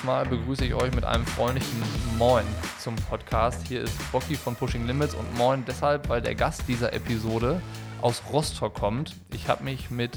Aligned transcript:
dieses 0.00 0.04
Mal 0.04 0.24
begrüße 0.24 0.64
ich 0.64 0.74
euch 0.74 0.94
mit 0.94 1.04
einem 1.04 1.26
freundlichen 1.26 1.82
Moin 2.16 2.44
zum 2.78 2.96
Podcast. 2.96 3.66
Hier 3.66 3.82
ist 3.82 4.12
Bocky 4.12 4.34
von 4.34 4.54
Pushing 4.54 4.86
Limits 4.86 5.14
und 5.14 5.36
Moin 5.36 5.64
deshalb, 5.66 6.08
weil 6.08 6.22
der 6.22 6.34
Gast 6.34 6.62
dieser 6.68 6.92
Episode 6.92 7.60
aus 8.00 8.22
Rostock 8.32 8.74
kommt. 8.74 9.16
Ich 9.34 9.48
habe 9.48 9.64
mich 9.64 9.90
mit 9.90 10.16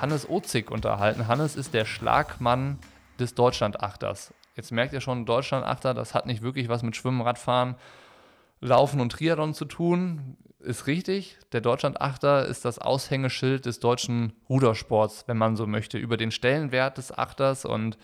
Hannes 0.00 0.28
Ozig 0.28 0.70
unterhalten. 0.70 1.28
Hannes 1.28 1.56
ist 1.56 1.74
der 1.74 1.84
Schlagmann 1.84 2.78
des 3.18 3.34
Deutschlandachters. 3.34 4.32
Jetzt 4.56 4.72
merkt 4.72 4.92
ihr 4.92 5.00
schon, 5.00 5.26
Deutschlandachter, 5.26 5.94
das 5.94 6.14
hat 6.14 6.26
nicht 6.26 6.42
wirklich 6.42 6.68
was 6.68 6.82
mit 6.82 6.96
Schwimmen, 6.96 7.20
Radfahren, 7.20 7.74
Laufen 8.60 9.00
und 9.00 9.12
Triathlon 9.12 9.52
zu 9.52 9.66
tun. 9.66 10.36
Ist 10.60 10.86
richtig. 10.86 11.38
Der 11.52 11.60
Deutschlandachter 11.60 12.46
ist 12.46 12.64
das 12.64 12.78
Aushängeschild 12.78 13.66
des 13.66 13.78
deutschen 13.80 14.32
Rudersports, 14.48 15.24
wenn 15.26 15.36
man 15.36 15.56
so 15.56 15.66
möchte, 15.66 15.98
über 15.98 16.16
den 16.16 16.30
Stellenwert 16.30 16.98
des 16.98 17.16
Achters 17.16 17.64
und 17.64 17.98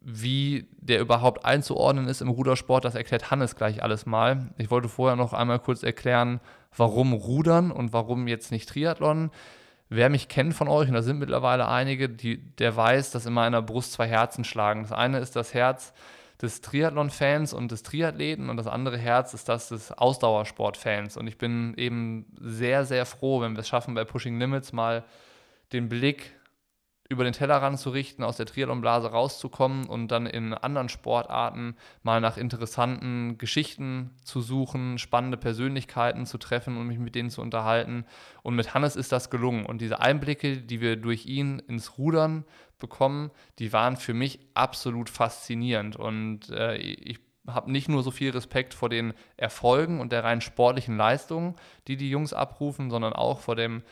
wie 0.00 0.68
der 0.78 1.00
überhaupt 1.00 1.44
einzuordnen 1.44 2.08
ist 2.08 2.20
im 2.20 2.28
Rudersport, 2.28 2.84
das 2.84 2.94
erklärt 2.94 3.30
Hannes 3.30 3.56
gleich 3.56 3.82
alles 3.82 4.06
mal. 4.06 4.50
Ich 4.56 4.70
wollte 4.70 4.88
vorher 4.88 5.16
noch 5.16 5.32
einmal 5.32 5.58
kurz 5.58 5.82
erklären, 5.82 6.40
warum 6.76 7.12
Rudern 7.12 7.70
und 7.70 7.92
warum 7.92 8.28
jetzt 8.28 8.50
nicht 8.50 8.68
Triathlon. 8.68 9.30
Wer 9.90 10.10
mich 10.10 10.28
kennt 10.28 10.54
von 10.54 10.68
euch, 10.68 10.88
und 10.88 10.94
da 10.94 11.02
sind 11.02 11.18
mittlerweile 11.18 11.66
einige, 11.66 12.08
die, 12.08 12.38
der 12.56 12.76
weiß, 12.76 13.10
dass 13.10 13.26
in 13.26 13.32
meiner 13.32 13.62
Brust 13.62 13.92
zwei 13.92 14.06
Herzen 14.06 14.44
schlagen. 14.44 14.82
Das 14.82 14.92
eine 14.92 15.18
ist 15.18 15.34
das 15.34 15.54
Herz 15.54 15.94
des 16.40 16.60
Triathlon-Fans 16.60 17.52
und 17.52 17.72
des 17.72 17.82
Triathleten 17.82 18.48
und 18.48 18.56
das 18.58 18.68
andere 18.68 18.96
Herz 18.96 19.34
ist 19.34 19.48
das 19.48 19.70
des 19.70 19.90
Ausdauersport-Fans. 19.90 21.16
Und 21.16 21.26
ich 21.26 21.38
bin 21.38 21.74
eben 21.76 22.26
sehr, 22.38 22.84
sehr 22.84 23.06
froh, 23.06 23.40
wenn 23.40 23.54
wir 23.54 23.60
es 23.60 23.68
schaffen, 23.68 23.94
bei 23.94 24.04
Pushing 24.04 24.38
Limits 24.38 24.72
mal 24.72 25.04
den 25.72 25.88
Blick 25.88 26.37
über 27.10 27.24
den 27.24 27.32
Tellerrand 27.32 27.78
zu 27.78 27.88
richten, 27.88 28.22
aus 28.22 28.36
der 28.36 28.44
Triathlonblase 28.44 29.10
rauszukommen 29.10 29.86
und 29.86 30.08
dann 30.08 30.26
in 30.26 30.52
anderen 30.52 30.90
Sportarten 30.90 31.74
mal 32.02 32.20
nach 32.20 32.36
interessanten 32.36 33.38
Geschichten 33.38 34.10
zu 34.22 34.42
suchen, 34.42 34.98
spannende 34.98 35.38
Persönlichkeiten 35.38 36.26
zu 36.26 36.36
treffen 36.36 36.76
und 36.76 36.86
mich 36.86 36.98
mit 36.98 37.14
denen 37.14 37.30
zu 37.30 37.40
unterhalten. 37.40 38.04
Und 38.42 38.56
mit 38.56 38.74
Hannes 38.74 38.94
ist 38.94 39.10
das 39.10 39.30
gelungen. 39.30 39.64
Und 39.64 39.80
diese 39.80 40.00
Einblicke, 40.00 40.58
die 40.58 40.82
wir 40.82 40.96
durch 40.96 41.24
ihn 41.24 41.60
ins 41.60 41.96
Rudern 41.96 42.44
bekommen, 42.78 43.30
die 43.58 43.72
waren 43.72 43.96
für 43.96 44.12
mich 44.12 44.40
absolut 44.52 45.08
faszinierend. 45.08 45.96
Und 45.96 46.50
äh, 46.50 46.76
ich 46.76 47.20
habe 47.46 47.72
nicht 47.72 47.88
nur 47.88 48.02
so 48.02 48.10
viel 48.10 48.32
Respekt 48.32 48.74
vor 48.74 48.90
den 48.90 49.14
Erfolgen 49.38 50.00
und 50.00 50.12
der 50.12 50.24
rein 50.24 50.42
sportlichen 50.42 50.98
Leistung, 50.98 51.56
die 51.86 51.96
die 51.96 52.10
Jungs 52.10 52.34
abrufen, 52.34 52.90
sondern 52.90 53.14
auch 53.14 53.40
vor 53.40 53.56
dem 53.56 53.82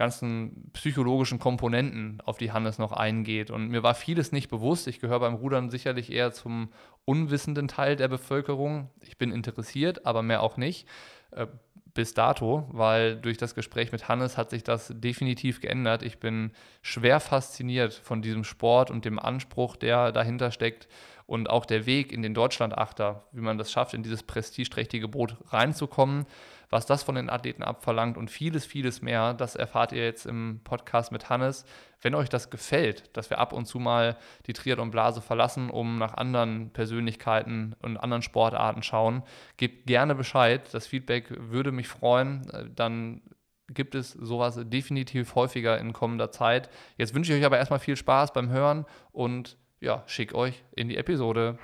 ganzen 0.00 0.70
psychologischen 0.72 1.38
Komponenten, 1.38 2.22
auf 2.24 2.38
die 2.38 2.52
Hannes 2.52 2.78
noch 2.78 2.92
eingeht. 2.92 3.50
Und 3.50 3.68
mir 3.68 3.82
war 3.82 3.94
vieles 3.94 4.32
nicht 4.32 4.48
bewusst. 4.48 4.86
Ich 4.86 4.98
gehöre 4.98 5.20
beim 5.20 5.34
Rudern 5.34 5.68
sicherlich 5.68 6.10
eher 6.10 6.32
zum 6.32 6.70
unwissenden 7.04 7.68
Teil 7.68 7.96
der 7.96 8.08
Bevölkerung. 8.08 8.88
Ich 9.02 9.18
bin 9.18 9.30
interessiert, 9.30 10.06
aber 10.06 10.22
mehr 10.22 10.42
auch 10.42 10.56
nicht. 10.56 10.88
Äh, 11.32 11.48
bis 11.92 12.14
dato, 12.14 12.66
weil 12.72 13.16
durch 13.16 13.36
das 13.36 13.54
Gespräch 13.54 13.92
mit 13.92 14.08
Hannes 14.08 14.38
hat 14.38 14.48
sich 14.48 14.64
das 14.64 14.90
definitiv 14.94 15.60
geändert. 15.60 16.02
Ich 16.02 16.18
bin 16.18 16.52
schwer 16.80 17.20
fasziniert 17.20 17.92
von 17.92 18.22
diesem 18.22 18.44
Sport 18.44 18.90
und 18.90 19.04
dem 19.04 19.18
Anspruch, 19.18 19.76
der 19.76 20.12
dahinter 20.12 20.50
steckt 20.50 20.88
und 21.26 21.50
auch 21.50 21.66
der 21.66 21.84
Weg 21.84 22.10
in 22.10 22.22
den 22.22 22.32
Deutschlandachter, 22.32 23.24
wie 23.32 23.42
man 23.42 23.58
das 23.58 23.70
schafft, 23.70 23.92
in 23.92 24.02
dieses 24.02 24.22
prestigeträchtige 24.22 25.08
Boot 25.08 25.36
reinzukommen 25.48 26.24
was 26.70 26.86
das 26.86 27.02
von 27.02 27.16
den 27.16 27.28
Athleten 27.28 27.62
abverlangt 27.62 28.16
und 28.16 28.30
vieles, 28.30 28.64
vieles 28.64 29.02
mehr, 29.02 29.34
das 29.34 29.56
erfahrt 29.56 29.92
ihr 29.92 30.04
jetzt 30.04 30.24
im 30.24 30.60
Podcast 30.64 31.12
mit 31.12 31.28
Hannes. 31.28 31.64
Wenn 32.00 32.14
euch 32.14 32.28
das 32.28 32.48
gefällt, 32.48 33.14
dass 33.16 33.28
wir 33.28 33.38
ab 33.38 33.52
und 33.52 33.66
zu 33.66 33.78
mal 33.78 34.16
die 34.46 34.52
Triathlon-Blase 34.52 35.20
verlassen, 35.20 35.68
um 35.68 35.98
nach 35.98 36.14
anderen 36.14 36.70
Persönlichkeiten 36.70 37.74
und 37.82 37.98
anderen 37.98 38.22
Sportarten 38.22 38.82
schauen, 38.82 39.22
gebt 39.56 39.86
gerne 39.86 40.14
Bescheid. 40.14 40.62
Das 40.72 40.86
Feedback 40.86 41.26
würde 41.28 41.72
mich 41.72 41.88
freuen. 41.88 42.70
Dann 42.74 43.20
gibt 43.68 43.94
es 43.94 44.12
sowas 44.12 44.58
definitiv 44.64 45.34
häufiger 45.34 45.78
in 45.78 45.92
kommender 45.92 46.30
Zeit. 46.30 46.70
Jetzt 46.96 47.14
wünsche 47.14 47.32
ich 47.32 47.40
euch 47.40 47.46
aber 47.46 47.58
erstmal 47.58 47.80
viel 47.80 47.96
Spaß 47.96 48.32
beim 48.32 48.48
Hören 48.48 48.86
und 49.12 49.58
ja, 49.80 50.02
schick 50.06 50.34
euch 50.34 50.62
in 50.76 50.88
die 50.88 50.96
Episode. 50.96 51.58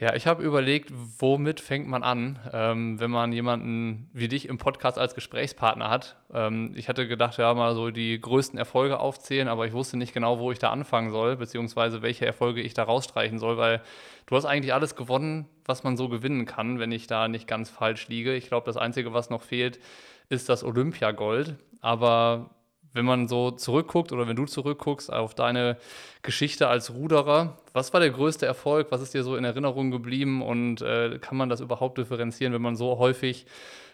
Ja, 0.00 0.14
ich 0.14 0.28
habe 0.28 0.44
überlegt, 0.44 0.92
womit 1.18 1.58
fängt 1.58 1.88
man 1.88 2.04
an, 2.04 2.38
ähm, 2.52 3.00
wenn 3.00 3.10
man 3.10 3.32
jemanden 3.32 4.08
wie 4.12 4.28
dich 4.28 4.48
im 4.48 4.56
Podcast 4.56 4.96
als 4.96 5.16
Gesprächspartner 5.16 5.90
hat. 5.90 6.14
Ähm, 6.32 6.72
ich 6.76 6.88
hatte 6.88 7.08
gedacht, 7.08 7.36
ja, 7.36 7.52
mal 7.52 7.74
so 7.74 7.90
die 7.90 8.20
größten 8.20 8.56
Erfolge 8.60 9.00
aufzählen, 9.00 9.48
aber 9.48 9.66
ich 9.66 9.72
wusste 9.72 9.96
nicht 9.96 10.14
genau, 10.14 10.38
wo 10.38 10.52
ich 10.52 10.60
da 10.60 10.70
anfangen 10.70 11.10
soll, 11.10 11.34
beziehungsweise 11.34 12.00
welche 12.00 12.26
Erfolge 12.26 12.60
ich 12.60 12.74
da 12.74 12.84
rausstreichen 12.84 13.40
soll, 13.40 13.56
weil 13.56 13.82
du 14.26 14.36
hast 14.36 14.44
eigentlich 14.44 14.72
alles 14.72 14.94
gewonnen, 14.94 15.48
was 15.64 15.82
man 15.82 15.96
so 15.96 16.08
gewinnen 16.08 16.46
kann, 16.46 16.78
wenn 16.78 16.92
ich 16.92 17.08
da 17.08 17.26
nicht 17.26 17.48
ganz 17.48 17.68
falsch 17.68 18.06
liege. 18.06 18.36
Ich 18.36 18.46
glaube, 18.46 18.66
das 18.66 18.76
Einzige, 18.76 19.12
was 19.14 19.30
noch 19.30 19.42
fehlt, 19.42 19.80
ist 20.28 20.48
das 20.48 20.62
Olympiagold. 20.62 21.56
Aber 21.80 22.50
wenn 22.98 23.04
man 23.04 23.28
so 23.28 23.52
zurückguckt 23.52 24.10
oder 24.10 24.26
wenn 24.26 24.34
du 24.34 24.44
zurückguckst 24.44 25.12
auf 25.12 25.36
deine 25.36 25.76
Geschichte 26.22 26.66
als 26.66 26.92
Ruderer, 26.92 27.56
was 27.72 27.92
war 27.92 28.00
der 28.00 28.10
größte 28.10 28.44
Erfolg? 28.44 28.88
Was 28.90 29.00
ist 29.00 29.14
dir 29.14 29.22
so 29.22 29.36
in 29.36 29.44
Erinnerung 29.44 29.92
geblieben 29.92 30.42
und 30.42 30.82
äh, 30.82 31.20
kann 31.20 31.38
man 31.38 31.48
das 31.48 31.60
überhaupt 31.60 31.96
differenzieren, 31.96 32.52
wenn 32.52 32.60
man 32.60 32.74
so 32.74 32.98
häufig 32.98 33.46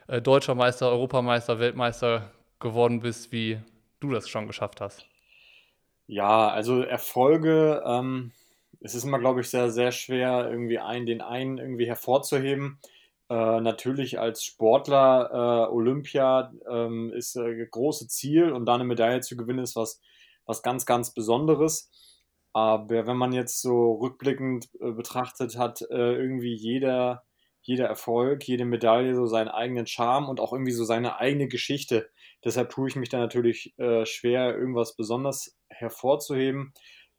äh, 0.08 0.22
Deutscher 0.22 0.54
Meister, 0.54 0.88
Europameister, 0.88 1.60
Weltmeister 1.60 2.30
geworden 2.60 3.00
bist, 3.00 3.30
wie 3.30 3.58
du 4.00 4.10
das 4.10 4.26
schon 4.26 4.46
geschafft 4.46 4.80
hast? 4.80 5.06
Ja, 6.06 6.48
also 6.48 6.80
Erfolge, 6.80 7.82
ähm, 7.86 8.32
es 8.80 8.94
ist 8.94 9.04
immer, 9.04 9.18
glaube 9.18 9.42
ich, 9.42 9.50
sehr, 9.50 9.70
sehr 9.70 9.92
schwer, 9.92 10.48
irgendwie 10.50 10.78
einen, 10.78 11.04
den 11.04 11.20
einen 11.20 11.58
irgendwie 11.58 11.86
hervorzuheben. 11.86 12.78
Äh, 13.30 13.60
natürlich 13.60 14.18
als 14.20 14.44
Sportler 14.44 15.30
äh, 15.70 15.72
Olympia 15.72 16.52
ähm, 16.70 17.10
ist 17.14 17.36
äh, 17.36 17.66
große 17.70 18.06
Ziel 18.08 18.52
und 18.52 18.66
da 18.66 18.74
eine 18.74 18.84
Medaille 18.84 19.20
zu 19.20 19.36
gewinnen 19.36 19.60
ist 19.60 19.76
was, 19.76 20.00
was 20.44 20.62
ganz, 20.62 20.84
ganz 20.84 21.14
Besonderes. 21.14 21.90
Aber 22.52 23.06
wenn 23.06 23.16
man 23.16 23.32
jetzt 23.32 23.62
so 23.62 23.94
rückblickend 23.94 24.68
äh, 24.80 24.92
betrachtet, 24.92 25.56
hat 25.56 25.80
äh, 25.90 26.14
irgendwie 26.14 26.54
jeder, 26.54 27.24
jeder 27.62 27.86
Erfolg, 27.86 28.46
jede 28.46 28.66
Medaille 28.66 29.14
so 29.14 29.26
seinen 29.26 29.48
eigenen 29.48 29.86
Charme 29.86 30.28
und 30.28 30.38
auch 30.38 30.52
irgendwie 30.52 30.72
so 30.72 30.84
seine 30.84 31.18
eigene 31.18 31.48
Geschichte. 31.48 32.10
Deshalb 32.44 32.70
tue 32.70 32.88
ich 32.88 32.96
mich 32.96 33.08
da 33.08 33.18
natürlich 33.18 33.74
schwer, 34.04 34.54
irgendwas 34.54 34.96
besonders 34.96 35.56
hervorzuheben. 35.70 36.74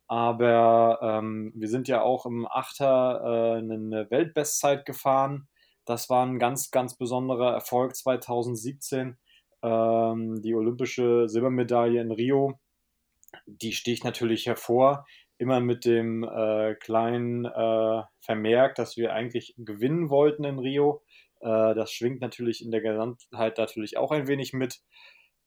Aber 0.08 1.00
ähm, 1.02 1.52
wir 1.56 1.68
sind 1.68 1.88
ja 1.88 2.04
auch 2.04 2.28
im 2.28 2.46
Achter 2.48 3.56
eine 3.58 4.06
Weltbestzeit 4.12 4.86
gefahren 4.86 5.48
das 5.85 6.09
war 6.09 6.25
ein 6.25 6.40
ganz, 6.40 6.72
ganz 6.72 6.97
besonderer 6.97 7.53
Erfolg 7.53 7.96
2017. 7.96 9.18
Ähm, 9.63 10.41
die 10.41 10.56
olympische 10.56 11.29
Silbermedaille 11.29 12.01
in 12.01 12.12
Rio, 12.12 12.59
die 13.46 13.73
sticht 13.73 14.03
natürlich 14.03 14.47
hervor, 14.47 15.06
immer 15.38 15.59
mit 15.59 15.85
dem 15.85 16.23
äh, 16.23 16.73
kleinen 16.75 17.46
äh, 17.46 18.01
Vermerk, 18.19 18.75
dass 18.75 18.97
wir 18.97 19.13
eigentlich 19.13 19.53
gewinnen 19.57 20.09
wollten 20.09 20.44
in 20.44 20.57
Rio. 20.59 21.03
Äh, 21.41 21.75
das 21.75 21.91
schwingt 21.91 22.22
natürlich 22.22 22.63
in 22.63 22.72
der 22.72 22.81
Gesamtheit 22.81 23.57
natürlich 23.57 23.97
auch 23.97 24.12
ein 24.12 24.28
wenig 24.28 24.53
mit. 24.53 24.81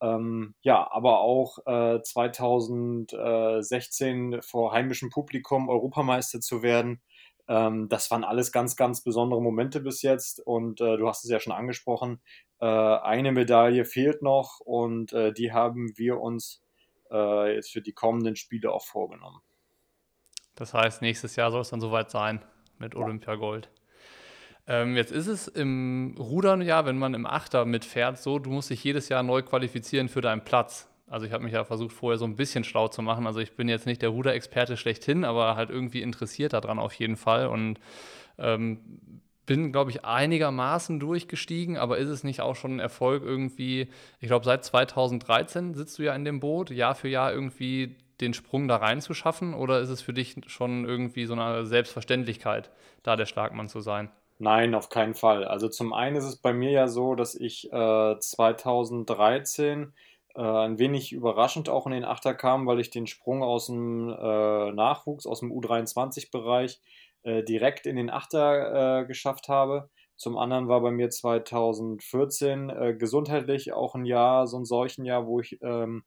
Ähm, 0.00 0.54
ja, 0.62 0.88
aber 0.92 1.18
auch 1.20 1.58
2016 1.64 4.32
äh, 4.32 4.42
vor 4.42 4.72
heimischem 4.72 5.10
Publikum 5.10 5.68
Europameister 5.68 6.40
zu 6.40 6.62
werden, 6.62 7.02
ähm, 7.48 7.88
das 7.88 8.10
waren 8.10 8.24
alles 8.24 8.52
ganz, 8.52 8.76
ganz 8.76 9.02
besondere 9.02 9.40
Momente 9.40 9.80
bis 9.80 10.02
jetzt 10.02 10.40
und 10.40 10.80
äh, 10.80 10.96
du 10.98 11.08
hast 11.08 11.24
es 11.24 11.30
ja 11.30 11.40
schon 11.40 11.52
angesprochen. 11.52 12.20
Äh, 12.60 12.66
eine 12.66 13.32
Medaille 13.32 13.84
fehlt 13.86 14.22
noch 14.22 14.60
und 14.60 15.12
äh, 15.12 15.32
die 15.32 15.52
haben 15.52 15.96
wir 15.96 16.20
uns 16.20 16.62
äh, 17.10 17.54
jetzt 17.54 17.72
für 17.72 17.80
die 17.80 17.92
kommenden 17.92 18.36
Spiele 18.36 18.70
auch 18.70 18.84
vorgenommen. 18.84 19.40
Das 20.54 20.74
heißt, 20.74 21.02
nächstes 21.02 21.36
Jahr 21.36 21.50
soll 21.50 21.62
es 21.62 21.70
dann 21.70 21.80
soweit 21.80 22.10
sein 22.10 22.44
mit 22.78 22.94
ja. 22.94 23.00
Olympiagold. 23.00 23.70
Ähm, 24.66 24.96
jetzt 24.96 25.12
ist 25.12 25.28
es 25.28 25.48
im 25.48 26.14
Rudern 26.18 26.60
ja, 26.60 26.84
wenn 26.84 26.98
man 26.98 27.14
im 27.14 27.24
Achter 27.24 27.64
mitfährt, 27.64 28.18
so, 28.18 28.38
du 28.38 28.50
musst 28.50 28.68
dich 28.68 28.84
jedes 28.84 29.08
Jahr 29.08 29.22
neu 29.22 29.42
qualifizieren 29.42 30.10
für 30.10 30.20
deinen 30.20 30.44
Platz. 30.44 30.90
Also 31.10 31.26
ich 31.26 31.32
habe 31.32 31.44
mich 31.44 31.52
ja 31.52 31.64
versucht, 31.64 31.92
vorher 31.92 32.18
so 32.18 32.24
ein 32.24 32.36
bisschen 32.36 32.64
schlau 32.64 32.88
zu 32.88 33.02
machen. 33.02 33.26
Also 33.26 33.40
ich 33.40 33.56
bin 33.56 33.68
jetzt 33.68 33.86
nicht 33.86 34.02
der 34.02 34.10
Ruderexperte 34.10 34.76
schlechthin, 34.76 35.24
aber 35.24 35.56
halt 35.56 35.70
irgendwie 35.70 36.02
interessiert 36.02 36.52
daran 36.52 36.78
auf 36.78 36.94
jeden 36.94 37.16
Fall. 37.16 37.46
Und 37.48 37.78
ähm, 38.38 38.80
bin, 39.46 39.72
glaube 39.72 39.90
ich, 39.90 40.04
einigermaßen 40.04 41.00
durchgestiegen, 41.00 41.78
aber 41.78 41.98
ist 41.98 42.10
es 42.10 42.22
nicht 42.22 42.42
auch 42.42 42.54
schon 42.54 42.76
ein 42.76 42.80
Erfolg 42.80 43.24
irgendwie, 43.24 43.88
ich 44.20 44.28
glaube, 44.28 44.44
seit 44.44 44.64
2013 44.64 45.74
sitzt 45.74 45.98
du 45.98 46.02
ja 46.02 46.14
in 46.14 46.24
dem 46.24 46.38
Boot, 46.38 46.70
Jahr 46.70 46.94
für 46.94 47.08
Jahr 47.08 47.32
irgendwie 47.32 47.96
den 48.20 48.34
Sprung 48.34 48.68
da 48.68 48.76
rein 48.76 49.00
zu 49.00 49.14
schaffen? 49.14 49.54
Oder 49.54 49.80
ist 49.80 49.88
es 49.88 50.02
für 50.02 50.12
dich 50.12 50.36
schon 50.46 50.84
irgendwie 50.84 51.24
so 51.24 51.32
eine 51.32 51.64
Selbstverständlichkeit, 51.64 52.70
da 53.02 53.16
der 53.16 53.26
Schlagmann 53.26 53.68
zu 53.68 53.80
sein? 53.80 54.10
Nein, 54.38 54.74
auf 54.74 54.88
keinen 54.88 55.14
Fall. 55.14 55.44
Also 55.44 55.68
zum 55.68 55.92
einen 55.92 56.16
ist 56.16 56.24
es 56.24 56.36
bei 56.36 56.52
mir 56.52 56.70
ja 56.70 56.86
so, 56.86 57.14
dass 57.14 57.34
ich 57.34 57.72
äh, 57.72 58.18
2013 58.18 59.92
Äh, 60.34 60.40
ein 60.42 60.78
wenig 60.78 61.12
überraschend 61.12 61.68
auch 61.68 61.86
in 61.86 61.92
den 61.92 62.04
Achter 62.04 62.34
kam, 62.34 62.66
weil 62.66 62.80
ich 62.80 62.90
den 62.90 63.06
Sprung 63.06 63.42
aus 63.42 63.66
dem 63.66 64.08
äh, 64.10 64.72
Nachwuchs, 64.72 65.26
aus 65.26 65.40
dem 65.40 65.52
U23-Bereich 65.52 66.80
äh, 67.22 67.42
direkt 67.42 67.86
in 67.86 67.96
den 67.96 68.10
Achter 68.10 69.02
äh, 69.02 69.06
geschafft 69.06 69.48
habe. 69.48 69.90
Zum 70.16 70.36
anderen 70.36 70.68
war 70.68 70.80
bei 70.80 70.90
mir 70.90 71.10
2014 71.10 72.70
äh, 72.70 72.94
gesundheitlich 72.98 73.72
auch 73.72 73.94
ein 73.94 74.04
Jahr, 74.04 74.46
so 74.46 74.58
ein 74.58 74.64
solchen 74.64 75.04
Jahr, 75.04 75.26
wo 75.26 75.40
ich 75.40 75.58
ähm, 75.62 76.04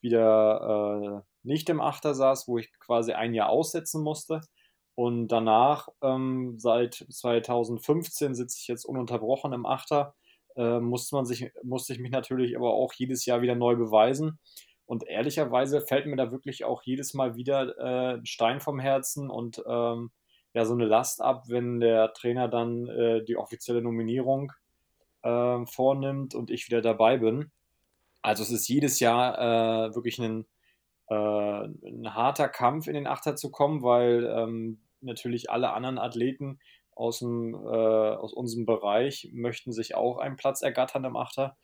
wieder 0.00 1.22
äh, 1.24 1.28
nicht 1.42 1.68
im 1.68 1.80
Achter 1.80 2.14
saß, 2.14 2.46
wo 2.48 2.58
ich 2.58 2.70
quasi 2.78 3.12
ein 3.12 3.34
Jahr 3.34 3.48
aussetzen 3.48 4.02
musste. 4.02 4.40
Und 4.94 5.28
danach, 5.28 5.88
ähm, 6.02 6.54
seit 6.58 7.06
2015, 7.08 8.34
sitze 8.34 8.58
ich 8.60 8.68
jetzt 8.68 8.84
ununterbrochen 8.84 9.52
im 9.52 9.66
Achter. 9.66 10.14
Äh, 10.58 10.80
musste, 10.80 11.14
man 11.14 11.24
sich, 11.24 11.52
musste 11.62 11.92
ich 11.92 12.00
mich 12.00 12.10
natürlich 12.10 12.56
aber 12.56 12.74
auch 12.74 12.92
jedes 12.92 13.24
Jahr 13.24 13.42
wieder 13.42 13.54
neu 13.54 13.76
beweisen. 13.76 14.40
Und 14.86 15.06
ehrlicherweise 15.06 15.80
fällt 15.82 16.06
mir 16.06 16.16
da 16.16 16.32
wirklich 16.32 16.64
auch 16.64 16.82
jedes 16.82 17.14
Mal 17.14 17.36
wieder 17.36 17.78
äh, 17.78 18.14
ein 18.16 18.26
Stein 18.26 18.58
vom 18.58 18.80
Herzen 18.80 19.30
und 19.30 19.62
ähm, 19.68 20.10
ja, 20.54 20.64
so 20.64 20.74
eine 20.74 20.86
Last 20.86 21.22
ab, 21.22 21.44
wenn 21.48 21.78
der 21.78 22.12
Trainer 22.12 22.48
dann 22.48 22.88
äh, 22.88 23.22
die 23.22 23.36
offizielle 23.36 23.82
Nominierung 23.82 24.52
äh, 25.22 25.64
vornimmt 25.66 26.34
und 26.34 26.50
ich 26.50 26.66
wieder 26.66 26.80
dabei 26.80 27.18
bin. 27.18 27.52
Also 28.22 28.42
es 28.42 28.50
ist 28.50 28.66
jedes 28.68 28.98
Jahr 28.98 29.38
äh, 29.38 29.94
wirklich 29.94 30.18
ein, 30.18 30.44
äh, 31.08 31.14
ein 31.14 32.14
harter 32.14 32.48
Kampf 32.48 32.88
in 32.88 32.94
den 32.94 33.06
Achter 33.06 33.36
zu 33.36 33.52
kommen, 33.52 33.82
weil 33.82 34.24
ähm, 34.24 34.80
natürlich 35.00 35.50
alle 35.50 35.72
anderen 35.72 35.98
Athleten 35.98 36.58
aus, 36.98 37.20
dem, 37.20 37.54
äh, 37.54 37.56
aus 37.56 38.32
unserem 38.32 38.66
Bereich 38.66 39.30
möchten 39.32 39.72
sich 39.72 39.94
auch 39.94 40.18
einen 40.18 40.36
Platz 40.36 40.62
ergattern 40.62 41.04
im 41.04 41.16
Achter. 41.16 41.56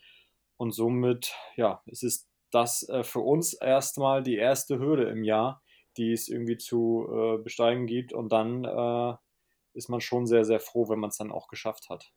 Und 0.56 0.72
somit, 0.72 1.34
ja, 1.56 1.82
es 1.86 2.02
ist 2.02 2.28
das 2.50 2.88
äh, 2.88 3.02
für 3.02 3.20
uns 3.20 3.52
erstmal 3.54 4.22
die 4.22 4.36
erste 4.36 4.78
Hürde 4.78 5.08
im 5.10 5.25
Jahr, 5.25 5.62
die 5.96 6.12
es 6.12 6.28
irgendwie 6.28 6.56
zu 6.56 7.08
äh, 7.10 7.42
besteigen 7.42 7.86
gibt. 7.86 8.12
Und 8.12 8.32
dann 8.32 8.64
äh, 8.64 9.16
ist 9.75 9.88
man 9.88 10.00
schon 10.00 10.26
sehr, 10.26 10.44
sehr 10.44 10.60
froh, 10.60 10.88
wenn 10.88 11.00
man 11.00 11.10
es 11.10 11.16
dann 11.16 11.32
auch 11.32 11.48
geschafft 11.48 11.88
hat. 11.90 12.12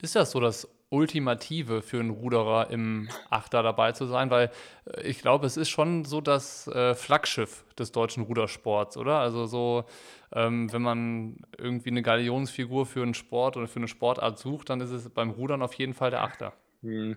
Ist 0.00 0.16
das 0.16 0.30
so 0.30 0.40
das 0.40 0.68
Ultimative 0.92 1.82
für 1.82 2.00
einen 2.00 2.10
Ruderer 2.10 2.70
im 2.70 3.08
Achter 3.30 3.62
dabei 3.62 3.92
zu 3.92 4.06
sein? 4.06 4.30
Weil 4.30 4.50
äh, 4.86 5.02
ich 5.02 5.20
glaube, 5.20 5.46
es 5.46 5.56
ist 5.56 5.70
schon 5.70 6.04
so 6.04 6.20
das 6.20 6.68
äh, 6.68 6.94
Flaggschiff 6.94 7.64
des 7.78 7.92
deutschen 7.92 8.24
Rudersports, 8.24 8.96
oder? 8.96 9.18
Also 9.18 9.46
so, 9.46 9.84
ähm, 10.34 10.72
wenn 10.72 10.82
man 10.82 11.36
irgendwie 11.58 11.90
eine 11.90 12.02
Galionsfigur 12.02 12.86
für 12.86 13.02
einen 13.02 13.14
Sport 13.14 13.56
oder 13.56 13.66
für 13.66 13.80
eine 13.80 13.88
Sportart 13.88 14.38
sucht, 14.38 14.70
dann 14.70 14.80
ist 14.80 14.90
es 14.90 15.08
beim 15.08 15.30
Rudern 15.30 15.62
auf 15.62 15.74
jeden 15.74 15.94
Fall 15.94 16.10
der 16.10 16.22
Achter. 16.22 16.52
Hm. 16.82 17.16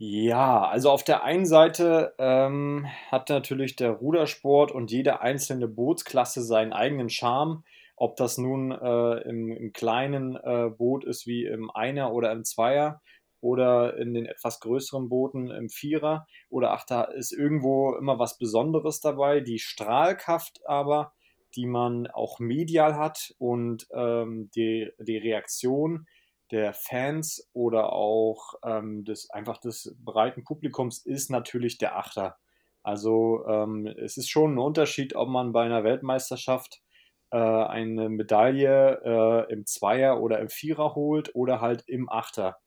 Ja, 0.00 0.64
also 0.64 0.92
auf 0.92 1.02
der 1.02 1.24
einen 1.24 1.44
Seite 1.44 2.14
ähm, 2.18 2.86
hat 3.10 3.30
natürlich 3.30 3.74
der 3.74 3.90
Rudersport 3.90 4.70
und 4.70 4.92
jede 4.92 5.20
einzelne 5.22 5.66
Bootsklasse 5.66 6.42
seinen 6.42 6.72
eigenen 6.72 7.10
Charme. 7.10 7.64
Ob 8.00 8.16
das 8.16 8.38
nun 8.38 8.70
äh, 8.70 9.28
im, 9.28 9.50
im, 9.50 9.72
kleinen 9.72 10.36
äh, 10.36 10.70
Boot 10.70 11.04
ist 11.04 11.26
wie 11.26 11.44
im 11.44 11.70
Einer 11.70 12.12
oder 12.12 12.30
im 12.30 12.44
Zweier 12.44 13.00
oder 13.40 13.96
in 13.96 14.14
den 14.14 14.26
etwas 14.26 14.60
größeren 14.60 15.08
Booten 15.08 15.50
im 15.50 15.68
Vierer 15.68 16.26
oder 16.48 16.72
Achter 16.72 17.12
ist 17.14 17.32
irgendwo 17.32 17.94
immer 17.94 18.18
was 18.18 18.38
Besonderes 18.38 19.00
dabei. 19.00 19.40
Die 19.40 19.58
Strahlkraft 19.58 20.60
aber, 20.64 21.12
die 21.56 21.66
man 21.66 22.06
auch 22.06 22.38
medial 22.38 22.96
hat 22.96 23.34
und 23.38 23.86
ähm, 23.92 24.50
die, 24.54 24.90
die 24.98 25.18
Reaktion 25.18 26.06
der 26.50 26.72
Fans 26.74 27.48
oder 27.52 27.92
auch 27.92 28.54
ähm, 28.64 29.04
des, 29.04 29.28
einfach 29.30 29.58
des 29.58 29.94
breiten 29.98 30.44
Publikums 30.44 31.04
ist 31.04 31.30
natürlich 31.30 31.78
der 31.78 31.96
Achter. 31.96 32.36
Also 32.82 33.44
ähm, 33.46 33.86
es 33.86 34.16
ist 34.16 34.30
schon 34.30 34.54
ein 34.54 34.58
Unterschied, 34.58 35.14
ob 35.14 35.28
man 35.28 35.52
bei 35.52 35.64
einer 35.64 35.84
Weltmeisterschaft 35.84 36.80
äh, 37.30 37.36
eine 37.36 38.08
Medaille 38.08 39.00
äh, 39.04 39.52
im 39.52 39.66
Zweier 39.66 40.20
oder 40.20 40.38
im 40.40 40.48
Vierer 40.48 40.94
holt 40.94 41.34
oder 41.34 41.60
halt 41.60 41.84
im 41.86 42.08
Achter. 42.08 42.58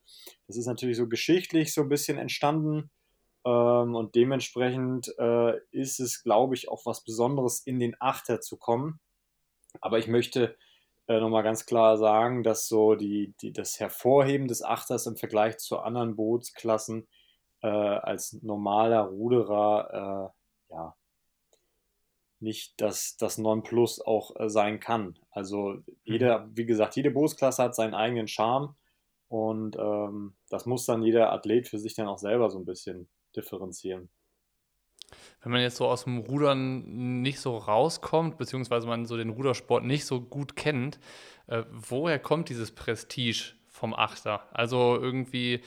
Das 0.47 0.57
ist 0.57 0.67
natürlich 0.67 0.97
so 0.97 1.07
geschichtlich 1.07 1.73
so 1.73 1.81
ein 1.81 1.89
bisschen 1.89 2.17
entstanden 2.17 2.91
ähm, 3.45 3.95
und 3.95 4.15
dementsprechend 4.15 5.13
äh, 5.17 5.57
ist 5.71 5.99
es, 5.99 6.23
glaube 6.23 6.55
ich, 6.55 6.69
auch 6.69 6.85
was 6.85 7.03
Besonderes, 7.03 7.61
in 7.65 7.79
den 7.79 7.95
Achter 7.99 8.41
zu 8.41 8.57
kommen. 8.57 8.99
Aber 9.79 9.97
ich 9.99 10.07
möchte 10.07 10.57
äh, 11.07 11.19
nochmal 11.19 11.43
ganz 11.43 11.65
klar 11.65 11.97
sagen, 11.97 12.43
dass 12.43 12.67
so 12.67 12.95
die, 12.95 13.33
die, 13.41 13.53
das 13.53 13.79
Hervorheben 13.79 14.47
des 14.47 14.63
Achters 14.63 15.07
im 15.07 15.15
Vergleich 15.17 15.57
zu 15.57 15.79
anderen 15.79 16.15
Bootsklassen 16.15 17.07
äh, 17.61 17.67
als 17.67 18.33
normaler 18.43 19.01
Ruderer 19.01 20.31
äh, 20.69 20.73
ja, 20.73 20.95
nicht 22.41 22.79
das, 22.81 23.17
das 23.17 23.38
Nonplus 23.38 24.01
auch 24.01 24.35
äh, 24.39 24.49
sein 24.49 24.79
kann. 24.79 25.17
Also 25.31 25.77
jeder, 26.03 26.45
mhm. 26.45 26.57
wie 26.57 26.65
gesagt, 26.65 26.95
jede 26.95 27.11
Bootsklasse 27.11 27.63
hat 27.63 27.75
seinen 27.75 27.93
eigenen 27.93 28.27
Charme 28.27 28.75
und 29.27 29.77
ähm, 29.77 30.33
das 30.49 30.65
muss 30.65 30.85
dann 30.85 31.03
jeder 31.03 31.31
Athlet 31.31 31.67
für 31.67 31.79
sich 31.79 31.95
dann 31.95 32.07
auch 32.07 32.17
selber 32.17 32.49
so 32.49 32.59
ein 32.59 32.65
bisschen 32.65 33.07
differenzieren. 33.35 34.09
Wenn 35.41 35.51
man 35.51 35.61
jetzt 35.61 35.77
so 35.77 35.88
aus 35.88 36.03
dem 36.03 36.19
Rudern 36.19 37.21
nicht 37.21 37.39
so 37.39 37.57
rauskommt, 37.57 38.38
beziehungsweise 38.38 38.87
man 38.87 39.05
so 39.05 39.17
den 39.17 39.29
Rudersport 39.29 39.83
nicht 39.83 40.05
so 40.05 40.21
gut 40.21 40.55
kennt, 40.55 40.99
äh, 41.47 41.63
woher 41.71 42.19
kommt 42.19 42.49
dieses 42.49 42.71
Prestige 42.71 43.53
vom 43.67 43.94
Achter? 43.94 44.47
Also 44.51 44.97
irgendwie 45.01 45.61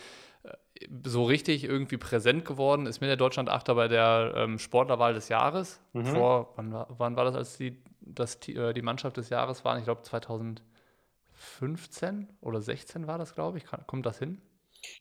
so 1.05 1.25
richtig 1.25 1.65
irgendwie 1.65 1.97
präsent 1.97 2.45
geworden 2.45 2.87
ist 2.87 3.01
mir 3.01 3.07
der 3.07 3.17
Deutschland-Achter 3.17 3.75
bei 3.75 3.89
der 3.89 4.35
ähm, 4.37 4.59
Sportlerwahl 4.59 5.15
des 5.15 5.29
Jahres. 5.29 5.81
Mhm. 5.93 6.07
Vor, 6.07 6.53
wann 6.57 6.73
war, 6.73 6.87
wann 6.99 7.17
war 7.17 7.25
das, 7.25 7.35
als 7.35 7.57
die, 7.57 7.83
das, 8.01 8.37
äh, 8.49 8.75
die 8.75 8.83
Mannschaft 8.83 9.17
des 9.17 9.31
Jahres 9.31 9.65
waren? 9.65 9.79
Ich 9.79 9.85
glaube 9.85 10.03
2015 10.03 12.29
oder 12.41 12.61
16 12.61 13.07
war 13.07 13.19
das, 13.19 13.35
glaube 13.35 13.59
ich. 13.59 13.65
Kommt 13.87 14.07
das 14.07 14.19
hin? 14.19 14.41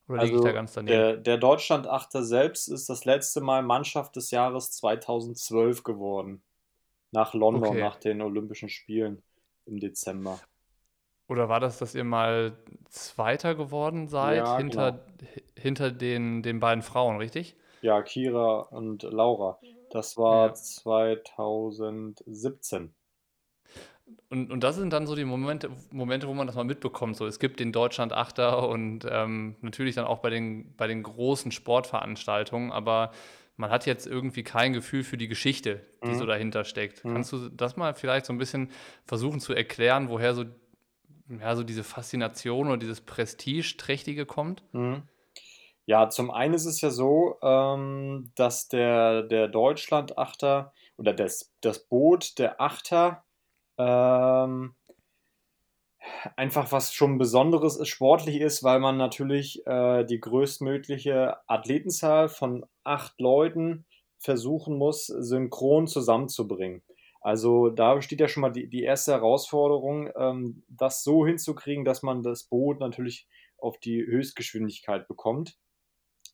Oder 0.08 0.22
also 0.22 0.34
liege 0.34 0.40
ich 0.40 0.46
da 0.46 0.52
ganz 0.54 0.74
daneben? 0.74 0.98
Der, 0.98 1.18
der 1.18 1.38
Deutschland-Achter 1.38 2.24
selbst 2.24 2.70
ist 2.70 2.90
das 2.90 3.06
letzte 3.06 3.42
Mal 3.42 3.64
Mannschaft 3.64 4.16
des 4.16 4.32
Jahres 4.32 4.72
2012 4.72 5.84
geworden. 5.84 6.42
Nach 7.12 7.34
London, 7.34 7.70
okay. 7.70 7.82
nach 7.82 7.98
den 7.98 8.22
Olympischen 8.22 8.70
Spielen 8.70 9.22
im 9.66 9.80
Dezember. 9.80 10.40
Oder 11.34 11.50
war 11.50 11.60
das, 11.60 11.80
dass 11.80 11.96
ihr 11.96 12.04
mal 12.04 12.56
Zweiter 12.90 13.56
geworden 13.56 14.08
seid 14.08 14.38
ja, 14.38 14.56
hinter, 14.56 14.92
genau. 14.92 15.02
hinter 15.58 15.90
den, 15.90 16.44
den 16.44 16.60
beiden 16.60 16.84
Frauen, 16.84 17.18
richtig? 17.18 17.56
Ja, 17.82 18.04
Kira 18.04 18.60
und 18.60 19.02
Laura. 19.02 19.58
Das 19.90 20.16
war 20.16 20.50
ja. 20.50 20.54
2017. 20.54 22.94
Und, 24.30 24.52
und 24.52 24.64
das 24.64 24.76
sind 24.76 24.94
dann 24.94 25.08
so 25.08 25.16
die 25.16 25.26
Momente, 25.26 25.72
Momente, 25.90 26.28
wo 26.28 26.36
man 26.36 26.46
das 26.46 26.56
mal 26.56 26.66
mitbekommt. 26.66 27.16
So, 27.16 27.26
es 27.26 27.40
gibt 27.40 27.60
den 27.60 27.72
Deutschland-Achter 27.72 28.70
und 28.70 29.08
ähm, 29.10 29.56
natürlich 29.62 29.96
dann 29.96 30.06
auch 30.06 30.20
bei 30.20 30.30
den, 30.30 30.76
bei 30.76 30.86
den 30.86 31.02
großen 31.02 31.52
Sportveranstaltungen, 31.52 32.72
aber 32.72 33.10
man 33.58 33.72
hat 33.72 33.88
jetzt 33.88 34.06
irgendwie 34.06 34.44
kein 34.44 34.74
Gefühl 34.74 35.04
für 35.04 35.18
die 35.18 35.28
Geschichte, 35.28 35.82
die 36.04 36.10
mhm. 36.10 36.20
so 36.20 36.28
dahinter 36.28 36.64
steckt. 36.64 37.04
Mhm. 37.04 37.14
Kannst 37.14 37.34
du 37.34 37.50
das 37.50 37.76
mal 37.76 37.96
vielleicht 37.96 38.28
so 38.28 38.34
ein 38.34 38.38
bisschen 38.38 38.70
versuchen 39.06 39.40
zu 39.40 39.54
erklären, 39.54 40.10
woher 40.10 40.36
so 40.36 40.46
ja, 41.30 41.56
so 41.56 41.64
diese 41.64 41.84
Faszination 41.84 42.68
oder 42.68 42.78
dieses 42.78 43.02
Prestigeträchtige 43.02 44.26
kommt? 44.26 44.64
Mhm. 44.74 45.04
Ja, 45.86 46.10
zum 46.10 46.32
einen 46.32 46.54
ist 46.54 46.66
es 46.66 46.80
ja 46.82 46.90
so, 46.92 47.38
ähm, 47.42 48.32
dass 48.36 48.70
der, 48.70 49.24
der 49.24 49.50
Deutschland-Achter 49.50 50.74
oder 50.98 51.14
das, 51.14 51.54
das 51.62 51.86
Boot 51.88 52.40
der 52.40 52.62
Achter 52.62 53.26
ähm, 53.78 54.76
einfach 56.36 56.72
was 56.72 56.94
schon 56.94 57.18
Besonderes 57.18 57.78
ist, 57.78 57.90
sportlich 57.90 58.40
ist, 58.40 58.64
weil 58.64 58.80
man 58.80 58.98
natürlich 58.98 59.66
äh, 59.66 60.06
die 60.06 60.20
größtmögliche 60.20 61.38
Athletenzahl 61.48 62.30
von 62.30 62.66
acht 62.84 63.20
Leuten 63.20 63.86
versuchen 64.20 64.78
muss, 64.78 65.08
synchron 65.08 65.88
zusammenzubringen. 65.88 66.82
Also 67.24 67.70
da 67.70 67.96
besteht 67.96 68.20
ja 68.20 68.28
schon 68.28 68.42
mal 68.42 68.52
die, 68.52 68.68
die 68.68 68.84
erste 68.84 69.14
Herausforderung, 69.14 70.10
ähm, 70.18 70.64
das 70.68 71.04
so 71.04 71.26
hinzukriegen, 71.26 71.86
dass 71.86 72.04
man 72.04 72.22
das 72.22 72.44
Boot 72.44 72.82
natürlich 72.82 73.28
auf 73.58 73.80
die 73.80 74.06
Höchstgeschwindigkeit 74.06 75.08
bekommt. 75.08 75.58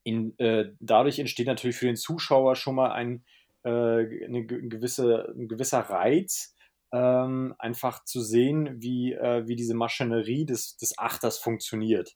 In, 0.04 0.38
äh, 0.40 0.72
dadurch 0.80 1.20
entsteht 1.20 1.46
natürlich 1.46 1.78
für 1.78 1.86
den 1.86 1.96
Zuschauer 1.96 2.56
schon 2.56 2.74
mal 2.74 2.92
ein, 2.92 3.24
äh, 3.64 3.70
eine 3.70 4.46
gewisse, 4.48 5.32
ein 5.38 5.48
gewisser 5.48 5.82
Reiz, 5.82 6.56
ähm, 6.92 7.54
einfach 7.60 8.04
zu 8.04 8.22
sehen, 8.22 8.82
wie, 8.82 9.14
äh, 9.14 9.48
wie 9.48 9.56
diese 9.56 9.76
Maschinerie 9.76 10.48
des, 10.48 10.76
des 10.78 10.98
Achters 10.98 11.38
funktioniert. 11.38 12.16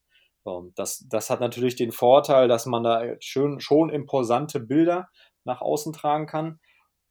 Das, 0.75 1.05
das 1.07 1.29
hat 1.29 1.39
natürlich 1.39 1.77
den 1.77 1.93
Vorteil, 1.93 2.49
dass 2.49 2.65
man 2.65 2.83
da 2.83 3.15
schön, 3.21 3.61
schon 3.61 3.89
imposante 3.89 4.59
Bilder 4.59 5.07
nach 5.45 5.61
außen 5.61 5.93
tragen 5.93 6.25
kann. 6.25 6.59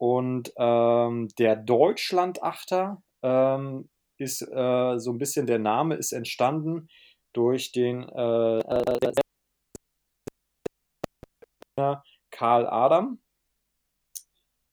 Und 0.03 0.53
ähm, 0.57 1.29
der 1.39 1.55
Deutschlandachter 1.55 3.01
ähm, 3.23 3.89
ist 4.19 4.43
äh, 4.43 4.99
so 4.99 5.13
ein 5.13 5.19
bisschen, 5.19 5.47
der 5.47 5.61
Name 5.61 5.95
ist 5.95 6.11
entstanden 6.11 6.89
durch 7.33 7.71
den 7.71 8.09
äh, 8.09 8.83
Karl 12.33 12.67
Adam. 12.67 13.21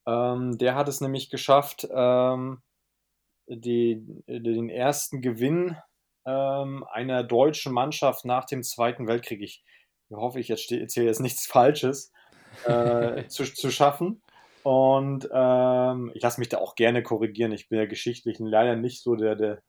Ähm, 0.08 0.58
der 0.58 0.74
hat 0.74 0.90
es 0.90 1.00
nämlich 1.00 1.30
geschafft, 1.30 1.88
ähm, 1.94 2.64
die, 3.46 4.04
den 4.26 4.70
ersten 4.70 5.22
Gewinn 5.22 5.78
ähm, 6.26 6.84
einer 6.92 7.24
deutschen 7.24 7.72
Mannschaft 7.72 8.26
nach 8.26 8.46
dem 8.46 8.64
Zweiten 8.64 9.06
Weltkrieg, 9.06 9.44
ich 9.44 9.64
hoffe, 10.12 10.40
ich 10.40 10.50
erzähle 10.50 11.06
jetzt 11.06 11.22
nichts 11.22 11.46
Falsches, 11.46 12.12
äh, 12.66 13.26
zu, 13.28 13.44
zu 13.44 13.70
schaffen. 13.70 14.24
Und 14.70 15.28
ähm, 15.34 16.12
ich 16.14 16.22
lasse 16.22 16.40
mich 16.40 16.50
da 16.50 16.60
auch 16.60 16.76
gerne 16.76 17.02
korrigieren. 17.02 17.52
Ich 17.52 17.70
bin 17.70 17.80
ja 17.80 17.88
geschichtlich 17.88 18.38
leider 18.38 18.76
nicht 18.76 19.02
so 19.02 19.16
der, 19.16 19.36
der, 19.36 19.64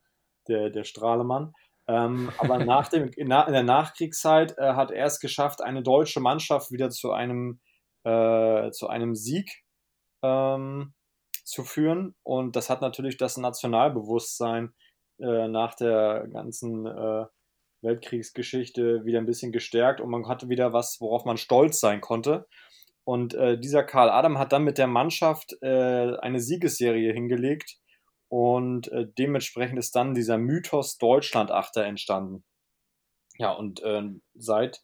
der, 0.47 0.69
der 0.69 0.85
Strahlemann. 0.85 1.55
Ähm, 1.89 2.31
aber 2.37 2.59
nach 2.67 2.89
dem, 2.89 3.09
in, 3.17 3.31
der 3.31 3.63
Nachkriegszeit 3.63 4.59
äh, 4.59 4.75
hat 4.75 4.91
er 4.91 5.07
es 5.07 5.19
geschafft, 5.19 5.63
eine 5.63 5.83
deutsche 5.83 6.21
Mannschaft 6.21 6.71
wieder 6.71 6.91
zu 6.91 7.13
einem, 7.13 7.61
äh, 8.05 8.71
zu 8.73 8.89
einem 8.89 9.15
Sieg 9.15 9.65
ähm, 10.23 10.93
zu 11.45 11.65
führen. 11.65 12.15
Und 12.23 12.55
das 12.55 12.69
hat 12.69 12.83
natürlich 12.83 13.17
das 13.17 13.39
Nationalbewusstsein 13.39 14.75
äh, 15.19 15.49
nach 15.49 15.77
der 15.77 16.29
ganzen 16.31 16.85
äh, 16.85 17.25
Weltkriegsgeschichte 17.81 19.07
wieder 19.07 19.19
ein 19.19 19.25
bisschen 19.25 19.51
gestärkt 19.51 20.03
und 20.03 20.11
man 20.11 20.29
hatte 20.29 20.51
wieder 20.51 20.75
was, 20.75 21.01
worauf 21.01 21.25
man 21.25 21.39
stolz 21.39 21.81
sein 21.81 22.03
konnte. 22.03 22.47
Und 23.05 23.35
äh, 23.35 23.59
dieser 23.59 23.83
Karl 23.83 24.11
Adam 24.11 24.39
hat 24.39 24.53
dann 24.53 24.65
mit 24.65 24.79
der 24.79 24.87
Mannschaft 24.87 25.57
äh, 25.63 26.17
eine 26.19 26.41
Siegesserie 26.41 27.13
hingelegt 27.13 27.77
und 28.29 28.89
äh, 28.93 29.07
dementsprechend 29.19 29.79
ist 29.79 29.97
dann 29.97 30.15
dieser 30.15 30.39
Mythos 30.39 30.99
Deutschland-Achter 30.99 31.85
entstanden. 31.85 32.45
Ja, 33.39 33.53
und 33.53 33.83
äh, 33.83 34.03
seit, 34.35 34.83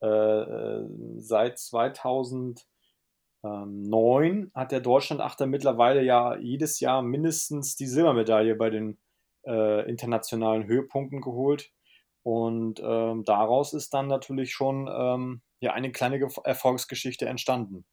äh, 0.00 0.80
seit 1.18 1.58
2009 1.58 4.50
hat 4.54 4.72
der 4.72 4.80
Deutschland-Achter 4.80 5.46
mittlerweile 5.46 6.02
ja 6.02 6.36
jedes 6.36 6.80
Jahr 6.80 7.02
mindestens 7.02 7.76
die 7.76 7.86
Silbermedaille 7.86 8.56
bei 8.56 8.70
den 8.70 8.98
äh, 9.46 9.88
internationalen 9.88 10.66
Höhepunkten 10.66 11.20
geholt. 11.20 11.70
Und 12.24 12.80
ähm, 12.82 13.24
daraus 13.24 13.74
ist 13.74 13.94
dann 13.94 14.08
natürlich 14.08 14.52
schon 14.52 14.88
ähm, 14.92 15.42
ja, 15.60 15.72
eine 15.72 15.92
kleine 15.92 16.20
Erfolgsgeschichte 16.44 17.26
entstanden. 17.26 17.84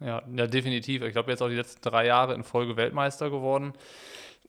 Ja, 0.00 0.22
ja, 0.34 0.46
definitiv. 0.46 1.02
Ich 1.02 1.12
glaube, 1.12 1.30
jetzt 1.30 1.42
auch 1.42 1.48
die 1.48 1.56
letzten 1.56 1.82
drei 1.82 2.06
Jahre 2.06 2.34
in 2.34 2.42
Folge 2.42 2.76
Weltmeister 2.76 3.30
geworden. 3.30 3.74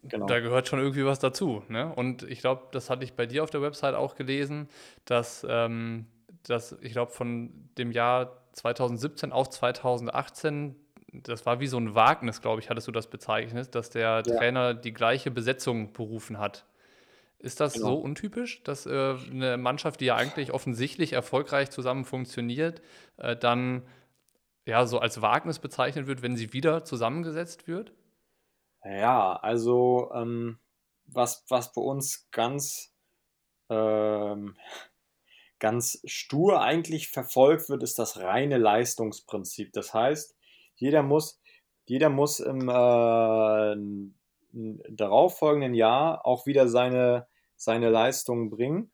Genau. 0.03 0.25
Da 0.25 0.39
gehört 0.39 0.67
schon 0.67 0.79
irgendwie 0.79 1.05
was 1.05 1.19
dazu. 1.19 1.63
Ne? 1.67 1.93
Und 1.93 2.23
ich 2.23 2.39
glaube, 2.39 2.63
das 2.71 2.89
hatte 2.89 3.03
ich 3.03 3.13
bei 3.13 3.25
dir 3.25 3.43
auf 3.43 3.49
der 3.49 3.61
Website 3.61 3.95
auch 3.95 4.15
gelesen, 4.15 4.67
dass, 5.05 5.45
ähm, 5.47 6.07
dass 6.43 6.77
ich 6.81 6.93
glaube, 6.93 7.11
von 7.11 7.69
dem 7.77 7.91
Jahr 7.91 8.41
2017 8.53 9.31
auf 9.31 9.49
2018, 9.49 10.75
das 11.13 11.45
war 11.45 11.59
wie 11.59 11.67
so 11.67 11.77
ein 11.77 11.93
Wagnis, 11.93 12.41
glaube 12.41 12.61
ich, 12.61 12.69
hattest 12.69 12.87
du 12.87 12.91
das 12.91 13.07
bezeichnet, 13.07 13.75
dass 13.75 13.89
der 13.89 14.23
ja. 14.25 14.37
Trainer 14.37 14.73
die 14.73 14.93
gleiche 14.93 15.29
Besetzung 15.29 15.93
berufen 15.93 16.39
hat. 16.39 16.65
Ist 17.41 17.59
das 17.59 17.73
genau. 17.73 17.87
so 17.87 17.93
untypisch, 17.95 18.61
dass 18.63 18.85
äh, 18.85 19.15
eine 19.29 19.57
Mannschaft, 19.57 19.99
die 19.99 20.05
ja 20.05 20.15
eigentlich 20.15 20.53
offensichtlich 20.53 21.13
erfolgreich 21.13 21.71
zusammen 21.71 22.05
funktioniert, 22.05 22.81
äh, 23.17 23.35
dann 23.35 23.83
ja 24.65 24.85
so 24.85 24.99
als 24.99 25.21
Wagnis 25.23 25.57
bezeichnet 25.57 26.05
wird, 26.05 26.21
wenn 26.21 26.37
sie 26.37 26.53
wieder 26.53 26.85
zusammengesetzt 26.85 27.67
wird? 27.67 27.93
Ja, 28.83 29.35
also 29.35 30.11
ähm, 30.13 30.59
was, 31.07 31.43
was 31.49 31.73
bei 31.73 31.81
uns 31.81 32.29
ganz, 32.31 32.93
ähm, 33.69 34.55
ganz 35.59 36.01
stur 36.05 36.61
eigentlich 36.61 37.09
verfolgt 37.09 37.69
wird, 37.69 37.81
ist 37.81 37.97
das 37.97 38.19
reine 38.19 38.57
Leistungsprinzip. 38.57 39.73
Das 39.73 39.93
heißt, 39.93 40.35
jeder 40.75 41.03
muss, 41.03 41.41
jeder 41.85 42.09
muss 42.09 42.39
im 42.39 42.69
äh, 42.69 43.75
darauffolgenden 44.89 45.73
Jahr 45.73 46.25
auch 46.25 46.45
wieder 46.45 46.67
seine, 46.67 47.27
seine 47.61 47.89
Leistungen 47.89 48.49
bringen. 48.49 48.91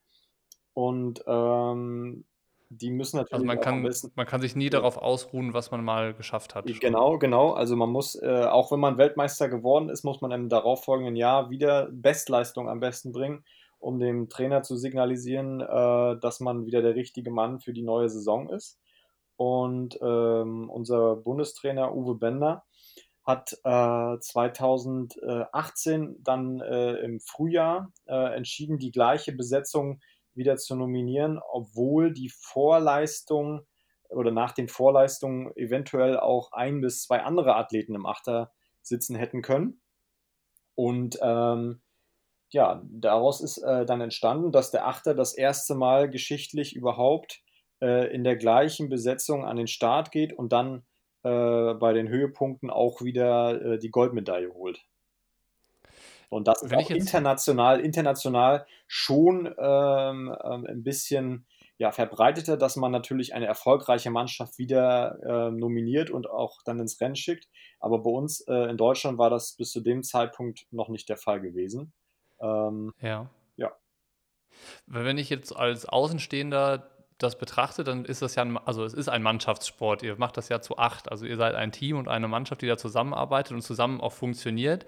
Und 0.74 1.24
ähm, 1.25 2.25
die 2.69 2.91
müssen 2.91 3.17
natürlich. 3.17 3.33
Also 3.33 3.45
man 3.45 3.62
kann, 3.62 3.83
wissen, 3.83 4.12
man 4.15 4.25
kann 4.25 4.41
sich 4.41 4.55
nie 4.55 4.69
darauf 4.69 4.97
ausruhen, 4.97 5.53
was 5.53 5.71
man 5.71 5.83
mal 5.83 6.13
geschafft 6.13 6.53
hat. 6.53 6.65
Genau, 6.81 7.17
genau. 7.17 7.53
Also 7.53 7.75
man 7.77 7.89
muss, 7.89 8.15
äh, 8.15 8.45
auch 8.45 8.71
wenn 8.71 8.81
man 8.81 8.97
Weltmeister 8.97 9.47
geworden 9.47 9.89
ist, 9.89 10.03
muss 10.03 10.21
man 10.21 10.31
im 10.31 10.50
darauffolgenden 10.50 11.15
Jahr 11.15 11.50
wieder 11.50 11.88
Bestleistung 11.91 12.69
am 12.69 12.81
besten 12.81 13.13
bringen, 13.13 13.45
um 13.79 14.00
dem 14.00 14.27
Trainer 14.27 14.63
zu 14.63 14.75
signalisieren, 14.75 15.62
äh, 15.62 16.19
dass 16.19 16.41
man 16.41 16.65
wieder 16.65 16.81
der 16.81 16.95
richtige 16.95 17.31
Mann 17.31 17.59
für 17.59 17.71
die 17.71 17.83
neue 17.83 18.09
Saison 18.09 18.50
ist. 18.50 18.79
Und 19.38 19.97
ähm, 20.01 20.69
unser 20.69 21.15
Bundestrainer 21.15 21.95
Uwe 21.95 22.15
Bender 22.15 22.65
hat 23.27 23.53
äh, 23.65 24.17
2018 24.19 26.24
dann 26.24 26.62
äh, 26.62 26.93
im 27.01 27.19
Frühjahr 27.19 27.91
äh, 28.07 28.36
entschieden, 28.36 28.79
die 28.79 28.91
gleiche 28.91 29.34
Besetzung 29.34 30.00
wieder 30.34 30.55
zu 30.55 30.77
nominieren, 30.77 31.41
obwohl 31.51 32.13
die 32.13 32.29
Vorleistung 32.29 33.67
oder 34.10 34.31
nach 34.31 34.53
den 34.53 34.69
Vorleistungen 34.69 35.51
eventuell 35.57 36.17
auch 36.17 36.53
ein 36.53 36.79
bis 36.79 37.03
zwei 37.03 37.22
andere 37.22 37.57
Athleten 37.57 37.96
im 37.96 38.05
Achter 38.05 38.53
sitzen 38.81 39.17
hätten 39.17 39.41
können. 39.41 39.81
Und 40.75 41.19
ähm, 41.22 41.81
ja, 42.50 42.81
daraus 42.89 43.41
ist 43.41 43.57
äh, 43.57 43.86
dann 43.86 44.00
entstanden, 44.00 44.53
dass 44.53 44.72
der 44.72 44.88
Achter 44.88 45.13
das 45.13 45.34
erste 45.34 45.75
Mal 45.75 46.10
geschichtlich 46.10 46.77
überhaupt 46.77 47.41
äh, 47.81 48.10
in 48.13 48.24
der 48.24 48.38
gleichen 48.38 48.88
Besetzung 48.88 49.43
an 49.43 49.57
den 49.57 49.67
Start 49.67 50.12
geht 50.12 50.31
und 50.31 50.53
dann 50.53 50.87
äh, 51.27 51.74
bei 51.75 51.93
den 51.93 52.07
Höhepunkten 52.07 52.69
auch 52.69 53.01
wieder 53.01 53.62
äh, 53.62 53.79
die 53.79 53.91
Goldmedaille 53.91 54.53
holt. 54.53 54.86
Und 56.29 56.48
das 56.48 56.62
ist 56.62 56.74
auch 56.74 56.89
international, 56.89 57.79
international 57.79 58.65
schon 58.88 59.48
ähm, 59.57 60.36
ähm, 60.43 60.65
ein 60.65 60.84
bisschen 60.84 61.46
ja, 61.77 61.91
verbreiteter, 61.91 62.57
dass 62.57 62.75
man 62.75 62.91
natürlich 62.91 63.34
eine 63.34 63.46
erfolgreiche 63.46 64.10
Mannschaft 64.10 64.57
wieder 64.57 65.19
äh, 65.24 65.51
nominiert 65.51 66.10
und 66.10 66.29
auch 66.29 66.62
dann 66.65 66.79
ins 66.79 67.00
Rennen 67.00 67.15
schickt. 67.15 67.48
Aber 67.79 68.00
bei 68.00 68.10
uns 68.10 68.41
äh, 68.41 68.69
in 68.69 68.77
Deutschland 68.77 69.17
war 69.17 69.29
das 69.29 69.53
bis 69.53 69.72
zu 69.72 69.81
dem 69.81 70.03
Zeitpunkt 70.03 70.65
noch 70.72 70.89
nicht 70.89 71.07
der 71.07 71.17
Fall 71.17 71.39
gewesen. 71.39 71.93
Ähm, 72.41 72.93
ja. 73.00 73.29
Ja. 73.55 73.74
Wenn 74.88 75.17
ich 75.17 75.29
jetzt 75.29 75.55
als 75.55 75.86
Außenstehender 75.86 76.89
das 77.17 77.38
betrachtet, 77.38 77.88
dann 77.88 78.05
ist 78.05 78.21
das 78.21 78.36
ja, 78.36 78.43
ein, 78.43 78.57
also 78.57 78.83
es 78.83 78.93
ist 78.93 79.09
ein 79.09 79.24
Mannschaftssport. 79.24 80.03
Ihr 80.03 80.15
macht 80.17 80.38
das 80.38 80.50
ja 80.50 80.62
zu 80.62 80.77
acht. 80.77 81.12
Also 81.12 81.25
ihr 81.25 81.38
seid 81.38 81.55
ein 81.55 81.71
Team 81.71 81.97
und 81.97 82.07
eine 82.07 82.27
Mannschaft, 82.27 82.62
die 82.62 82.67
da 82.67 82.77
zusammenarbeitet 82.77 83.53
und 83.53 83.62
zusammen 83.62 84.01
auch 84.01 84.13
funktioniert. 84.13 84.86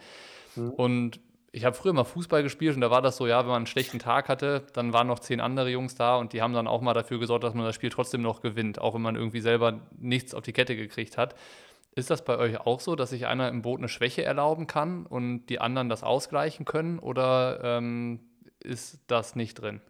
Mhm. 0.56 0.70
Und 0.72 1.20
ich 1.52 1.66
habe 1.66 1.76
früher 1.76 1.94
mal 1.94 2.04
Fußball 2.04 2.44
gespielt 2.44 2.76
und 2.76 2.82
da 2.82 2.92
war 2.92 3.02
das 3.02 3.18
so, 3.18 3.26
ja, 3.26 3.40
wenn 3.40 3.48
man 3.48 3.58
einen 3.58 3.66
schlechten 3.66 4.00
Tag 4.00 4.30
hatte, 4.30 4.64
dann 4.74 4.94
waren 4.94 5.08
noch 5.08 5.20
zehn 5.20 5.42
andere 5.42 5.70
Jungs 5.70 5.96
da 5.96 6.18
und 6.18 6.34
die 6.34 6.42
haben 6.42 6.54
dann 6.54 6.68
auch 6.68 6.82
mal 6.82 6.94
dafür 6.94 7.20
gesorgt, 7.20 7.44
dass 7.44 7.56
man 7.56 7.66
das 7.66 7.76
Spiel 7.76 7.90
trotzdem 7.90 8.22
noch 8.22 8.42
gewinnt, 8.42 8.80
auch 8.80 8.94
wenn 8.94 9.02
man 9.02 9.16
irgendwie 9.16 9.42
selber 9.42 9.80
nichts 9.98 10.36
auf 10.36 10.44
die 10.44 10.54
Kette 10.54 10.76
gekriegt 10.76 11.18
hat. 11.18 11.36
Ist 11.96 12.12
das 12.12 12.24
bei 12.24 12.38
euch 12.38 12.60
auch 12.60 12.80
so, 12.80 12.96
dass 12.96 13.10
sich 13.10 13.26
einer 13.26 13.50
im 13.50 13.64
Boot 13.64 13.80
eine 13.80 13.90
Schwäche 13.90 14.24
erlauben 14.24 14.68
kann 14.68 15.08
und 15.08 15.48
die 15.48 15.60
anderen 15.60 15.90
das 15.90 16.04
ausgleichen 16.04 16.66
können 16.66 17.00
oder 17.00 17.62
ähm, 17.64 18.20
ist 18.60 19.00
das 19.08 19.36
nicht 19.36 19.56
drin? 19.56 19.82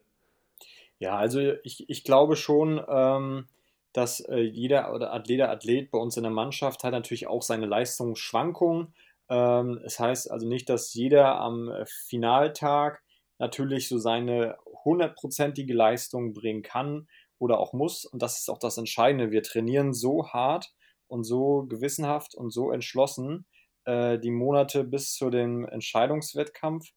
Ja, 0.99 1.17
also 1.17 1.39
ich, 1.63 1.89
ich 1.89 2.03
glaube 2.03 2.35
schon, 2.35 2.83
ähm, 2.87 3.47
dass 3.93 4.19
äh, 4.21 4.39
jeder 4.39 4.93
oder 4.93 5.21
jeder 5.25 5.49
Athlet 5.49 5.91
bei 5.91 5.97
uns 5.97 6.17
in 6.17 6.23
der 6.23 6.31
Mannschaft 6.31 6.83
hat 6.83 6.91
natürlich 6.91 7.27
auch 7.27 7.41
seine 7.41 7.65
Leistungsschwankungen. 7.65 8.93
Ähm, 9.29 9.79
es 9.85 9.99
heißt 9.99 10.29
also 10.29 10.47
nicht, 10.47 10.69
dass 10.69 10.93
jeder 10.93 11.39
am 11.39 11.69
äh, 11.69 11.85
Finaltag 11.87 13.01
natürlich 13.39 13.87
so 13.87 13.97
seine 13.97 14.57
hundertprozentige 14.83 15.73
Leistung 15.73 16.33
bringen 16.33 16.61
kann 16.63 17.07
oder 17.39 17.59
auch 17.59 17.73
muss. 17.73 18.05
Und 18.05 18.21
das 18.21 18.37
ist 18.39 18.49
auch 18.49 18.59
das 18.59 18.77
Entscheidende. 18.77 19.31
Wir 19.31 19.43
trainieren 19.43 19.93
so 19.93 20.27
hart 20.27 20.73
und 21.07 21.23
so 21.23 21.65
gewissenhaft 21.67 22.35
und 22.35 22.51
so 22.51 22.71
entschlossen 22.71 23.45
äh, 23.85 24.19
die 24.19 24.31
Monate 24.31 24.83
bis 24.83 25.13
zu 25.13 25.29
dem 25.29 25.65
Entscheidungswettkampf, 25.65 26.91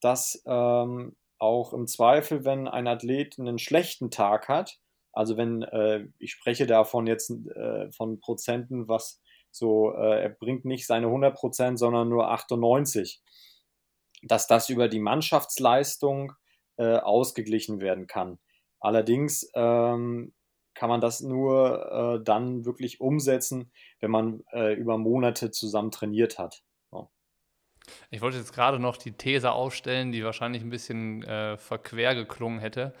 dass 0.00 0.42
ähm, 0.46 1.16
auch 1.44 1.74
im 1.74 1.86
Zweifel, 1.86 2.44
wenn 2.44 2.66
ein 2.66 2.88
Athlet 2.88 3.38
einen 3.38 3.58
schlechten 3.58 4.10
Tag 4.10 4.48
hat, 4.48 4.78
also 5.12 5.36
wenn, 5.36 5.62
äh, 5.62 6.06
ich 6.18 6.32
spreche 6.32 6.66
davon 6.66 7.06
jetzt 7.06 7.30
äh, 7.30 7.92
von 7.92 8.18
Prozenten, 8.18 8.88
was 8.88 9.20
so, 9.50 9.92
äh, 9.92 10.22
er 10.22 10.30
bringt 10.30 10.64
nicht 10.64 10.86
seine 10.86 11.06
100 11.06 11.36
Prozent, 11.36 11.78
sondern 11.78 12.08
nur 12.08 12.30
98, 12.30 13.22
dass 14.22 14.46
das 14.48 14.70
über 14.70 14.88
die 14.88 14.98
Mannschaftsleistung 14.98 16.32
äh, 16.76 16.96
ausgeglichen 16.96 17.80
werden 17.80 18.06
kann. 18.06 18.38
Allerdings 18.80 19.48
ähm, 19.54 20.34
kann 20.74 20.88
man 20.88 21.00
das 21.00 21.20
nur 21.20 22.18
äh, 22.20 22.24
dann 22.24 22.64
wirklich 22.64 23.00
umsetzen, 23.00 23.70
wenn 24.00 24.10
man 24.10 24.42
äh, 24.52 24.74
über 24.74 24.98
Monate 24.98 25.52
zusammen 25.52 25.92
trainiert 25.92 26.38
hat. 26.38 26.64
Ich 28.10 28.20
wollte 28.20 28.38
jetzt 28.38 28.54
gerade 28.54 28.78
noch 28.78 28.96
die 28.96 29.12
These 29.12 29.52
aufstellen, 29.52 30.12
die 30.12 30.24
wahrscheinlich 30.24 30.62
ein 30.62 30.70
bisschen 30.70 31.22
äh, 31.24 31.56
verquer 31.56 32.14
geklungen 32.14 32.58
hätte. 32.58 32.94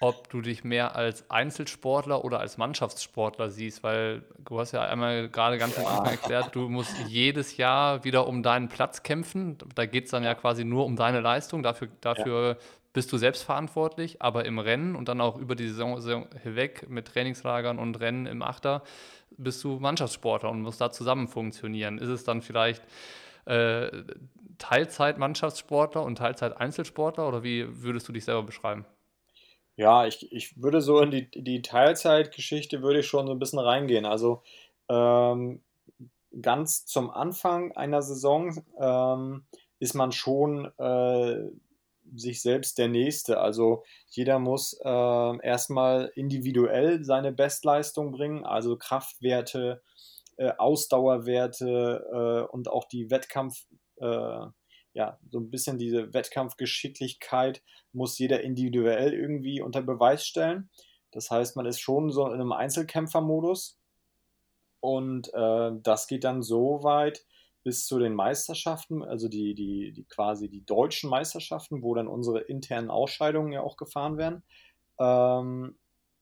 ob 0.00 0.28
du 0.30 0.40
dich 0.40 0.62
mehr 0.62 0.94
als 0.94 1.28
Einzelsportler 1.28 2.24
oder 2.24 2.38
als 2.38 2.56
Mannschaftssportler 2.56 3.50
siehst, 3.50 3.82
weil 3.82 4.22
du 4.44 4.60
hast 4.60 4.72
ja 4.72 4.82
einmal 4.82 5.28
gerade 5.28 5.58
ganz 5.58 5.76
am 5.76 5.86
Anfang 5.86 6.12
erklärt, 6.12 6.54
du 6.54 6.68
musst 6.68 6.94
jedes 7.08 7.56
Jahr 7.56 8.04
wieder 8.04 8.26
um 8.28 8.42
deinen 8.42 8.68
Platz 8.68 9.02
kämpfen. 9.02 9.58
Da 9.74 9.86
geht 9.86 10.04
es 10.04 10.10
dann 10.10 10.22
ja 10.22 10.34
quasi 10.34 10.64
nur 10.64 10.84
um 10.84 10.94
deine 10.94 11.20
Leistung. 11.20 11.62
Dafür, 11.62 11.88
dafür 12.00 12.48
ja. 12.50 12.56
bist 12.92 13.12
du 13.12 13.18
selbst 13.18 13.42
verantwortlich, 13.42 14.22
aber 14.22 14.44
im 14.44 14.60
Rennen 14.60 14.94
und 14.94 15.08
dann 15.08 15.20
auch 15.20 15.36
über 15.36 15.56
die 15.56 15.68
Saison, 15.68 16.00
Saison 16.00 16.28
hinweg 16.42 16.88
mit 16.88 17.08
Trainingslagern 17.08 17.78
und 17.78 17.98
Rennen 17.98 18.26
im 18.26 18.42
Achter 18.42 18.84
bist 19.36 19.62
du 19.64 19.78
Mannschaftssportler 19.78 20.50
und 20.50 20.62
musst 20.62 20.80
da 20.80 20.90
zusammen 20.90 21.28
funktionieren. 21.28 21.98
Ist 21.98 22.08
es 22.08 22.24
dann 22.24 22.42
vielleicht 22.42 22.82
äh, 23.48 24.04
Teilzeit-Mannschaftssportler 24.58 26.02
und 26.02 26.18
Teilzeit-Einzelsportler 26.18 27.26
oder 27.26 27.42
wie 27.42 27.82
würdest 27.82 28.08
du 28.08 28.12
dich 28.12 28.24
selber 28.24 28.42
beschreiben? 28.42 28.84
Ja, 29.76 30.06
ich, 30.06 30.30
ich 30.32 30.60
würde 30.60 30.80
so 30.80 31.00
in 31.00 31.10
die, 31.10 31.30
die 31.30 31.62
Teilzeitgeschichte 31.62 32.82
würde 32.82 33.00
ich 33.00 33.06
schon 33.06 33.26
so 33.26 33.32
ein 33.32 33.38
bisschen 33.38 33.60
reingehen. 33.60 34.04
Also 34.04 34.42
ähm, 34.88 35.62
ganz 36.42 36.84
zum 36.84 37.10
Anfang 37.10 37.72
einer 37.76 38.02
Saison 38.02 38.64
ähm, 38.80 39.44
ist 39.78 39.94
man 39.94 40.10
schon 40.10 40.66
äh, 40.78 41.48
sich 42.14 42.42
selbst 42.42 42.78
der 42.78 42.88
Nächste. 42.88 43.38
Also 43.40 43.84
jeder 44.08 44.38
muss 44.38 44.78
äh, 44.84 45.46
erstmal 45.46 46.10
individuell 46.14 47.04
seine 47.04 47.32
Bestleistung 47.32 48.12
bringen, 48.12 48.44
also 48.44 48.76
Kraftwerte, 48.76 49.80
äh, 50.38 50.52
Ausdauerwerte 50.56 52.46
äh, 52.48 52.52
und 52.52 52.68
auch 52.68 52.84
die 52.84 53.10
Wettkampf, 53.10 53.66
äh, 53.96 54.46
ja, 54.94 55.18
so 55.30 55.38
ein 55.38 55.50
bisschen 55.50 55.78
diese 55.78 56.14
Wettkampfgeschicklichkeit 56.14 57.62
muss 57.92 58.18
jeder 58.18 58.40
individuell 58.40 59.12
irgendwie 59.12 59.60
unter 59.60 59.82
Beweis 59.82 60.24
stellen. 60.24 60.70
Das 61.10 61.30
heißt, 61.30 61.56
man 61.56 61.66
ist 61.66 61.80
schon 61.80 62.10
so 62.10 62.26
in 62.26 62.34
einem 62.34 62.52
Einzelkämpfermodus. 62.52 63.78
Und 64.80 65.32
äh, 65.34 65.70
das 65.82 66.06
geht 66.06 66.24
dann 66.24 66.42
so 66.42 66.82
weit 66.82 67.24
bis 67.64 67.86
zu 67.86 67.98
den 67.98 68.14
Meisterschaften, 68.14 69.02
also 69.02 69.28
die, 69.28 69.54
die, 69.54 69.92
die 69.92 70.04
quasi 70.04 70.48
die 70.48 70.64
deutschen 70.64 71.10
Meisterschaften, 71.10 71.82
wo 71.82 71.94
dann 71.94 72.06
unsere 72.06 72.40
internen 72.40 72.90
Ausscheidungen 72.90 73.52
ja 73.52 73.62
auch 73.62 73.76
gefahren 73.76 74.16
werden. 74.16 74.44
Ähm, 75.00 75.76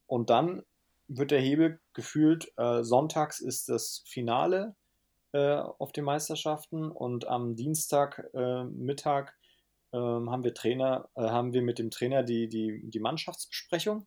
und 0.06 0.30
dann 0.30 0.62
wird 1.08 1.30
der 1.30 1.40
Hebel 1.40 1.80
gefühlt, 1.92 2.52
äh, 2.56 2.82
sonntags 2.82 3.40
ist 3.40 3.68
das 3.68 4.02
Finale 4.06 4.74
äh, 5.32 5.56
auf 5.56 5.92
den 5.92 6.04
Meisterschaften 6.04 6.90
und 6.90 7.26
am 7.26 7.56
Dienstag 7.56 8.28
äh, 8.34 8.64
Mittag 8.64 9.36
ähm, 9.92 10.30
haben 10.30 10.44
wir 10.44 10.54
Trainer, 10.54 11.08
äh, 11.14 11.22
haben 11.22 11.52
wir 11.52 11.62
mit 11.62 11.78
dem 11.78 11.90
Trainer 11.90 12.22
die, 12.22 12.48
die, 12.48 12.82
die 12.84 13.00
Mannschaftsbesprechung 13.00 14.06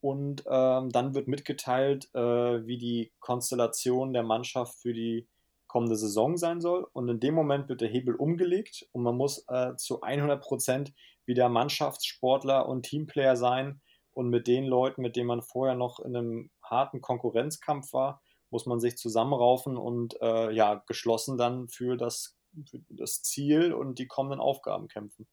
und 0.00 0.44
ähm, 0.46 0.90
dann 0.90 1.14
wird 1.14 1.28
mitgeteilt, 1.28 2.08
äh, 2.14 2.20
wie 2.66 2.78
die 2.78 3.12
Konstellation 3.20 4.12
der 4.12 4.22
Mannschaft 4.22 4.80
für 4.80 4.92
die 4.94 5.28
kommende 5.66 5.96
Saison 5.96 6.36
sein 6.36 6.60
soll. 6.60 6.86
Und 6.92 7.08
in 7.08 7.20
dem 7.20 7.34
Moment 7.34 7.68
wird 7.68 7.80
der 7.80 7.88
Hebel 7.88 8.16
umgelegt 8.16 8.88
und 8.92 9.02
man 9.02 9.16
muss 9.16 9.44
äh, 9.48 9.76
zu 9.76 10.00
100 10.00 10.42
Prozent 10.42 10.92
wieder 11.26 11.48
Mannschaftssportler 11.48 12.68
und 12.68 12.82
Teamplayer 12.82 13.36
sein. 13.36 13.80
Und 14.20 14.28
mit 14.28 14.46
den 14.46 14.66
Leuten, 14.66 15.00
mit 15.00 15.16
denen 15.16 15.28
man 15.28 15.40
vorher 15.40 15.74
noch 15.74 15.98
in 15.98 16.14
einem 16.14 16.50
harten 16.62 17.00
Konkurrenzkampf 17.00 17.94
war, 17.94 18.20
muss 18.50 18.66
man 18.66 18.78
sich 18.78 18.98
zusammenraufen 18.98 19.78
und 19.78 20.20
äh, 20.20 20.50
ja, 20.52 20.82
geschlossen 20.86 21.38
dann 21.38 21.68
für 21.68 21.96
das, 21.96 22.36
für 22.68 22.82
das 22.90 23.22
Ziel 23.22 23.72
und 23.72 23.98
die 23.98 24.06
kommenden 24.06 24.38
Aufgaben 24.38 24.88
kämpfen. 24.88 25.26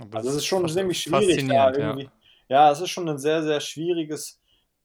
Aber 0.00 0.18
also 0.18 0.30
es 0.30 0.36
ist 0.36 0.46
schon 0.46 0.68
ziemlich 0.68 1.00
schwierig 1.00 1.48
da 1.48 1.72
irgendwie. 1.72 2.04
Ja. 2.48 2.66
ja, 2.66 2.70
es 2.70 2.80
ist 2.80 2.90
schon 2.90 3.08
ein 3.08 3.18
sehr, 3.18 3.42
sehr 3.42 3.58
schwieriges 3.58 4.40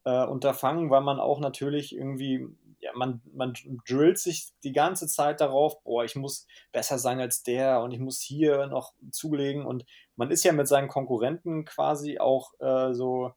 äh, 0.05 0.25
Unterfangen, 0.25 0.89
weil 0.89 1.01
man 1.01 1.19
auch 1.19 1.39
natürlich 1.39 1.95
irgendwie, 1.95 2.47
ja, 2.85 2.91
man, 2.93 3.21
man 3.33 3.53
drillt 3.87 4.19
sich 4.19 4.49
die 4.63 4.71
ganze 4.71 5.07
Zeit 5.07 5.41
darauf, 5.41 5.83
boah, 5.83 6.03
ich 6.03 6.15
muss 6.15 6.45
besser 6.71 6.99
sein 6.99 7.19
als 7.19 7.41
der 7.41 7.81
und 7.81 7.91
ich 7.91 7.99
muss 7.99 8.21
hier 8.21 8.67
noch 8.67 8.93
zulegen 9.09 9.65
und 9.65 9.85
man 10.15 10.29
ist 10.29 10.43
ja 10.43 10.51
mit 10.51 10.67
seinen 10.67 10.87
Konkurrenten 10.87 11.65
quasi 11.65 12.19
auch 12.19 12.53
äh, 12.59 12.93
so 12.93 13.31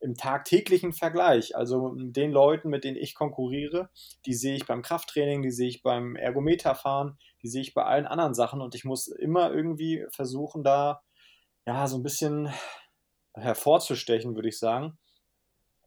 im 0.00 0.16
tagtäglichen 0.16 0.92
Vergleich. 0.92 1.56
Also 1.56 1.94
den 1.96 2.32
Leuten, 2.32 2.70
mit 2.70 2.82
denen 2.82 2.96
ich 2.96 3.14
konkurriere, 3.14 3.88
die 4.26 4.34
sehe 4.34 4.56
ich 4.56 4.66
beim 4.66 4.82
Krafttraining, 4.82 5.42
die 5.42 5.52
sehe 5.52 5.68
ich 5.68 5.82
beim 5.82 6.16
Ergometerfahren, 6.16 7.18
die 7.42 7.48
sehe 7.48 7.62
ich 7.62 7.74
bei 7.74 7.84
allen 7.84 8.06
anderen 8.06 8.34
Sachen 8.34 8.60
und 8.60 8.74
ich 8.74 8.84
muss 8.84 9.06
immer 9.06 9.52
irgendwie 9.52 10.04
versuchen, 10.10 10.64
da 10.64 11.02
ja 11.66 11.86
so 11.86 11.98
ein 11.98 12.02
bisschen 12.02 12.52
hervorzustechen, 13.34 14.34
würde 14.34 14.48
ich 14.48 14.58
sagen. 14.58 14.98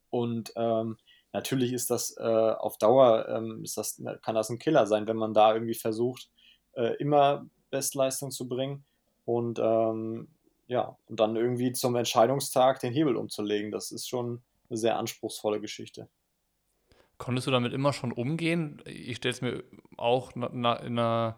Und 0.09 0.53
ähm, 0.55 0.97
natürlich 1.33 1.73
ist 1.73 1.89
das 1.89 2.15
äh, 2.17 2.23
auf 2.23 2.77
Dauer, 2.77 3.27
ähm, 3.29 3.63
ist 3.63 3.77
das, 3.77 4.01
kann 4.21 4.35
das 4.35 4.49
ein 4.49 4.59
Killer 4.59 4.87
sein, 4.87 5.07
wenn 5.07 5.17
man 5.17 5.33
da 5.33 5.53
irgendwie 5.53 5.75
versucht, 5.75 6.29
äh, 6.73 6.95
immer 6.97 7.45
Bestleistung 7.69 8.31
zu 8.31 8.47
bringen. 8.47 8.85
Und 9.25 9.59
ähm, 9.59 10.27
ja, 10.67 10.97
und 11.07 11.19
dann 11.19 11.35
irgendwie 11.35 11.73
zum 11.73 11.95
Entscheidungstag 11.95 12.79
den 12.79 12.93
Hebel 12.93 13.15
umzulegen, 13.15 13.71
das 13.71 13.91
ist 13.91 14.07
schon 14.07 14.41
eine 14.69 14.77
sehr 14.77 14.97
anspruchsvolle 14.97 15.59
Geschichte. 15.59 16.09
Konntest 17.17 17.45
du 17.45 17.51
damit 17.51 17.73
immer 17.73 17.93
schon 17.93 18.11
umgehen? 18.11 18.81
Ich 18.85 19.17
stelle 19.17 19.33
es 19.33 19.41
mir 19.41 19.63
auch 19.97 20.31
in 20.35 20.65
einer 20.65 21.37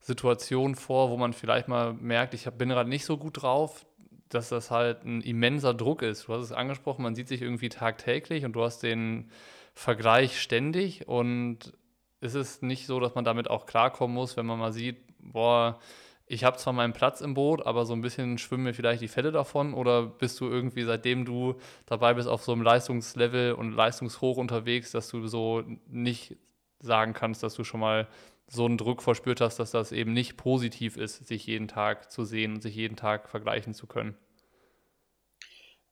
Situation 0.00 0.76
vor, 0.76 1.10
wo 1.10 1.16
man 1.16 1.32
vielleicht 1.32 1.66
mal 1.66 1.92
merkt, 1.94 2.34
ich 2.34 2.48
bin 2.50 2.68
gerade 2.68 2.88
nicht 2.88 3.04
so 3.04 3.16
gut 3.16 3.42
drauf, 3.42 3.84
dass 4.28 4.48
das 4.48 4.70
halt 4.70 5.04
ein 5.04 5.20
immenser 5.20 5.74
Druck 5.74 6.02
ist. 6.02 6.28
Du 6.28 6.34
hast 6.34 6.44
es 6.44 6.52
angesprochen, 6.52 7.02
man 7.02 7.14
sieht 7.14 7.28
sich 7.28 7.42
irgendwie 7.42 7.68
tagtäglich 7.68 8.44
und 8.44 8.52
du 8.52 8.62
hast 8.62 8.82
den 8.82 9.30
Vergleich 9.74 10.40
ständig 10.40 11.08
und 11.08 11.72
ist 12.20 12.34
es 12.34 12.62
nicht 12.62 12.86
so, 12.86 13.00
dass 13.00 13.14
man 13.14 13.24
damit 13.24 13.48
auch 13.48 13.66
klarkommen 13.66 14.14
muss, 14.14 14.36
wenn 14.36 14.46
man 14.46 14.58
mal 14.58 14.72
sieht, 14.72 14.98
boah, 15.20 15.78
ich 16.26 16.44
habe 16.44 16.58
zwar 16.58 16.74
meinen 16.74 16.92
Platz 16.92 17.20
im 17.22 17.34
Boot, 17.34 17.64
aber 17.64 17.86
so 17.86 17.94
ein 17.94 18.02
bisschen 18.02 18.36
schwimmen 18.36 18.64
mir 18.64 18.74
vielleicht 18.74 19.00
die 19.00 19.08
Fälle 19.08 19.32
davon? 19.32 19.72
Oder 19.72 20.02
bist 20.02 20.38
du 20.40 20.46
irgendwie, 20.46 20.82
seitdem 20.82 21.24
du 21.24 21.54
dabei 21.86 22.14
bist, 22.14 22.28
auf 22.28 22.42
so 22.42 22.52
einem 22.52 22.62
Leistungslevel 22.62 23.52
und 23.52 23.72
leistungshoch 23.72 24.36
unterwegs, 24.36 24.90
dass 24.90 25.08
du 25.08 25.26
so 25.26 25.64
nicht 25.86 26.36
sagen 26.80 27.14
kannst, 27.14 27.42
dass 27.42 27.54
du 27.54 27.64
schon 27.64 27.80
mal 27.80 28.08
so 28.48 28.64
einen 28.64 28.78
Druck 28.78 29.02
verspürt 29.02 29.40
hast, 29.40 29.58
dass 29.58 29.70
das 29.70 29.92
eben 29.92 30.12
nicht 30.12 30.36
positiv 30.36 30.96
ist, 30.96 31.26
sich 31.26 31.46
jeden 31.46 31.68
Tag 31.68 32.10
zu 32.10 32.24
sehen 32.24 32.54
und 32.54 32.62
sich 32.62 32.74
jeden 32.74 32.96
Tag 32.96 33.28
vergleichen 33.28 33.74
zu 33.74 33.86
können? 33.86 34.16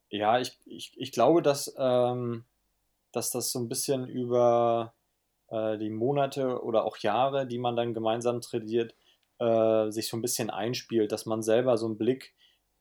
Ja, 0.09 0.39
ich, 0.39 0.59
ich, 0.65 0.95
ich 0.97 1.13
glaube, 1.13 1.43
dass, 1.43 1.75
ähm, 1.79 2.45
dass 3.13 3.31
das 3.31 3.53
so 3.53 3.59
ein 3.59 3.69
bisschen 3.69 4.07
über 4.07 4.95
äh, 5.49 5.77
die 5.79 5.91
Monate 5.91 6.63
oder 6.63 6.85
auch 6.85 6.97
Jahre, 6.99 7.47
die 7.47 7.59
man 7.59 7.77
dann 7.77 7.93
gemeinsam 7.93 8.41
trainiert, 8.41 8.95
äh, 9.39 9.91
sich 9.91 10.09
so 10.09 10.17
ein 10.17 10.23
bisschen 10.23 10.49
einspielt, 10.49 11.13
dass 11.13 11.27
man 11.27 11.43
selber 11.43 11.77
so 11.77 11.87
einen 11.87 11.99
Blick 11.99 12.35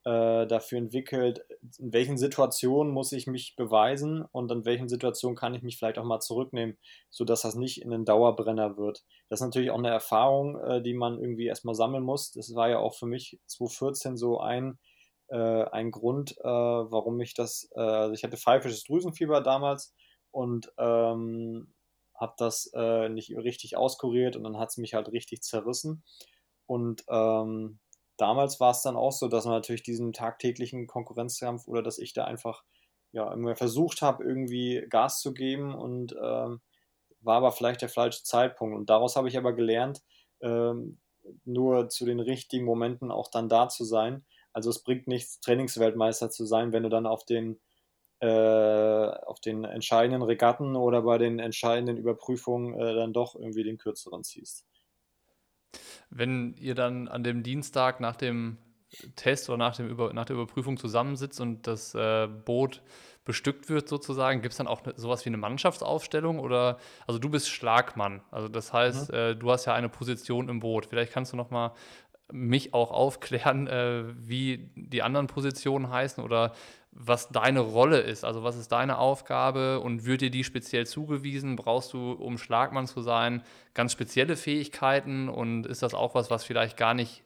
äh, 0.06 0.46
dafür 0.46 0.78
entwickelt, 0.78 1.44
in 1.80 1.92
welchen 1.92 2.18
Situationen 2.18 2.94
muss 2.94 3.12
ich 3.12 3.26
mich 3.26 3.56
beweisen 3.56 4.24
und 4.32 4.52
in 4.52 4.64
welchen 4.64 4.88
Situationen 4.88 5.36
kann 5.36 5.56
ich 5.56 5.64
mich 5.64 5.78
vielleicht 5.78 5.98
auch 5.98 6.04
mal 6.06 6.20
zurücknehmen, 6.20 6.78
sodass 7.10 7.42
das 7.42 7.56
nicht 7.56 7.82
in 7.82 7.92
einen 7.92 8.06
Dauerbrenner 8.06 8.78
wird. 8.78 9.04
Das 9.30 9.42
ist 9.42 9.46
natürlich 9.46 9.72
auch 9.72 9.80
eine 9.80 9.90
Erfahrung, 9.90 10.60
äh, 10.60 10.82
die 10.84 10.94
man 10.94 11.20
irgendwie 11.20 11.48
erstmal 11.48 11.74
sammeln 11.74 12.04
muss. 12.04 12.32
Das 12.32 12.54
war 12.54 12.70
ja 12.70 12.78
auch 12.78 12.94
für 12.94 13.08
mich 13.08 13.40
2014 13.48 14.16
so 14.16 14.40
ein, 14.40 14.78
äh, 15.30 15.38
ein 15.38 15.90
Grund, 15.90 16.38
äh, 16.38 16.44
warum 16.44 17.20
ich 17.20 17.34
das, 17.34 17.68
äh, 17.76 17.80
also 17.80 18.14
ich 18.14 18.24
hatte 18.24 18.38
pfeifisches 18.38 18.84
Drüsenfieber 18.84 19.42
damals 19.42 19.96
und 20.30 20.72
ähm, 20.78 21.74
habe 22.14 22.34
das 22.38 22.72
nicht 23.10 23.36
richtig 23.36 23.76
auskuriert 23.76 24.38
und 24.38 24.44
dann 24.44 24.58
hat 24.58 24.70
es 24.70 24.78
mich 24.78 24.94
halt 24.94 25.12
richtig 25.12 25.42
zerrissen. 25.42 26.06
Und 26.66 27.04
ähm, 27.10 27.80
damals 28.18 28.60
war 28.60 28.72
es 28.72 28.82
dann 28.82 28.96
auch 28.96 29.12
so, 29.12 29.28
dass 29.28 29.46
man 29.46 29.56
natürlich 29.56 29.84
diesen 29.84 30.14
tagtäglichen 30.14 30.88
Konkurrenzkampf 30.88 31.68
oder 31.68 31.84
dass 31.84 31.98
ich 31.98 32.14
da 32.14 32.26
einfach 32.26 32.64
ja 33.12 33.32
immer 33.34 33.56
versucht 33.56 34.02
habe, 34.02 34.24
irgendwie 34.24 34.86
Gas 34.90 35.22
zu 35.22 35.34
geben 35.34 35.74
und 35.74 36.14
ähm, 36.22 36.62
war 37.22 37.38
aber 37.38 37.52
vielleicht 37.52 37.82
der 37.82 37.90
falsche 37.90 38.24
Zeitpunkt. 38.24 38.76
Und 38.76 38.90
daraus 38.90 39.16
habe 39.16 39.28
ich 39.28 39.38
aber 39.38 39.54
gelernt, 39.54 40.02
ähm, 40.42 41.00
nur 41.44 41.90
zu 41.90 42.06
den 42.06 42.20
richtigen 42.20 42.66
Momenten 42.66 43.12
auch 43.12 43.30
dann 43.30 43.50
da 43.50 43.68
zu 43.70 43.84
sein. 43.84 44.26
Also 44.54 44.70
es 44.70 44.84
bringt 44.84 45.08
nichts, 45.08 45.40
Trainingsweltmeister 45.40 46.30
zu 46.30 46.46
sein, 46.46 46.72
wenn 46.72 46.84
du 46.84 46.90
dann 46.90 47.08
auf 47.08 47.26
den 47.26 47.60
äh, 48.22 48.28
auf 48.28 49.42
den 49.42 49.66
entscheidenden 49.66 50.22
Regatten 50.22 50.76
oder 50.78 51.02
bei 51.02 51.18
den 51.18 51.40
entscheidenden 51.40 51.98
Überprüfungen 51.98 52.74
äh, 52.80 52.96
dann 52.96 53.12
doch 53.12 53.36
irgendwie 53.36 53.64
den 53.64 53.78
kürzeren 53.78 54.24
ziehst 54.24 54.66
wenn 56.10 56.56
ihr 56.56 56.76
dann 56.76 57.08
an 57.08 57.24
dem 57.24 57.44
Dienstag 57.44 58.00
nach 58.00 58.16
dem 58.16 58.58
Test 59.16 59.50
oder 59.50 59.58
nach, 59.58 59.76
dem 59.76 59.88
Über, 59.90 60.14
nach 60.14 60.26
der 60.26 60.36
Überprüfung 60.36 60.78
zusammensitzt 60.78 61.42
und 61.42 61.68
das 61.68 61.96
äh, 61.96 62.28
Boot 62.28 62.82
bestückt 63.26 63.70
wird 63.70 63.90
sozusagen, 63.90 64.42
gibt 64.42 64.54
es 64.54 64.58
dann 64.60 64.68
auch 64.68 64.86
ne, 64.86 64.94
sowas 64.96 65.26
wie 65.26 65.30
eine 65.30 65.38
Mannschaftsaufstellung 65.38 66.40
oder, 66.40 66.78
also 67.08 67.20
du 67.20 67.30
bist 67.30 67.50
Schlagmann, 67.50 68.22
also 68.30 68.48
das 68.48 68.72
heißt, 68.72 69.12
mhm. 69.12 69.18
äh, 69.18 69.36
du 69.36 69.52
hast 69.52 69.66
ja 69.66 69.74
eine 69.74 69.90
Position 69.90 70.48
im 70.48 70.60
Boot. 70.60 70.86
Vielleicht 70.86 71.12
kannst 71.12 71.34
du 71.34 71.38
noch 71.38 71.50
mal 71.50 71.74
mich 72.32 72.74
auch 72.74 72.92
aufklären, 72.92 73.68
äh, 73.68 74.04
wie 74.18 74.70
die 74.76 75.04
anderen 75.04 75.28
Positionen 75.28 75.90
heißen 75.90 76.24
oder 76.24 76.54
was 76.92 77.30
deine 77.30 77.60
Rolle 77.60 78.00
ist. 78.00 78.24
Also 78.24 78.44
was 78.44 78.56
ist 78.56 78.72
deine 78.72 78.98
Aufgabe 78.98 79.82
und 79.82 80.06
wird 80.06 80.22
dir 80.22 80.32
die 80.32 80.44
speziell 80.44 80.88
zugewiesen? 80.88 81.56
Brauchst 81.58 81.94
du, 81.94 82.14
um 82.14 82.38
Schlagmann 82.38 82.88
zu 82.88 83.02
sein, 83.02 83.44
ganz 83.74 83.92
spezielle 83.92 84.38
Fähigkeiten 84.38 85.28
und 85.28 85.66
ist 85.68 85.84
das 85.84 85.94
auch 85.94 86.16
was, 86.16 86.32
was 86.32 86.46
vielleicht 86.46 86.78
gar 86.78 86.94
nicht 86.94 87.24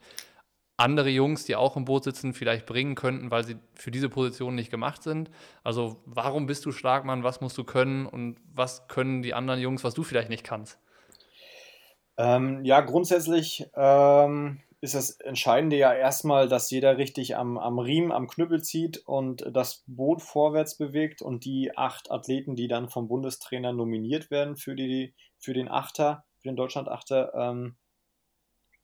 andere 0.76 1.10
Jungs, 1.10 1.44
die 1.46 1.56
auch 1.56 1.76
im 1.76 1.86
Boot 1.86 2.06
sitzen, 2.06 2.34
vielleicht 2.34 2.66
bringen 2.66 2.96
könnten, 2.96 3.32
weil 3.32 3.44
sie 3.44 3.58
für 3.76 3.92
diese 3.92 4.10
Position 4.10 4.56
nicht 4.56 4.72
gemacht 4.72 5.04
sind? 5.04 5.30
Also 5.64 6.02
warum 6.06 6.48
bist 6.48 6.66
du 6.66 6.72
Schlagmann? 6.72 7.24
Was 7.24 7.42
musst 7.42 7.58
du 7.58 7.64
können 7.64 8.06
und 8.06 8.38
was 8.54 8.88
können 8.88 9.22
die 9.22 9.34
anderen 9.34 9.60
Jungs, 9.60 9.84
was 9.84 9.94
du 9.94 10.04
vielleicht 10.04 10.30
nicht 10.30 10.44
kannst? 10.44 10.80
Ähm, 12.18 12.66
ja, 12.66 12.82
grundsätzlich 12.82 13.68
ähm, 13.76 14.62
ist 14.82 14.96
das 14.96 15.12
Entscheidende 15.20 15.76
ja 15.76 15.94
erstmal, 15.94 16.48
dass 16.48 16.72
jeder 16.72 16.98
richtig 16.98 17.36
am, 17.36 17.58
am 17.58 17.80
Riemen, 17.80 18.12
am 18.12 18.28
Knüppel 18.28 18.62
zieht 18.64 18.98
und 19.06 19.46
das 19.52 19.84
Boot 19.88 20.22
vorwärts 20.22 20.78
bewegt 20.78 21.22
und 21.22 21.44
die 21.44 21.76
acht 21.76 22.12
Athleten, 22.12 22.56
die 22.56 22.68
dann 22.68 22.90
vom 22.90 23.08
Bundestrainer 23.08 23.74
nominiert 23.74 24.32
werden 24.32 24.56
für, 24.56 24.76
die, 24.76 25.14
für 25.38 25.54
den 25.54 25.68
Achter, 25.68 26.24
für 26.38 26.48
den 26.48 26.56
Deutschland-Achter, 26.56 27.34
ähm, 27.36 27.76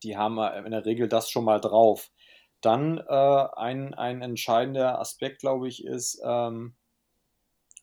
die 0.04 0.18
haben 0.18 0.38
in 0.66 0.72
der 0.72 0.86
Regel 0.86 1.08
das 1.08 1.30
schon 1.30 1.46
mal 1.46 1.62
drauf. 1.62 2.12
Dann 2.60 2.98
äh, 2.98 3.48
ein, 3.56 3.94
ein 3.94 4.22
entscheidender 4.22 5.00
Aspekt, 5.00 5.40
glaube 5.40 5.68
ich, 5.68 5.86
ist 5.86 6.22
ähm, 6.26 6.76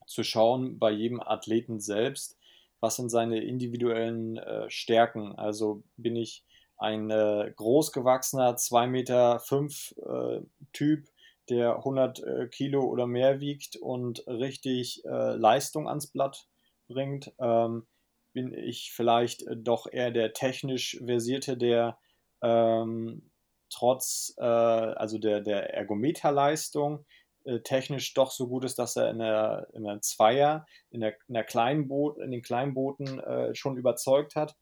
zu 0.05 0.23
schauen 0.23 0.77
bei 0.77 0.91
jedem 0.91 1.19
Athleten 1.19 1.79
selbst, 1.79 2.37
was 2.79 2.95
sind 2.95 3.09
seine 3.09 3.41
individuellen 3.43 4.37
äh, 4.37 4.69
Stärken. 4.69 5.33
Also 5.35 5.83
bin 5.97 6.15
ich 6.15 6.43
ein 6.83 7.09
äh, 7.09 7.51
großgewachsener 7.55 8.55
2,5 8.55 8.87
Meter 8.87 9.39
fünf, 9.39 9.95
äh, 10.05 10.41
Typ, 10.73 11.07
der 11.49 11.77
100 11.77 12.19
äh, 12.19 12.47
Kilo 12.47 12.83
oder 12.83 13.07
mehr 13.07 13.39
wiegt 13.39 13.75
und 13.77 14.27
richtig 14.27 15.03
äh, 15.05 15.35
Leistung 15.35 15.87
ans 15.87 16.07
Blatt 16.07 16.47
bringt. 16.87 17.33
Ähm, 17.39 17.87
bin 18.33 18.53
ich 18.53 18.91
vielleicht 18.93 19.45
doch 19.55 19.87
eher 19.91 20.11
der 20.11 20.33
technisch 20.33 20.99
versierte, 21.05 21.57
der 21.57 21.97
ähm, 22.41 23.31
trotz 23.69 24.33
äh, 24.37 24.43
also 24.43 25.17
der, 25.17 25.41
der 25.41 25.73
Ergometerleistung 25.73 27.05
äh, 27.45 27.59
technisch 27.59 28.13
doch 28.13 28.31
so 28.31 28.47
gut 28.47 28.63
ist, 28.63 28.79
dass 28.79 28.95
er 28.95 29.09
in 29.09 29.19
der, 29.19 29.67
in 29.73 29.83
der 29.83 30.01
Zweier, 30.01 30.65
in, 30.89 31.01
der, 31.01 31.15
in, 31.27 31.33
der 31.33 31.43
kleinen 31.43 31.87
Boot, 31.87 32.17
in 32.17 32.31
den 32.31 32.41
kleinen 32.41 32.73
Booten 32.73 33.19
äh, 33.19 33.53
schon 33.53 33.77
überzeugt 33.77 34.35
hat. 34.35 34.55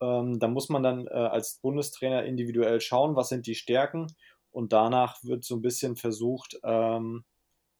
Ähm, 0.00 0.38
da 0.38 0.48
muss 0.48 0.68
man 0.68 0.82
dann 0.82 1.06
äh, 1.06 1.10
als 1.10 1.58
Bundestrainer 1.62 2.24
individuell 2.24 2.80
schauen, 2.80 3.16
was 3.16 3.28
sind 3.28 3.46
die 3.46 3.54
Stärken 3.54 4.06
und 4.50 4.72
danach 4.72 5.22
wird 5.22 5.44
so 5.44 5.56
ein 5.56 5.62
bisschen 5.62 5.96
versucht, 5.96 6.58
ähm, 6.64 7.24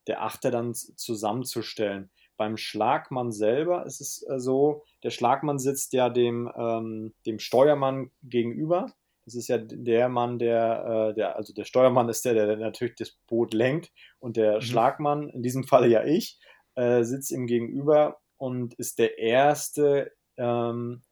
der 0.07 0.22
Achter 0.22 0.50
dann 0.50 0.74
zusammenzustellen. 0.74 2.11
Beim 2.37 2.57
Schlagmann 2.57 3.33
selber 3.33 3.87
ist 3.87 4.00
es 4.00 4.24
äh, 4.29 4.38
so, 4.38 4.85
der 5.02 5.11
Schlagmann 5.11 5.59
sitzt 5.59 5.92
ja 5.94 6.11
dem, 6.11 6.50
ähm, 6.57 7.14
dem 7.24 7.38
Steuermann 7.38 8.11
gegenüber. 8.22 8.92
Das 9.24 9.35
ist 9.35 9.48
ja 9.48 9.59
der 9.59 10.09
Mann, 10.09 10.38
der, 10.38 11.11
äh, 11.11 11.14
der, 11.14 11.37
also 11.37 11.52
der 11.52 11.64
Steuermann 11.64 12.09
ist 12.09 12.24
der, 12.24 12.35
der 12.35 12.57
natürlich 12.57 12.94
das 12.94 13.16
Boot 13.26 13.55
lenkt 13.55 13.90
und 14.18 14.37
der 14.37 14.57
mhm. 14.57 14.61
Schlagmann, 14.61 15.31
in 15.31 15.42
diesem 15.42 15.64
Falle 15.64 15.88
ja 15.88 16.05
ich, 16.05 16.38
äh, 16.74 17.02
sitzt 17.05 17.33
ihm 17.33 17.46
gegenüber 17.46 18.18
und 18.37 18.74
ist 18.74 18.98
der 18.98 19.18
Erste, 19.18 20.12
ähm, 20.37 21.02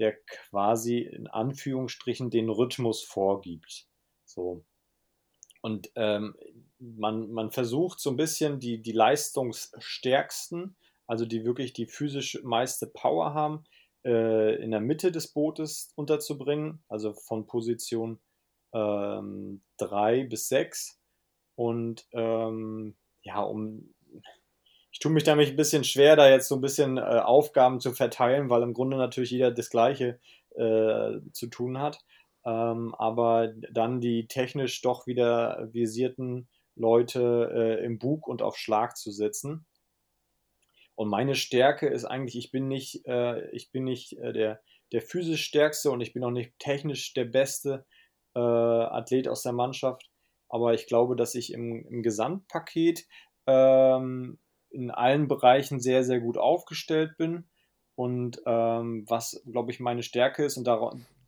der 0.00 0.16
quasi 0.26 1.00
in 1.00 1.26
Anführungsstrichen 1.26 2.30
den 2.30 2.48
Rhythmus 2.48 3.02
vorgibt. 3.02 3.86
So. 4.24 4.64
Und 5.62 5.90
ähm, 5.94 6.34
man, 6.78 7.30
man 7.30 7.50
versucht 7.50 8.00
so 8.00 8.10
ein 8.10 8.16
bisschen 8.16 8.58
die, 8.60 8.80
die 8.80 8.92
Leistungsstärksten, 8.92 10.74
also 11.06 11.26
die 11.26 11.44
wirklich 11.44 11.74
die 11.74 11.86
physisch 11.86 12.40
meiste 12.42 12.86
Power 12.86 13.34
haben, 13.34 13.64
äh, 14.04 14.56
in 14.62 14.70
der 14.70 14.80
Mitte 14.80 15.12
des 15.12 15.28
Bootes 15.28 15.92
unterzubringen, 15.96 16.82
also 16.88 17.12
von 17.12 17.46
Position 17.46 18.18
3 18.72 19.60
ähm, 19.78 20.28
bis 20.28 20.48
6. 20.48 20.98
Und 21.56 22.06
ähm, 22.12 22.96
ja, 23.22 23.42
um 23.42 23.92
ich 24.92 24.98
tue 24.98 25.12
mich 25.12 25.24
damit 25.24 25.48
ein 25.48 25.56
bisschen 25.56 25.84
schwer, 25.84 26.16
da 26.16 26.28
jetzt 26.28 26.48
so 26.48 26.56
ein 26.56 26.60
bisschen 26.60 26.98
äh, 26.98 27.00
Aufgaben 27.00 27.80
zu 27.80 27.92
verteilen, 27.92 28.50
weil 28.50 28.62
im 28.62 28.74
Grunde 28.74 28.96
natürlich 28.96 29.30
jeder 29.30 29.50
das 29.50 29.70
Gleiche 29.70 30.18
äh, 30.56 31.20
zu 31.32 31.46
tun 31.48 31.78
hat. 31.78 31.98
Ähm, 32.44 32.94
aber 32.96 33.52
dann 33.70 34.00
die 34.00 34.26
technisch 34.26 34.80
doch 34.80 35.06
wieder 35.06 35.68
visierten 35.72 36.48
Leute 36.74 37.78
äh, 37.80 37.84
im 37.84 37.98
Bug 37.98 38.26
und 38.26 38.42
auf 38.42 38.56
Schlag 38.56 38.96
zu 38.96 39.10
setzen. 39.10 39.66
Und 40.94 41.08
meine 41.08 41.34
Stärke 41.34 41.86
ist 41.88 42.04
eigentlich, 42.04 42.36
ich 42.36 42.50
bin 42.50 42.66
nicht, 42.66 43.06
äh, 43.06 43.48
ich 43.50 43.70
bin 43.70 43.84
nicht 43.84 44.18
äh, 44.18 44.32
der, 44.32 44.60
der 44.92 45.02
physisch 45.02 45.44
stärkste 45.44 45.90
und 45.90 46.00
ich 46.00 46.12
bin 46.12 46.24
auch 46.24 46.30
nicht 46.30 46.58
technisch 46.58 47.14
der 47.14 47.26
beste 47.26 47.86
äh, 48.34 48.40
Athlet 48.40 49.28
aus 49.28 49.42
der 49.42 49.52
Mannschaft. 49.52 50.10
Aber 50.48 50.74
ich 50.74 50.86
glaube, 50.86 51.14
dass 51.14 51.34
ich 51.34 51.52
im, 51.52 51.86
im 51.86 52.02
Gesamtpaket 52.02 53.06
ähm, 53.46 54.38
in 54.70 54.90
allen 54.90 55.28
Bereichen 55.28 55.80
sehr, 55.80 56.04
sehr 56.04 56.20
gut 56.20 56.38
aufgestellt 56.38 57.16
bin. 57.16 57.48
Und 57.94 58.40
ähm, 58.46 59.04
was, 59.08 59.42
glaube 59.50 59.72
ich, 59.72 59.80
meine 59.80 60.02
Stärke 60.02 60.44
ist, 60.44 60.56
und 60.56 60.68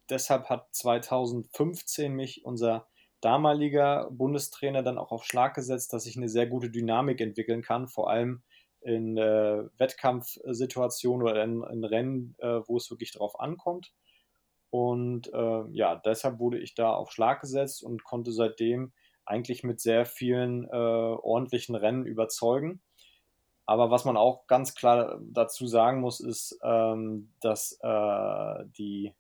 deshalb 0.09 0.49
hat 0.49 0.75
2015 0.75 2.13
mich 2.13 2.45
unser 2.45 2.87
damaliger 3.21 4.09
Bundestrainer 4.11 4.83
dann 4.83 4.99
auch 4.99 5.13
auf 5.13 5.25
Schlag 5.25 5.55
gesetzt, 5.55 5.93
dass 5.93 6.07
ich 6.07 6.17
eine 6.17 6.29
sehr 6.29 6.47
gute 6.47 6.71
Dynamik 6.71 7.21
entwickeln 7.21 7.63
kann, 7.63 7.89
vor 7.89 8.11
allem 8.11 8.43
in 8.81 9.17
äh, 9.17 9.65
Wettkampfsituationen 9.79 11.27
oder 11.27 11.45
in, 11.45 11.63
in 11.63 11.85
Rennen, 11.85 12.35
äh, 12.39 12.61
wo 12.67 12.77
es 12.77 12.91
wirklich 12.91 13.13
drauf 13.13 13.39
ankommt. 13.39 13.93
Und 14.71 15.33
äh, 15.33 15.65
ja, 15.71 15.97
deshalb 15.97 16.41
wurde 16.41 16.59
ich 16.59 16.75
da 16.75 16.93
auf 16.93 17.13
Schlag 17.13 17.41
gesetzt 17.41 17.85
und 17.85 18.05
konnte 18.05 18.33
seitdem 18.33 18.93
eigentlich 19.25 19.63
mit 19.63 19.81
sehr 19.81 20.05
vielen 20.05 20.65
äh, 20.65 20.71
ordentlichen 20.73 21.77
Rennen 21.77 22.07
überzeugen. 22.07 22.81
Aber 23.73 23.91
was 23.91 24.05
man 24.05 24.19
auch 24.19 24.47
ganz 24.49 24.75
klar 24.75 25.19
dazu 25.23 25.67
sagen 25.67 26.03
muss, 26.03 26.21
ist, 26.21 26.59
ähm, 26.63 27.33
dass 27.41 27.79
äh, 27.83 28.65
die, 28.77 29.15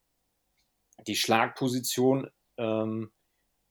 die 1.07 1.17
Schlagposition 1.17 2.29
ähm, 2.59 3.11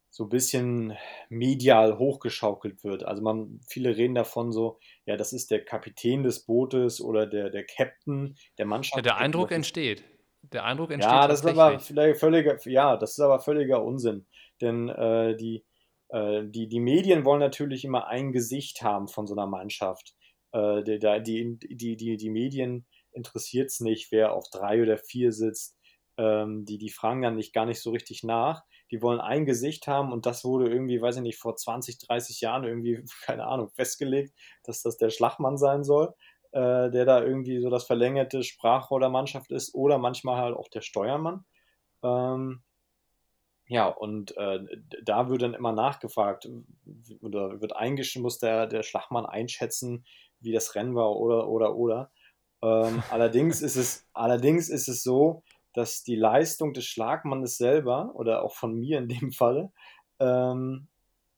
so 0.09 0.23
ein 0.23 0.29
bisschen 0.29 0.97
medial 1.29 1.99
hochgeschaukelt 1.99 2.83
wird. 2.83 3.03
Also 3.05 3.21
man, 3.21 3.59
viele 3.69 3.95
reden 3.95 4.15
davon 4.15 4.51
so, 4.51 4.79
ja, 5.05 5.17
das 5.17 5.33
ist 5.33 5.51
der 5.51 5.63
Kapitän 5.63 6.23
des 6.23 6.47
Bootes 6.47 6.99
oder 6.99 7.27
der, 7.27 7.51
der 7.51 7.63
Captain 7.63 8.35
der 8.57 8.65
Mannschaft. 8.65 8.95
Ja, 8.95 9.03
der 9.03 9.17
Eindruck 9.17 9.51
entsteht. 9.51 10.03
Der 10.41 10.65
Eindruck 10.65 10.89
entsteht. 10.89 11.13
Ja, 11.13 11.27
das 11.27 11.41
ist 11.41 11.45
aber 11.45 11.79
völliger, 11.79 12.57
ja, 12.65 12.97
das 12.97 13.11
ist 13.11 13.19
aber 13.19 13.39
völliger 13.39 13.83
Unsinn. 13.83 14.25
Denn 14.61 14.89
äh, 14.89 15.37
die, 15.37 15.63
äh, 16.09 16.41
die, 16.43 16.67
die 16.67 16.79
Medien 16.79 17.23
wollen 17.23 17.39
natürlich 17.39 17.85
immer 17.85 18.07
ein 18.07 18.31
Gesicht 18.31 18.81
haben 18.81 19.07
von 19.07 19.27
so 19.27 19.35
einer 19.35 19.45
Mannschaft. 19.45 20.15
Äh, 20.51 20.83
die, 20.83 20.99
die, 20.99 21.75
die, 21.75 21.95
die, 21.95 22.17
die 22.17 22.29
Medien 22.29 22.85
interessiert 23.11 23.69
es 23.69 23.79
nicht, 23.79 24.11
wer 24.11 24.33
auf 24.33 24.45
drei 24.51 24.81
oder 24.81 24.97
vier 24.97 25.31
sitzt. 25.31 25.77
Ähm, 26.17 26.65
die, 26.65 26.77
die 26.77 26.89
fragen 26.89 27.21
dann 27.21 27.35
nicht 27.35 27.53
gar 27.53 27.65
nicht 27.65 27.81
so 27.81 27.91
richtig 27.91 28.23
nach. 28.23 28.63
Die 28.91 29.01
wollen 29.01 29.21
ein 29.21 29.45
Gesicht 29.45 29.87
haben 29.87 30.11
und 30.11 30.25
das 30.25 30.43
wurde 30.43 30.69
irgendwie, 30.69 31.01
weiß 31.01 31.17
ich 31.17 31.21
nicht, 31.21 31.39
vor 31.39 31.55
20, 31.55 31.99
30 31.99 32.41
Jahren 32.41 32.63
irgendwie, 32.63 33.03
keine 33.25 33.45
Ahnung, 33.45 33.69
festgelegt, 33.71 34.33
dass 34.63 34.81
das 34.81 34.97
der 34.97 35.09
Schlachmann 35.09 35.57
sein 35.57 35.83
soll, 35.83 36.13
äh, 36.51 36.89
der 36.91 37.05
da 37.05 37.23
irgendwie 37.23 37.59
so 37.61 37.69
das 37.69 37.85
verlängerte 37.85 38.43
Sprachrohr 38.43 38.99
der 38.99 39.09
Mannschaft 39.09 39.51
ist 39.51 39.73
oder 39.73 39.97
manchmal 39.97 40.37
halt 40.37 40.55
auch 40.55 40.67
der 40.67 40.81
Steuermann. 40.81 41.45
Ähm, 42.03 42.63
ja, 43.67 43.87
und 43.87 44.35
äh, 44.35 44.59
da 45.03 45.29
wird 45.29 45.43
dann 45.43 45.53
immer 45.53 45.71
nachgefragt 45.71 46.49
oder 47.21 47.61
wird 47.61 47.73
eingeschrieben, 47.73 48.23
muss 48.23 48.37
der, 48.37 48.67
der 48.67 48.83
Schlachmann 48.83 49.25
einschätzen, 49.25 50.05
wie 50.41 50.51
das 50.51 50.75
Rennen 50.75 50.95
war 50.95 51.15
oder, 51.15 51.47
oder, 51.47 51.75
oder. 51.75 52.11
Ähm, 52.61 53.01
allerdings, 53.11 53.61
ist 53.61 53.75
es, 53.75 54.07
allerdings 54.13 54.69
ist 54.69 54.87
es 54.87 55.03
so, 55.03 55.43
dass 55.73 56.03
die 56.03 56.15
Leistung 56.15 56.73
des 56.73 56.85
Schlagmannes 56.85 57.57
selber 57.57 58.11
oder 58.15 58.43
auch 58.43 58.55
von 58.55 58.75
mir 58.77 58.97
in 58.97 59.07
dem 59.07 59.31
Falle 59.31 59.71
ähm, 60.19 60.87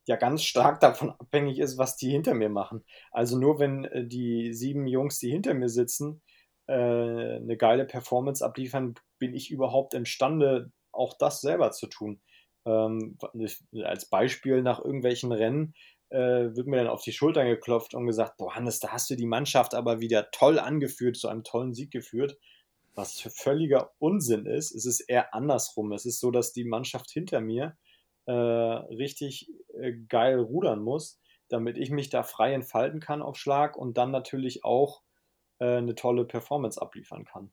ja 0.05 0.15
ganz 0.15 0.43
stark 0.43 0.79
davon 0.79 1.11
abhängig 1.11 1.59
ist, 1.59 1.77
was 1.77 1.95
die 1.95 2.09
hinter 2.09 2.33
mir 2.33 2.49
machen. 2.49 2.83
Also 3.11 3.37
nur 3.37 3.59
wenn 3.59 3.85
äh, 3.85 4.05
die 4.05 4.53
sieben 4.53 4.87
Jungs, 4.87 5.19
die 5.19 5.31
hinter 5.31 5.53
mir 5.53 5.69
sitzen, 5.69 6.21
äh, 6.67 6.73
eine 6.73 7.57
geile 7.57 7.85
Performance 7.85 8.43
abliefern, 8.43 8.95
bin 9.19 9.33
ich 9.33 9.51
überhaupt 9.51 9.93
imstande, 9.93 10.71
auch 10.91 11.17
das 11.17 11.41
selber 11.41 11.71
zu 11.71 11.87
tun. 11.87 12.21
Ähm, 12.65 13.17
als 13.83 14.09
Beispiel 14.09 14.61
nach 14.61 14.79
irgendwelchen 14.79 15.31
Rennen 15.31 15.73
äh, 16.13 16.55
wird 16.55 16.67
mir 16.67 16.77
dann 16.77 16.87
auf 16.87 17.01
die 17.01 17.11
Schultern 17.11 17.47
geklopft 17.47 17.95
und 17.95 18.05
gesagt, 18.05 18.37
boah 18.37 18.55
Hannes, 18.55 18.79
da 18.79 18.89
hast 18.89 19.09
du 19.09 19.15
die 19.15 19.25
Mannschaft 19.25 19.73
aber 19.73 19.99
wieder 19.99 20.29
toll 20.29 20.59
angeführt, 20.59 21.17
zu 21.17 21.27
einem 21.27 21.43
tollen 21.43 21.73
Sieg 21.73 21.91
geführt. 21.91 22.37
Was 22.93 23.19
völliger 23.19 23.91
Unsinn 23.97 24.45
ist, 24.45 24.75
es 24.75 24.85
ist 24.85 24.99
eher 25.01 25.33
andersrum. 25.33 25.91
Es 25.91 26.05
ist 26.05 26.19
so, 26.19 26.29
dass 26.29 26.53
die 26.53 26.65
Mannschaft 26.65 27.09
hinter 27.09 27.41
mir 27.41 27.75
äh, 28.25 28.31
richtig 28.31 29.49
äh, 29.73 29.93
geil 30.07 30.39
rudern 30.39 30.83
muss, 30.83 31.19
damit 31.49 31.77
ich 31.77 31.89
mich 31.89 32.11
da 32.11 32.21
frei 32.21 32.53
entfalten 32.53 32.99
kann 32.99 33.23
auf 33.23 33.35
Schlag 33.35 33.75
und 33.75 33.97
dann 33.97 34.11
natürlich 34.11 34.63
auch 34.63 35.01
äh, 35.57 35.77
eine 35.77 35.95
tolle 35.95 36.25
Performance 36.25 36.79
abliefern 36.79 37.25
kann. 37.25 37.51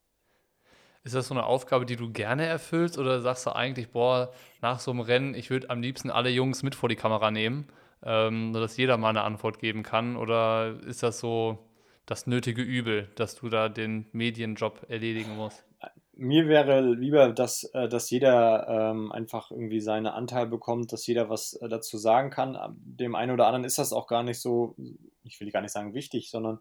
Ist 1.02 1.14
das 1.14 1.28
so 1.28 1.34
eine 1.34 1.46
Aufgabe, 1.46 1.86
die 1.86 1.96
du 1.96 2.12
gerne 2.12 2.44
erfüllst 2.44 2.98
oder 2.98 3.22
sagst 3.22 3.46
du 3.46 3.56
eigentlich, 3.56 3.90
boah, 3.90 4.34
nach 4.60 4.80
so 4.80 4.90
einem 4.90 5.00
Rennen, 5.00 5.34
ich 5.34 5.48
würde 5.48 5.70
am 5.70 5.80
liebsten 5.80 6.10
alle 6.10 6.28
Jungs 6.28 6.62
mit 6.62 6.74
vor 6.74 6.90
die 6.90 6.96
Kamera 6.96 7.30
nehmen, 7.30 7.66
ähm, 8.04 8.52
sodass 8.54 8.76
jeder 8.76 8.96
mal 8.96 9.10
eine 9.10 9.22
Antwort 9.22 9.58
geben 9.58 9.82
kann? 9.82 10.16
Oder 10.16 10.78
ist 10.86 11.02
das 11.02 11.20
so 11.20 11.58
das 12.06 12.26
nötige 12.26 12.62
Übel, 12.62 13.08
dass 13.14 13.36
du 13.36 13.48
da 13.48 13.68
den 13.68 14.06
Medienjob 14.12 14.86
erledigen 14.88 15.36
musst? 15.36 15.64
Mir 16.12 16.48
wäre 16.48 16.82
lieber, 16.82 17.30
dass, 17.30 17.64
äh, 17.72 17.88
dass 17.88 18.10
jeder 18.10 18.68
ähm, 18.68 19.10
einfach 19.10 19.50
irgendwie 19.50 19.80
seinen 19.80 20.06
Anteil 20.06 20.46
bekommt, 20.46 20.92
dass 20.92 21.06
jeder 21.06 21.30
was 21.30 21.54
äh, 21.54 21.68
dazu 21.68 21.96
sagen 21.96 22.30
kann. 22.30 22.58
Dem 22.76 23.14
einen 23.14 23.32
oder 23.32 23.46
anderen 23.46 23.64
ist 23.64 23.78
das 23.78 23.92
auch 23.92 24.06
gar 24.06 24.22
nicht 24.22 24.40
so, 24.40 24.76
ich 25.22 25.40
will 25.40 25.50
gar 25.50 25.62
nicht 25.62 25.72
sagen 25.72 25.94
wichtig, 25.94 26.30
sondern 26.30 26.58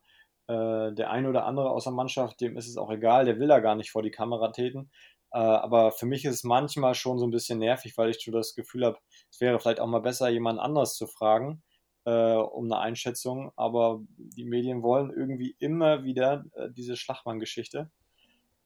äh, 0.48 0.94
der 0.94 1.10
eine 1.10 1.28
oder 1.28 1.46
andere 1.46 1.72
aus 1.72 1.84
der 1.84 1.94
Mannschaft, 1.94 2.40
dem 2.42 2.58
ist 2.58 2.70
es 2.70 2.78
auch 2.78 2.90
egal, 2.90 3.26
der 3.26 3.40
will 3.40 3.48
da 3.48 3.60
gar 3.60 3.76
nicht 3.76 3.92
vor 3.92 4.02
die 4.02 4.12
Kamera 4.12 4.50
treten. 4.50 4.90
Äh, 5.32 5.40
aber 5.40 5.92
für 5.92 6.06
mich 6.06 6.26
ist 6.26 6.36
es 6.36 6.44
manchmal 6.44 6.96
schon 6.96 7.20
so 7.20 7.28
ein 7.28 7.32
bisschen 7.32 7.60
nervig, 7.60 7.98
weil 7.98 8.10
ich 8.10 8.24
so 8.24 8.32
das 8.32 8.56
Gefühl 8.56 8.86
habe, 8.86 8.98
es 9.30 9.40
wäre 9.40 9.60
vielleicht 9.60 9.80
auch 9.80 9.88
mal 9.88 10.02
besser, 10.02 10.30
jemand 10.30 10.60
anderes 10.60 10.96
zu 10.96 11.08
fragen 11.08 11.62
äh, 12.06 12.36
um 12.36 12.66
eine 12.66 12.80
Einschätzung. 12.80 13.52
Aber 13.56 14.02
die 14.18 14.46
Medien 14.46 14.82
wollen 14.82 15.12
irgendwie 15.12 15.56
immer 15.60 16.04
wieder 16.04 16.46
äh, 16.54 16.70
diese 16.72 16.96
Schlachmann-Geschichte. 16.96 17.90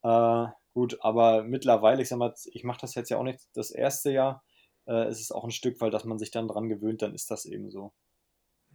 Äh, 0.03 0.45
gut, 0.73 0.97
aber 1.01 1.43
mittlerweile, 1.43 2.01
ich 2.01 2.09
sag 2.09 2.19
mal, 2.19 2.33
ich 2.51 2.63
mache 2.63 2.81
das 2.81 2.95
jetzt 2.95 3.09
ja 3.09 3.17
auch 3.17 3.23
nicht 3.23 3.39
das 3.53 3.71
erste 3.71 4.11
Jahr. 4.11 4.43
Äh, 4.85 5.05
es 5.05 5.19
ist 5.19 5.31
auch 5.31 5.43
ein 5.43 5.51
Stück, 5.51 5.81
weil 5.81 5.91
dass 5.91 6.05
man 6.05 6.19
sich 6.19 6.31
dann 6.31 6.47
dran 6.47 6.69
gewöhnt, 6.69 7.01
dann 7.01 7.13
ist 7.13 7.31
das 7.31 7.45
eben 7.45 7.69
so. 7.69 7.93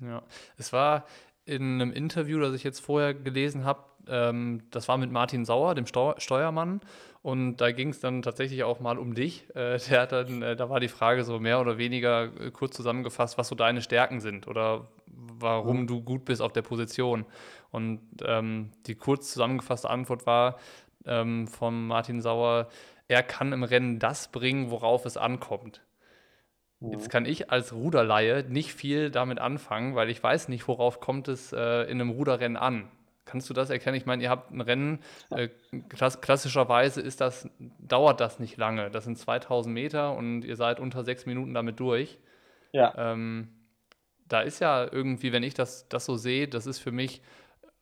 Ja, 0.00 0.22
es 0.56 0.72
war 0.72 1.06
in 1.48 1.80
einem 1.80 1.92
Interview, 1.92 2.38
das 2.38 2.54
ich 2.54 2.62
jetzt 2.62 2.80
vorher 2.80 3.14
gelesen 3.14 3.64
habe, 3.64 3.80
ähm, 4.06 4.62
das 4.70 4.88
war 4.88 4.98
mit 4.98 5.10
Martin 5.10 5.44
Sauer, 5.44 5.74
dem 5.74 5.86
Steu 5.86 6.14
Steuermann. 6.18 6.80
Und 7.22 7.56
da 7.56 7.72
ging 7.72 7.88
es 7.88 8.00
dann 8.00 8.22
tatsächlich 8.22 8.62
auch 8.64 8.80
mal 8.80 8.98
um 8.98 9.14
dich. 9.14 9.48
Äh, 9.54 9.78
der 9.90 10.02
hat 10.02 10.12
dann, 10.12 10.42
äh, 10.42 10.56
da 10.56 10.70
war 10.70 10.80
die 10.80 10.88
Frage 10.88 11.24
so 11.24 11.38
mehr 11.40 11.60
oder 11.60 11.78
weniger 11.78 12.24
äh, 12.40 12.50
kurz 12.50 12.76
zusammengefasst, 12.76 13.38
was 13.38 13.48
so 13.48 13.54
deine 13.54 13.82
Stärken 13.82 14.20
sind 14.20 14.46
oder 14.46 14.88
warum 15.06 15.82
mhm. 15.82 15.86
du 15.86 16.02
gut 16.02 16.24
bist 16.24 16.40
auf 16.40 16.52
der 16.52 16.62
Position. 16.62 17.26
Und 17.70 18.00
ähm, 18.24 18.70
die 18.86 18.94
kurz 18.94 19.32
zusammengefasste 19.32 19.90
Antwort 19.90 20.26
war 20.26 20.58
ähm, 21.06 21.48
von 21.48 21.86
Martin 21.86 22.20
Sauer, 22.20 22.68
er 23.08 23.22
kann 23.22 23.52
im 23.52 23.62
Rennen 23.62 23.98
das 23.98 24.28
bringen, 24.28 24.70
worauf 24.70 25.06
es 25.06 25.16
ankommt. 25.16 25.80
Jetzt 26.80 27.06
mhm. 27.06 27.10
kann 27.10 27.26
ich 27.26 27.50
als 27.50 27.72
Ruderlaie 27.72 28.44
nicht 28.48 28.72
viel 28.72 29.10
damit 29.10 29.40
anfangen, 29.40 29.96
weil 29.96 30.10
ich 30.10 30.22
weiß 30.22 30.48
nicht, 30.48 30.68
worauf 30.68 31.00
kommt 31.00 31.26
es 31.28 31.52
äh, 31.52 31.82
in 31.82 32.00
einem 32.00 32.10
Ruderrennen 32.10 32.56
an. 32.56 32.88
Kannst 33.24 33.50
du 33.50 33.54
das 33.54 33.68
erkennen? 33.68 33.96
Ich 33.96 34.06
meine, 34.06 34.22
ihr 34.22 34.30
habt 34.30 34.52
ein 34.52 34.60
Rennen, 34.60 35.00
äh, 35.30 35.48
klass 35.88 36.20
klassischerweise 36.20 37.00
ist 37.00 37.20
das, 37.20 37.48
dauert 37.78 38.20
das 38.20 38.38
nicht 38.38 38.56
lange. 38.56 38.90
Das 38.90 39.04
sind 39.04 39.18
2000 39.18 39.74
Meter 39.74 40.16
und 40.16 40.44
ihr 40.44 40.56
seid 40.56 40.80
unter 40.80 41.04
sechs 41.04 41.26
Minuten 41.26 41.52
damit 41.52 41.78
durch. 41.80 42.18
Ja. 42.72 42.94
Ähm, 42.96 43.48
da 44.26 44.40
ist 44.40 44.60
ja 44.60 44.86
irgendwie, 44.90 45.32
wenn 45.32 45.42
ich 45.42 45.54
das, 45.54 45.88
das 45.88 46.04
so 46.04 46.16
sehe, 46.16 46.48
das 46.48 46.66
ist 46.66 46.78
für 46.78 46.92
mich, 46.92 47.22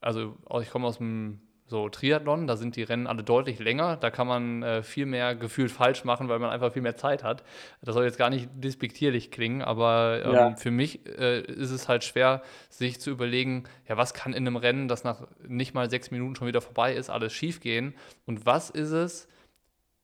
also 0.00 0.36
ich 0.60 0.70
komme 0.70 0.86
aus 0.86 0.98
dem 0.98 1.40
so 1.68 1.88
Triathlon, 1.88 2.46
da 2.46 2.56
sind 2.56 2.76
die 2.76 2.84
Rennen 2.84 3.06
alle 3.08 3.24
deutlich 3.24 3.58
länger, 3.58 3.96
da 3.96 4.10
kann 4.10 4.28
man 4.28 4.62
äh, 4.62 4.82
viel 4.82 5.04
mehr 5.04 5.34
gefühlt 5.34 5.72
falsch 5.72 6.04
machen, 6.04 6.28
weil 6.28 6.38
man 6.38 6.50
einfach 6.50 6.72
viel 6.72 6.82
mehr 6.82 6.96
Zeit 6.96 7.24
hat. 7.24 7.42
Das 7.82 7.94
soll 7.94 8.04
jetzt 8.04 8.18
gar 8.18 8.30
nicht 8.30 8.48
despektierlich 8.54 9.32
klingen, 9.32 9.62
aber 9.62 10.22
ähm, 10.24 10.32
ja. 10.32 10.56
für 10.56 10.70
mich 10.70 11.04
äh, 11.06 11.40
ist 11.40 11.72
es 11.72 11.88
halt 11.88 12.04
schwer, 12.04 12.42
sich 12.68 13.00
zu 13.00 13.10
überlegen, 13.10 13.64
ja, 13.88 13.96
was 13.96 14.14
kann 14.14 14.32
in 14.32 14.46
einem 14.46 14.56
Rennen, 14.56 14.86
das 14.86 15.02
nach 15.02 15.26
nicht 15.46 15.74
mal 15.74 15.90
sechs 15.90 16.12
Minuten 16.12 16.36
schon 16.36 16.46
wieder 16.46 16.60
vorbei 16.60 16.94
ist, 16.94 17.10
alles 17.10 17.32
schiefgehen 17.32 17.94
und 18.26 18.46
was 18.46 18.70
ist 18.70 18.92
es, 18.92 19.28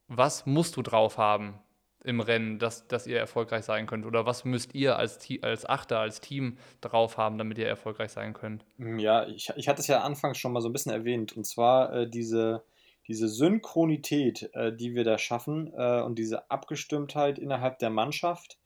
was 0.07 0.45
musst 0.45 0.75
du 0.75 0.81
drauf 0.81 1.17
haben? 1.17 1.59
Im 2.03 2.19
Rennen, 2.19 2.59
dass, 2.59 2.87
dass 2.87 3.07
ihr 3.07 3.17
erfolgreich 3.17 3.63
sein 3.65 3.87
könnt? 3.87 4.05
Oder 4.05 4.25
was 4.25 4.45
müsst 4.45 4.75
ihr 4.75 4.97
als, 4.97 5.19
als 5.41 5.65
Achter, 5.65 5.99
als 5.99 6.21
Team 6.21 6.57
drauf 6.81 7.17
haben, 7.17 7.37
damit 7.37 7.57
ihr 7.57 7.67
erfolgreich 7.67 8.11
sein 8.11 8.33
könnt? 8.33 8.65
Mm, 8.77 8.99
ja, 8.99 9.27
ich, 9.27 9.51
ich 9.55 9.67
hatte 9.67 9.81
es 9.81 9.87
ja 9.87 10.01
anfangs 10.01 10.37
schon 10.37 10.51
mal 10.51 10.61
so 10.61 10.69
ein 10.69 10.73
bisschen 10.73 10.91
erwähnt. 10.91 11.35
Und 11.35 11.45
zwar 11.45 11.93
äh, 11.93 12.09
diese, 12.09 12.63
diese 13.07 13.27
Synchronität, 13.27 14.49
äh, 14.53 14.75
die 14.75 14.95
wir 14.95 15.03
da 15.03 15.17
schaffen 15.17 15.73
äh, 15.75 16.01
und 16.01 16.19
diese 16.19 16.49
Abgestimmtheit 16.51 17.39
innerhalb 17.39 17.79
der 17.79 17.89
Mannschaft, 17.89 18.57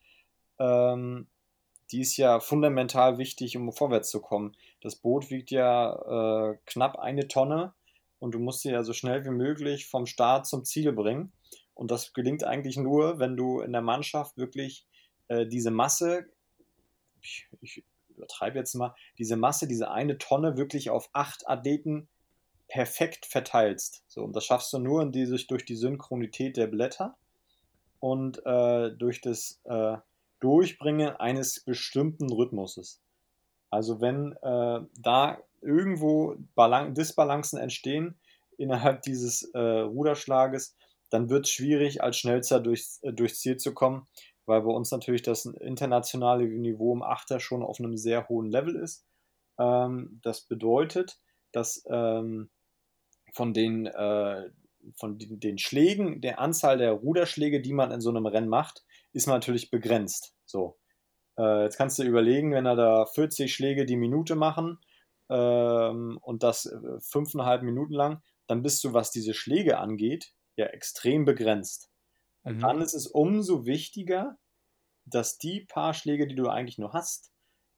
ähm, 0.59 1.27
die 1.91 2.01
ist 2.01 2.17
ja 2.17 2.39
fundamental 2.39 3.17
wichtig, 3.17 3.55
um 3.55 3.71
vorwärts 3.71 4.09
zu 4.09 4.19
kommen. 4.19 4.55
Das 4.81 4.95
Boot 4.95 5.29
wiegt 5.29 5.51
ja 5.51 6.51
äh, 6.51 6.57
knapp 6.65 6.99
eine 6.99 7.27
Tonne 7.27 7.73
und 8.19 8.33
du 8.33 8.39
musst 8.39 8.61
sie 8.61 8.71
ja 8.71 8.83
so 8.83 8.93
schnell 8.93 9.23
wie 9.25 9.29
möglich 9.29 9.87
vom 9.87 10.05
Start 10.05 10.47
zum 10.47 10.65
Ziel 10.65 10.91
bringen. 10.91 11.31
Und 11.77 11.91
das 11.91 12.13
gelingt 12.13 12.43
eigentlich 12.43 12.77
nur, 12.77 13.19
wenn 13.19 13.37
du 13.37 13.61
in 13.61 13.71
der 13.71 13.83
Mannschaft 13.83 14.35
wirklich 14.37 14.85
äh, 15.27 15.45
diese 15.45 15.69
Masse, 15.69 16.25
ich, 17.21 17.47
ich 17.61 17.83
übertreibe 18.09 18.57
jetzt 18.57 18.73
mal, 18.73 18.95
diese 19.19 19.37
Masse, 19.37 19.67
diese 19.67 19.91
eine 19.91 20.17
Tonne 20.17 20.57
wirklich 20.57 20.89
auf 20.89 21.09
acht 21.13 21.47
Athleten 21.47 22.07
perfekt 22.67 23.27
verteilst. 23.27 24.03
So, 24.07 24.23
und 24.23 24.35
das 24.35 24.43
schaffst 24.43 24.73
du 24.73 24.79
nur 24.79 25.05
die, 25.11 25.25
durch 25.47 25.65
die 25.65 25.75
Synchronität 25.75 26.57
der 26.57 26.67
Blätter 26.67 27.15
und 27.99 28.43
äh, 28.45 28.91
durch 28.91 29.21
das 29.21 29.61
äh, 29.65 29.97
Durchbringen 30.39 31.15
eines 31.15 31.59
bestimmten 31.61 32.31
Rhythmuses. 32.31 33.01
Also 33.69 34.01
wenn 34.01 34.33
äh, 34.41 34.79
da 34.99 35.37
irgendwo 35.61 36.35
Balan 36.55 36.93
Disbalancen 36.93 37.59
entstehen 37.59 38.15
innerhalb 38.57 39.01
dieses 39.03 39.43
äh, 39.53 39.59
Ruderschlages, 39.59 40.75
dann 41.09 41.29
wird 41.29 41.45
es 41.45 41.51
schwierig, 41.51 42.03
als 42.03 42.17
Schnellster 42.17 42.59
durchs, 42.59 43.01
äh, 43.03 43.13
durchs 43.13 43.39
Ziel 43.39 43.57
zu 43.57 43.73
kommen, 43.73 44.07
weil 44.45 44.61
bei 44.61 44.71
uns 44.71 44.91
natürlich 44.91 45.21
das 45.21 45.45
internationale 45.45 46.45
Niveau 46.47 46.93
im 46.93 47.03
Achter 47.03 47.39
schon 47.39 47.63
auf 47.63 47.79
einem 47.79 47.97
sehr 47.97 48.27
hohen 48.29 48.49
Level 48.49 48.75
ist. 48.75 49.05
Ähm, 49.59 50.19
das 50.23 50.41
bedeutet, 50.41 51.19
dass 51.51 51.83
ähm, 51.89 52.49
von 53.33 53.53
den, 53.53 53.87
äh, 53.87 54.49
von 54.95 55.17
den, 55.17 55.39
den, 55.39 55.57
Schlägen, 55.57 56.21
der 56.21 56.39
Anzahl 56.39 56.77
der 56.77 56.93
Ruderschläge, 56.93 57.61
die 57.61 57.73
man 57.73 57.91
in 57.91 58.01
so 58.01 58.09
einem 58.09 58.25
Rennen 58.25 58.49
macht, 58.49 58.85
ist 59.13 59.27
man 59.27 59.37
natürlich 59.37 59.69
begrenzt. 59.69 60.33
So. 60.45 60.77
Äh, 61.37 61.63
jetzt 61.63 61.77
kannst 61.77 61.99
du 61.99 62.03
überlegen, 62.03 62.51
wenn 62.51 62.65
er 62.65 62.75
da 62.75 63.05
40 63.05 63.53
Schläge 63.53 63.85
die 63.85 63.97
Minute 63.97 64.35
machen 64.35 64.79
ähm, 65.29 66.19
und 66.21 66.43
das 66.43 66.65
äh, 66.65 66.99
fünfeinhalb 66.99 67.63
Minuten 67.63 67.93
lang, 67.93 68.21
dann 68.47 68.61
bist 68.61 68.83
du, 68.83 68.93
was 68.93 69.11
diese 69.11 69.33
Schläge 69.33 69.77
angeht, 69.77 70.33
ja 70.57 70.67
extrem 70.67 71.25
begrenzt. 71.25 71.89
Und 72.43 72.57
mhm. 72.57 72.61
dann 72.61 72.81
ist 72.81 72.93
es 72.93 73.07
umso 73.07 73.65
wichtiger, 73.65 74.37
dass 75.05 75.37
die 75.37 75.61
paar 75.61 75.93
Schläge, 75.93 76.27
die 76.27 76.35
du 76.35 76.47
eigentlich 76.49 76.77
nur 76.77 76.93
hast, 76.93 77.31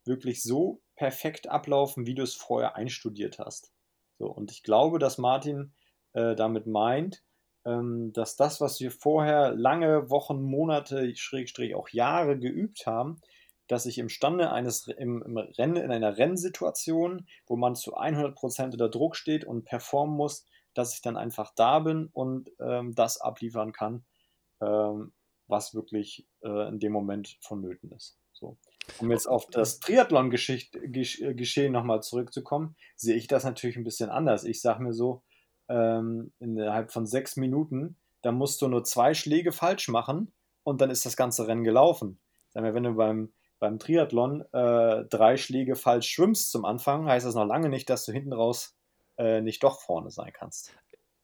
wirklich 0.05 0.41
so 0.41 0.81
perfekt 0.95 1.47
ablaufen, 1.47 2.05
wie 2.05 2.15
du 2.15 2.23
es 2.23 2.35
vorher 2.35 2.75
einstudiert 2.75 3.39
hast. 3.39 3.71
So, 4.17 4.27
und 4.27 4.51
ich 4.51 4.63
glaube, 4.63 4.99
dass 4.99 5.17
Martin 5.17 5.73
äh, 6.13 6.35
damit 6.35 6.67
meint, 6.67 7.23
ähm, 7.65 8.11
dass 8.13 8.35
das, 8.35 8.59
was 8.59 8.79
wir 8.79 8.91
vorher 8.91 9.53
lange 9.53 10.09
Wochen, 10.09 10.41
Monate, 10.41 11.15
Schrägstrich 11.15 11.75
auch 11.75 11.89
Jahre 11.89 12.37
geübt 12.37 12.85
haben, 12.85 13.21
dass 13.67 13.85
ich 13.85 13.99
imstande 13.99 14.51
eines 14.51 14.87
im, 14.87 15.21
im 15.21 15.37
Rennen, 15.37 15.77
in 15.77 15.91
einer 15.91 16.17
Rennsituation, 16.17 17.27
wo 17.45 17.55
man 17.55 17.75
zu 17.75 17.95
100% 17.95 18.71
unter 18.71 18.89
Druck 18.89 19.15
steht 19.15 19.45
und 19.45 19.63
performen 19.63 20.17
muss, 20.17 20.45
dass 20.73 20.93
ich 20.93 21.01
dann 21.01 21.17
einfach 21.17 21.53
da 21.55 21.79
bin 21.79 22.09
und 22.13 22.51
ähm, 22.59 22.95
das 22.95 23.19
abliefern 23.19 23.71
kann, 23.73 24.05
ähm, 24.61 25.13
was 25.47 25.73
wirklich 25.73 26.27
äh, 26.41 26.67
in 26.69 26.79
dem 26.79 26.93
Moment 26.93 27.37
vonnöten 27.41 27.91
ist. 27.91 28.17
So. 28.33 28.57
Um 28.99 29.11
jetzt 29.11 29.27
auf 29.27 29.47
das 29.47 29.79
Triathlon-Geschehen 29.79 31.71
nochmal 31.71 32.01
zurückzukommen, 32.01 32.75
sehe 32.95 33.15
ich 33.15 33.27
das 33.27 33.43
natürlich 33.43 33.77
ein 33.77 33.83
bisschen 33.83 34.09
anders. 34.09 34.43
Ich 34.43 34.61
sage 34.61 34.81
mir 34.81 34.93
so, 34.93 35.23
ähm, 35.67 36.33
innerhalb 36.39 36.91
von 36.91 37.05
sechs 37.05 37.35
Minuten, 37.35 37.97
da 38.21 38.31
musst 38.31 38.61
du 38.61 38.67
nur 38.67 38.83
zwei 38.83 39.13
Schläge 39.13 39.51
falsch 39.51 39.87
machen 39.87 40.33
und 40.63 40.81
dann 40.81 40.89
ist 40.89 41.05
das 41.05 41.15
ganze 41.15 41.47
Rennen 41.47 41.63
gelaufen. 41.63 42.19
Sag 42.49 42.63
mal, 42.63 42.73
wenn 42.73 42.83
du 42.83 42.93
beim, 42.93 43.31
beim 43.59 43.77
Triathlon 43.77 44.41
äh, 44.51 45.05
drei 45.05 45.37
Schläge 45.37 45.75
falsch 45.75 46.09
schwimmst 46.09 46.51
zum 46.51 46.65
Anfang, 46.65 47.07
heißt 47.07 47.25
das 47.25 47.35
noch 47.35 47.45
lange 47.45 47.69
nicht, 47.69 47.89
dass 47.89 48.05
du 48.05 48.11
hinten 48.11 48.33
raus 48.33 48.75
äh, 49.19 49.41
nicht 49.41 49.63
doch 49.63 49.79
vorne 49.79 50.09
sein 50.09 50.31
kannst. 50.33 50.73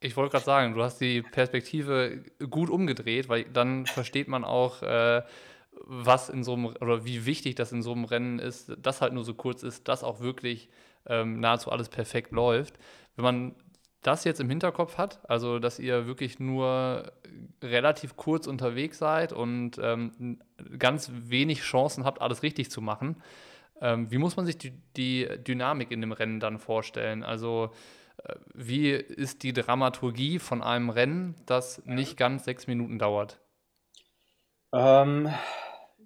Ich 0.02 0.16
wollte 0.18 0.34
gerade 0.34 0.46
sagen, 0.46 0.74
du 0.76 0.84
hast 0.84 1.00
die 1.00 1.22
Perspektive 1.22 2.24
gut 2.50 2.70
umgedreht, 2.70 3.30
weil 3.30 3.46
dann 3.46 3.86
versteht 3.86 4.28
man 4.28 4.44
auch, 4.44 4.84
äh, 4.84 5.24
was 5.86 6.30
in 6.30 6.44
so 6.44 6.54
einem 6.54 6.66
oder 6.68 7.06
wie 7.06 7.26
wichtig 7.26 7.56
das 7.56 7.72
in 7.72 7.82
so 7.82 7.94
einem 7.94 8.06
Rennen 8.06 8.40
ist, 8.40 8.72
dass 8.78 9.02
halt 9.02 9.14
nur 9.14 9.24
so 9.24 9.34
kurz 9.34 9.64
ist, 9.64 9.88
dass 9.88 10.04
auch 10.04 10.20
wirklich 10.20 10.70
ähm, 11.06 11.40
nahezu 11.40 11.72
alles 11.72 11.90
perfekt 11.90 12.32
läuft. 12.32 12.78
Wenn 13.16 13.24
man 13.24 13.56
das 14.02 14.24
jetzt 14.24 14.40
im 14.40 14.50
Hinterkopf 14.50 14.98
hat, 14.98 15.28
also 15.30 15.58
dass 15.60 15.80
ihr 15.80 16.06
wirklich 16.06 16.40
nur 16.40 17.12
relativ 17.64 18.16
kurz 18.16 18.46
unterwegs 18.46 19.00
seid 19.00 19.34
und 19.34 19.80
ähm, 19.82 20.40
ganz 20.78 21.12
wenig 21.14 21.62
Chancen 21.62 22.06
habt, 22.06 22.22
alles 22.22 22.44
richtig 22.44 22.70
zu 22.70 22.82
machen, 22.82 23.22
Ähm, 23.82 24.10
wie 24.12 24.18
muss 24.18 24.38
man 24.38 24.46
sich 24.46 24.58
die, 24.58 24.72
die, 24.96 25.28
Dynamik 25.40 25.92
in 25.92 26.02
dem 26.02 26.12
Rennen 26.12 26.40
dann 26.40 26.60
vorstellen? 26.60 27.24
Also 27.24 27.72
äh, 28.24 28.36
wie 28.54 28.92
ist 28.92 29.44
die 29.44 29.54
Dramaturgie 29.54 30.40
von 30.40 30.62
einem 30.62 30.90
Rennen, 30.90 31.36
das 31.46 31.84
nicht 31.86 32.18
ganz 32.18 32.46
sechs 32.46 32.68
Minuten 32.68 33.00
dauert? 33.00 33.40
Ähm, 34.74 35.30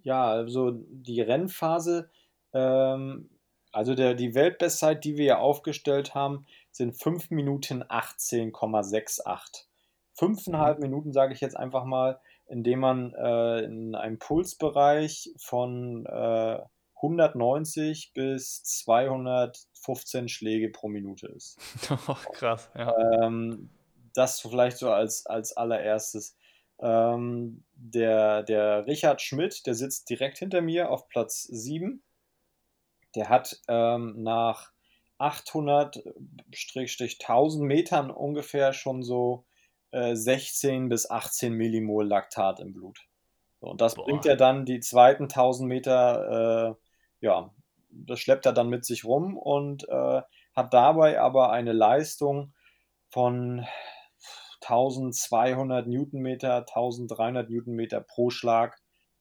ja, 0.03 0.25
also 0.25 0.71
die 0.71 1.21
Rennphase, 1.21 2.09
ähm, 2.53 3.29
also 3.71 3.93
der, 3.93 4.15
die 4.15 4.33
Weltbestzeit, 4.33 5.03
die 5.03 5.17
wir 5.17 5.25
ja 5.25 5.37
aufgestellt 5.37 6.15
haben, 6.15 6.45
sind 6.71 6.99
5 6.99 7.29
Minuten 7.31 7.83
18,68. 7.83 9.65
Fünfeinhalb 10.13 10.79
mhm. 10.79 10.83
Minuten 10.83 11.13
sage 11.13 11.33
ich 11.33 11.41
jetzt 11.41 11.57
einfach 11.57 11.85
mal, 11.85 12.19
indem 12.47 12.79
man 12.79 13.13
äh, 13.13 13.59
in 13.59 13.95
einem 13.95 14.17
Pulsbereich 14.17 15.31
von 15.37 16.05
äh, 16.07 16.59
190 17.01 18.11
bis 18.13 18.63
215 18.63 20.27
Schläge 20.27 20.69
pro 20.69 20.87
Minute 20.87 21.27
ist. 21.27 21.57
Oh, 22.07 22.15
krass, 22.33 22.69
ja. 22.75 23.23
Ähm, 23.23 23.69
das 24.13 24.41
vielleicht 24.41 24.77
so 24.77 24.91
als, 24.91 25.25
als 25.25 25.55
allererstes. 25.55 26.35
Ähm, 26.79 27.63
der, 27.73 28.43
der 28.43 28.85
Richard 28.87 29.21
Schmidt, 29.21 29.65
der 29.65 29.75
sitzt 29.75 30.09
direkt 30.09 30.37
hinter 30.37 30.61
mir 30.61 30.89
auf 30.89 31.07
Platz 31.07 31.43
7. 31.43 32.03
Der 33.15 33.29
hat 33.29 33.59
ähm, 33.67 34.21
nach 34.23 34.71
800-1000 35.19 37.63
Metern 37.63 38.11
ungefähr 38.11 38.73
schon 38.73 39.03
so 39.03 39.45
äh, 39.91 40.15
16 40.15 40.89
bis 40.89 41.09
18 41.09 41.53
Millimol 41.53 42.07
Laktat 42.07 42.59
im 42.59 42.73
Blut. 42.73 42.99
So, 43.59 43.67
und 43.67 43.81
das 43.81 43.95
Boah. 43.95 44.05
bringt 44.05 44.25
er 44.25 44.37
dann 44.37 44.65
die 44.65 44.79
zweiten 44.79 45.23
1000 45.23 45.67
Meter, 45.67 46.69
äh, 46.69 46.75
ja, 47.21 47.53
das 47.89 48.19
schleppt 48.19 48.45
er 48.45 48.53
dann 48.53 48.69
mit 48.69 48.85
sich 48.85 49.05
rum 49.05 49.37
und 49.37 49.87
äh, 49.89 50.21
hat 50.55 50.73
dabei 50.73 51.19
aber 51.19 51.51
eine 51.51 51.73
Leistung 51.73 52.53
von 53.09 53.65
1200 54.61 55.87
Newtonmeter, 55.87 56.57
1300 56.57 57.49
Newtonmeter 57.49 58.01
pro 58.01 58.29
Schlag 58.29 58.77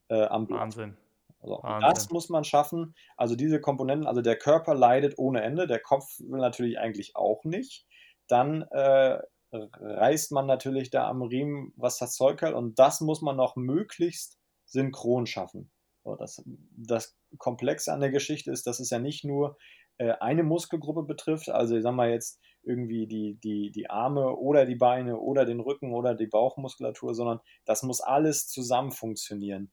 äh, 0.09 0.25
am 0.25 0.47
Blut. 0.47 0.61
Wahnsinn. 0.61 0.97
Also, 1.41 1.61
das 1.81 2.11
muss 2.11 2.29
man 2.29 2.45
schaffen. 2.45 2.95
Also 3.17 3.37
diese 3.37 3.61
Komponenten, 3.61 4.09
also 4.09 4.23
der 4.23 4.37
Körper 4.37 4.75
leidet 4.75 5.19
ohne 5.19 5.43
Ende, 5.43 5.67
der 5.67 5.79
Kopf 5.79 6.19
will 6.19 6.41
natürlich 6.41 6.79
eigentlich 6.79 7.15
auch 7.15 7.45
nicht. 7.45 7.87
Dann 8.27 8.63
äh, 8.63 9.21
reißt 9.53 10.33
man 10.33 10.47
natürlich 10.47 10.91
da 10.91 11.09
am 11.09 11.23
Riemen, 11.23 11.73
was 11.77 11.99
das 11.99 12.15
Zeug 12.15 12.43
hält 12.43 12.55
und 12.55 12.79
das 12.79 13.01
muss 13.01 13.23
man 13.23 13.37
noch 13.37 13.57
möglichst 13.57 14.39
synchron 14.65 15.27
schaffen. 15.27 15.71
So, 16.09 16.17
das, 16.17 16.43
das 16.77 17.17
Komplexe 17.37 17.93
an 17.93 18.01
der 18.01 18.11
Geschichte 18.11 18.51
ist, 18.51 18.67
dass 18.67 18.81
es 18.81 18.89
ja 18.91 18.99
nicht 18.99 19.25
nur 19.25 19.59
äh, 19.99 20.13
eine 20.21 20.43
Muskelgruppe 20.43 21.03
betrifft, 21.03 21.51
also 21.51 21.77
ich 21.77 21.83
sag 21.83 21.95
mal 21.95 22.11
jetzt 22.11 22.41
irgendwie 22.63 23.07
die, 23.07 23.39
die, 23.43 23.71
die 23.71 23.91
Arme 23.91 24.37
oder 24.37 24.65
die 24.65 24.77
Beine 24.77 25.19
oder 25.19 25.45
den 25.45 25.61
Rücken 25.61 25.93
oder 25.93 26.15
die 26.15 26.27
Bauchmuskulatur, 26.27 27.15
sondern 27.15 27.41
das 27.65 27.83
muss 27.83 28.01
alles 28.01 28.47
zusammen 28.49 28.93
funktionieren. 28.93 29.71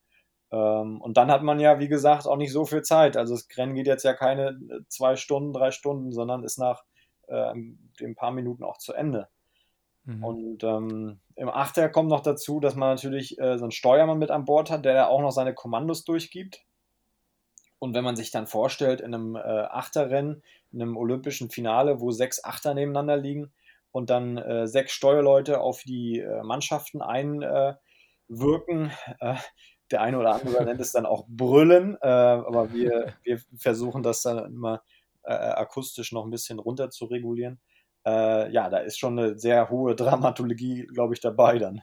Ähm, 0.52 1.00
und 1.00 1.16
dann 1.16 1.30
hat 1.30 1.42
man 1.42 1.58
ja, 1.58 1.78
wie 1.78 1.88
gesagt, 1.88 2.26
auch 2.26 2.36
nicht 2.36 2.52
so 2.52 2.64
viel 2.64 2.82
Zeit. 2.82 3.16
Also 3.16 3.34
das 3.34 3.48
Rennen 3.56 3.74
geht 3.74 3.86
jetzt 3.86 4.04
ja 4.04 4.14
keine 4.14 4.50
äh, 4.50 4.80
zwei 4.88 5.16
Stunden, 5.16 5.52
drei 5.52 5.70
Stunden, 5.70 6.12
sondern 6.12 6.44
ist 6.44 6.58
nach 6.58 6.84
äh, 7.28 7.52
den 8.00 8.14
paar 8.14 8.32
Minuten 8.32 8.62
auch 8.62 8.78
zu 8.78 8.92
Ende. 8.92 9.28
Mhm. 10.06 10.24
Und 10.24 10.64
ähm, 10.64 11.20
im 11.34 11.48
Achter 11.48 11.88
kommt 11.88 12.08
noch 12.08 12.22
dazu, 12.22 12.60
dass 12.60 12.76
man 12.76 12.90
natürlich 12.90 13.38
äh, 13.38 13.58
so 13.58 13.64
einen 13.64 13.72
Steuermann 13.72 14.18
mit 14.18 14.30
an 14.30 14.44
Bord 14.44 14.70
hat, 14.70 14.84
der 14.84 14.94
da 14.94 15.06
auch 15.08 15.20
noch 15.20 15.32
seine 15.32 15.52
Kommandos 15.52 16.04
durchgibt. 16.04 16.62
Und 17.78 17.94
wenn 17.94 18.04
man 18.04 18.16
sich 18.16 18.30
dann 18.30 18.46
vorstellt, 18.46 19.00
in 19.00 19.12
einem 19.14 19.36
äh, 19.36 19.40
Achterrennen, 19.40 20.42
in 20.72 20.80
einem 20.80 20.96
olympischen 20.96 21.50
Finale, 21.50 22.00
wo 22.00 22.10
sechs 22.10 22.42
Achter 22.42 22.72
nebeneinander 22.72 23.16
liegen 23.16 23.52
und 23.92 24.08
dann 24.08 24.38
äh, 24.38 24.66
sechs 24.66 24.92
Steuerleute 24.92 25.60
auf 25.60 25.82
die 25.82 26.20
äh, 26.20 26.42
Mannschaften 26.42 27.02
einwirken, 27.02 28.92
äh, 29.20 29.34
der 29.90 30.00
eine 30.00 30.18
oder 30.18 30.34
andere 30.34 30.64
nennt 30.64 30.80
es 30.80 30.92
dann 30.92 31.06
auch 31.06 31.26
Brüllen, 31.28 31.96
äh, 32.00 32.06
aber 32.06 32.72
wir, 32.72 33.14
wir 33.24 33.40
versuchen 33.56 34.02
das 34.02 34.22
dann 34.22 34.44
immer 34.46 34.82
äh, 35.24 35.32
akustisch 35.32 36.12
noch 36.12 36.24
ein 36.24 36.30
bisschen 36.30 36.58
runter 36.58 36.90
zu 36.90 37.04
regulieren. 37.06 37.60
Äh, 38.06 38.52
ja, 38.52 38.70
da 38.70 38.78
ist 38.78 38.98
schon 38.98 39.18
eine 39.18 39.38
sehr 39.38 39.68
hohe 39.68 39.96
Dramatologie, 39.96 40.86
glaube 40.86 41.14
ich, 41.14 41.20
dabei 41.20 41.58
dann. 41.58 41.82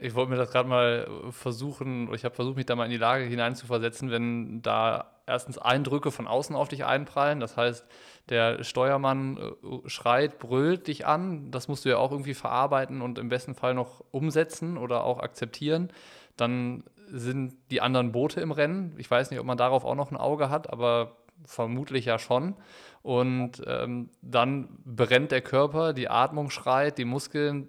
Ich 0.00 0.14
wollte 0.14 0.30
mir 0.30 0.36
das 0.36 0.52
gerade 0.52 0.68
mal 0.68 1.08
versuchen, 1.30 2.12
ich 2.14 2.24
habe 2.24 2.34
versucht, 2.34 2.56
mich 2.56 2.66
da 2.66 2.76
mal 2.76 2.84
in 2.84 2.92
die 2.92 2.98
Lage 2.98 3.24
hineinzuversetzen, 3.24 4.12
wenn 4.12 4.62
da 4.62 5.18
erstens 5.26 5.58
Eindrücke 5.58 6.12
von 6.12 6.28
außen 6.28 6.54
auf 6.54 6.68
dich 6.68 6.84
einprallen. 6.84 7.40
Das 7.40 7.56
heißt, 7.56 7.84
der 8.28 8.62
Steuermann 8.62 9.36
äh, 9.36 9.88
schreit, 9.88 10.38
brüllt 10.38 10.86
dich 10.86 11.06
an. 11.06 11.50
Das 11.50 11.68
musst 11.68 11.84
du 11.84 11.88
ja 11.88 11.98
auch 11.98 12.12
irgendwie 12.12 12.34
verarbeiten 12.34 13.02
und 13.02 13.18
im 13.18 13.28
besten 13.28 13.54
Fall 13.54 13.74
noch 13.74 14.04
umsetzen 14.12 14.78
oder 14.78 15.04
auch 15.04 15.18
akzeptieren. 15.18 15.92
Dann 16.36 16.84
sind 17.10 17.56
die 17.70 17.80
anderen 17.80 18.12
Boote 18.12 18.40
im 18.40 18.52
Rennen. 18.52 18.94
Ich 18.98 19.10
weiß 19.10 19.30
nicht, 19.30 19.40
ob 19.40 19.46
man 19.46 19.58
darauf 19.58 19.84
auch 19.84 19.96
noch 19.96 20.10
ein 20.10 20.16
Auge 20.16 20.48
hat, 20.48 20.72
aber 20.72 21.16
vermutlich 21.44 22.04
ja 22.04 22.18
schon. 22.18 22.54
Und 23.02 23.62
ähm, 23.66 24.10
dann 24.22 24.68
brennt 24.84 25.32
der 25.32 25.42
Körper, 25.42 25.92
die 25.92 26.08
Atmung 26.08 26.50
schreit, 26.50 26.98
die 26.98 27.04
Muskeln 27.04 27.68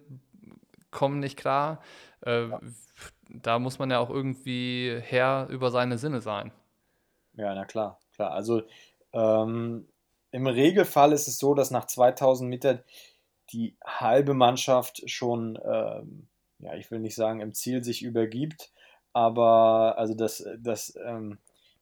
kommen 0.91 1.19
nicht 1.19 1.37
klar. 1.37 1.81
Äh, 2.25 2.49
ja. 2.49 2.59
Da 3.29 3.59
muss 3.59 3.77
man 3.77 3.91
ja 3.91 3.99
auch 3.99 4.09
irgendwie 4.09 4.99
Herr 5.01 5.47
über 5.49 5.69
seine 5.69 5.97
Sinne 5.97 6.19
sein. 6.19 6.51
Ja, 7.33 7.53
na 7.53 7.65
klar, 7.65 7.99
klar. 8.15 8.31
Also 8.31 8.63
ähm, 9.13 9.87
im 10.31 10.47
Regelfall 10.47 11.13
ist 11.13 11.27
es 11.27 11.37
so, 11.37 11.53
dass 11.53 11.71
nach 11.71 11.85
2000 11.85 12.49
Metern 12.49 12.79
die 13.51 13.75
halbe 13.83 14.33
Mannschaft 14.33 15.09
schon, 15.09 15.59
ähm, 15.63 16.27
ja, 16.59 16.75
ich 16.75 16.91
will 16.91 16.99
nicht 16.99 17.15
sagen, 17.15 17.39
im 17.39 17.53
Ziel 17.53 17.83
sich 17.83 18.03
übergibt, 18.03 18.71
aber 19.13 19.95
also 19.97 20.13
das, 20.13 20.45
das 20.59 20.97
ähm, 21.03 21.39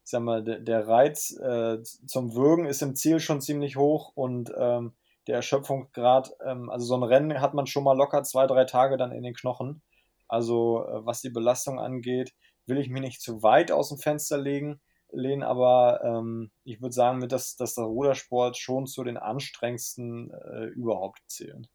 ich 0.08 0.12
sag 0.12 0.24
mal, 0.24 0.42
der, 0.42 0.88
Reiz 0.88 1.38
äh, 1.38 1.84
zum 1.84 2.34
Würgen 2.34 2.66
ist 2.66 2.82
im 2.82 2.96
Ziel 2.96 3.20
schon 3.20 3.42
ziemlich 3.42 3.76
hoch 3.76 4.14
und 4.16 4.50
ähm, 4.58 4.94
der 5.28 5.36
Erschöpfungsgrad, 5.36 6.32
ähm, 6.46 6.70
also 6.70 6.86
so 6.86 6.96
ein 6.96 7.04
Rennen 7.04 7.42
hat 7.42 7.54
man 7.54 7.68
schon 7.68 7.84
mal 7.84 7.98
locker 7.98 8.24
zwei, 8.24 8.48
drei 8.48 8.64
Tage 8.64 8.96
dann 8.96 9.12
in 9.12 9.24
den 9.24 9.34
Knochen. 9.34 9.82
Also 10.30 10.86
äh, 10.86 11.06
was 11.06 11.20
die 11.20 11.30
Belastung 11.30 11.78
angeht, 11.78 12.34
will 12.68 12.78
ich 12.78 12.88
mich 12.88 13.02
nicht 13.02 13.22
zu 13.22 13.44
weit 13.44 13.70
aus 13.70 13.90
dem 13.90 13.98
Fenster 13.98 14.38
legen, 14.38 14.80
lehnen, 15.12 15.44
aber 15.44 16.00
ähm, 16.06 16.52
ich 16.64 16.82
würde 16.82 16.96
sagen, 16.96 17.28
dass, 17.28 17.58
dass 17.58 17.76
der 17.76 17.84
Rudersport 17.84 18.56
schon 18.56 18.88
zu 18.88 19.04
den 19.04 19.18
anstrengendsten 19.18 20.32
äh, 20.32 20.68
überhaupt 20.68 21.20
zählt. 21.28 21.68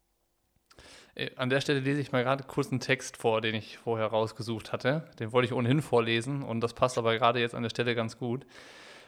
Äh, 1.15 1.31
an 1.35 1.49
der 1.49 1.61
Stelle 1.61 1.79
lese 1.79 2.01
ich 2.01 2.11
mal 2.11 2.23
gerade 2.23 2.43
kurz 2.43 2.71
einen 2.71 2.79
Text 2.79 3.17
vor, 3.17 3.41
den 3.41 3.55
ich 3.55 3.77
vorher 3.77 4.07
rausgesucht 4.07 4.71
hatte. 4.71 5.09
Den 5.19 5.31
wollte 5.31 5.47
ich 5.47 5.53
ohnehin 5.53 5.81
vorlesen 5.81 6.43
und 6.43 6.61
das 6.61 6.73
passt 6.73 6.97
aber 6.97 7.17
gerade 7.17 7.39
jetzt 7.39 7.55
an 7.55 7.63
der 7.63 7.69
Stelle 7.69 7.95
ganz 7.95 8.17
gut. 8.17 8.45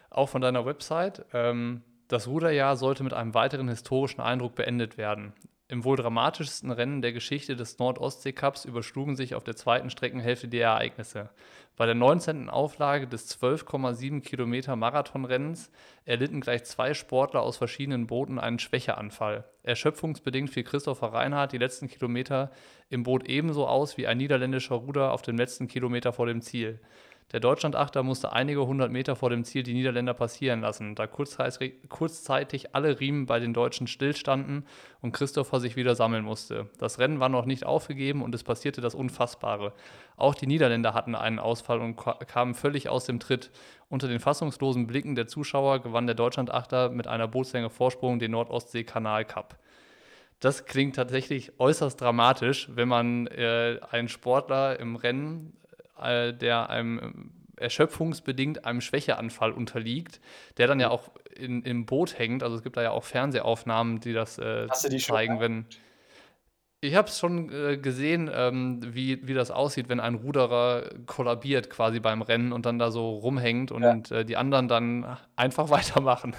Auch 0.10 0.30
von 0.30 0.42
deiner 0.42 0.66
Website. 0.66 1.26
Ähm, 1.34 1.82
das 2.08 2.28
Ruderjahr 2.28 2.76
sollte 2.78 3.04
mit 3.04 3.14
einem 3.14 3.34
weiteren 3.34 3.70
historischen 3.70 4.22
Eindruck 4.22 4.56
beendet 4.56 4.98
werden. 4.98 5.34
Im 5.68 5.84
wohl 5.84 5.98
dramatischsten 5.98 6.70
Rennen 6.70 7.02
der 7.02 7.12
Geschichte 7.12 7.56
des 7.56 7.80
Nord-Ostsee-Cups 7.80 8.66
überschlugen 8.66 9.16
sich 9.16 9.34
auf 9.34 9.44
der 9.44 9.56
zweiten 9.56 9.90
Streckenhälfte 9.90 10.48
die 10.48 10.60
Ereignisse. 10.60 11.32
Bei 11.76 11.88
der 11.88 11.96
19. 11.96 12.52
Auflage 12.52 13.08
des 13.08 13.36
12,7 13.42 14.22
Kilometer 14.22 14.76
Marathonrennens 14.76 15.72
erlitten 16.06 16.40
gleich 16.40 16.66
zwei 16.66 16.94
Sportler 16.94 17.42
aus 17.42 17.58
verschiedenen 17.58 18.06
Booten 18.06 18.38
einen 18.38 18.60
Schwächeanfall. 18.60 19.46
Erschöpfungsbedingt 19.64 20.52
fiel 20.52 20.64
Christopher 20.64 21.14
Reinhardt 21.14 21.52
die 21.52 21.58
letzten 21.58 21.88
Kilometer 21.88 22.52
im 22.90 23.02
Boot 23.02 23.28
ebenso 23.28 23.68
aus 23.68 23.98
wie 23.98 24.06
ein 24.06 24.20
niederländischer 24.20 24.76
Ruder 24.76 25.14
auf 25.14 25.24
dem 25.24 25.36
letzten 25.36 25.68
Kilometer 25.68 26.14
vor 26.14 26.28
dem 26.28 26.42
Ziel. 26.42 26.80
Der 27.32 27.40
Deutschlandachter 27.40 28.04
musste 28.04 28.34
einige 28.34 28.68
hundert 28.68 28.92
Meter 28.92 29.16
vor 29.16 29.32
dem 29.32 29.44
Ziel 29.44 29.64
die 29.64 29.74
Niederländer 29.74 30.14
passieren 30.14 30.62
lassen, 30.62 30.94
da 30.94 31.08
kurzzeitig 31.08 32.76
alle 32.76 33.00
Riemen 33.00 33.26
bei 33.26 33.40
den 33.40 33.52
Deutschen 33.52 33.88
stillstanden 33.88 34.66
und 35.02 35.12
Christopher 35.12 35.60
sich 35.60 35.76
wieder 35.76 35.96
sammeln 35.96 36.24
musste. 36.24 36.70
Das 36.78 37.00
Rennen 37.00 37.20
war 37.20 37.30
noch 37.30 37.46
nicht 37.46 37.66
aufgegeben 37.66 38.22
und 38.22 38.36
es 38.36 38.44
passierte 38.44 38.80
das 38.80 38.94
Unfassbare. 38.94 39.74
Auch 40.18 40.36
die 40.36 40.46
Niederländer 40.46 40.94
hatten 40.94 41.16
einen 41.16 41.40
Ausfall 41.40 41.80
und 41.80 41.96
kamen 41.96 42.54
völlig 42.54 42.90
aus 42.90 43.06
dem 43.06 43.20
Tritt. 43.20 43.50
Unter 43.90 44.08
den 44.08 44.20
fassungslosen 44.20 44.86
Blicken 44.86 45.16
der 45.16 45.28
Zuschauer 45.28 45.82
gewann 45.82 46.06
der 46.06 46.16
Deutschlandachter 46.16 46.90
mit 46.90 47.08
einer 47.08 47.28
Bootslänge 47.28 47.72
Vorsprung 47.72 48.20
den 48.20 48.32
Nordostsee-Kanal 48.32 49.26
Cup. 49.26 49.58
Das 50.40 50.66
klingt 50.66 50.96
tatsächlich 50.96 51.60
äußerst 51.60 52.00
dramatisch, 52.00 52.70
wenn 52.72 52.88
man 52.88 53.26
äh, 53.28 53.80
einen 53.90 54.10
Sportler 54.10 54.80
im 54.80 54.96
Rennen 54.96 55.58
äh, 56.02 56.34
der 56.34 56.70
einem 56.70 57.00
ähm, 57.00 57.32
erschöpfungsbedingt 57.58 58.66
einem 58.66 58.82
Schwächeanfall 58.82 59.52
unterliegt, 59.52 60.20
der 60.58 60.68
dann 60.68 60.80
ja 60.80 60.90
auch 60.90 61.12
in, 61.36 61.64
im 61.64 61.86
Boot 61.86 62.18
hängt. 62.18 62.44
Also 62.44 62.56
es 62.56 62.64
gibt 62.64 62.78
da 62.78 62.84
ja 62.84 62.92
auch 62.92 63.04
Fernsehaufnahmen, 63.04 64.00
die 64.00 64.14
das 64.14 64.38
äh, 64.38 64.68
die 64.90 64.98
zeigen, 64.98 65.40
wenn. 65.40 65.66
Ich 66.82 66.94
habe 66.94 67.08
es 67.08 67.18
schon 67.18 67.52
äh, 67.52 67.78
gesehen, 67.78 68.30
ähm, 68.32 68.80
wie, 68.94 69.26
wie 69.28 69.34
das 69.34 69.50
aussieht, 69.50 69.90
wenn 69.90 70.00
ein 70.00 70.14
Ruderer 70.14 70.92
kollabiert 71.08 71.72
quasi 71.72 72.00
beim 72.00 72.22
Rennen 72.22 72.52
und 72.54 72.68
dann 72.68 72.78
da 72.78 72.92
so 72.92 73.10
rumhängt 73.10 73.72
und 73.72 74.10
ja. 74.10 74.18
äh, 74.18 74.26
die 74.26 74.38
anderen 74.38 74.68
dann 74.68 75.18
einfach 75.36 75.70
weitermachen. 75.72 76.36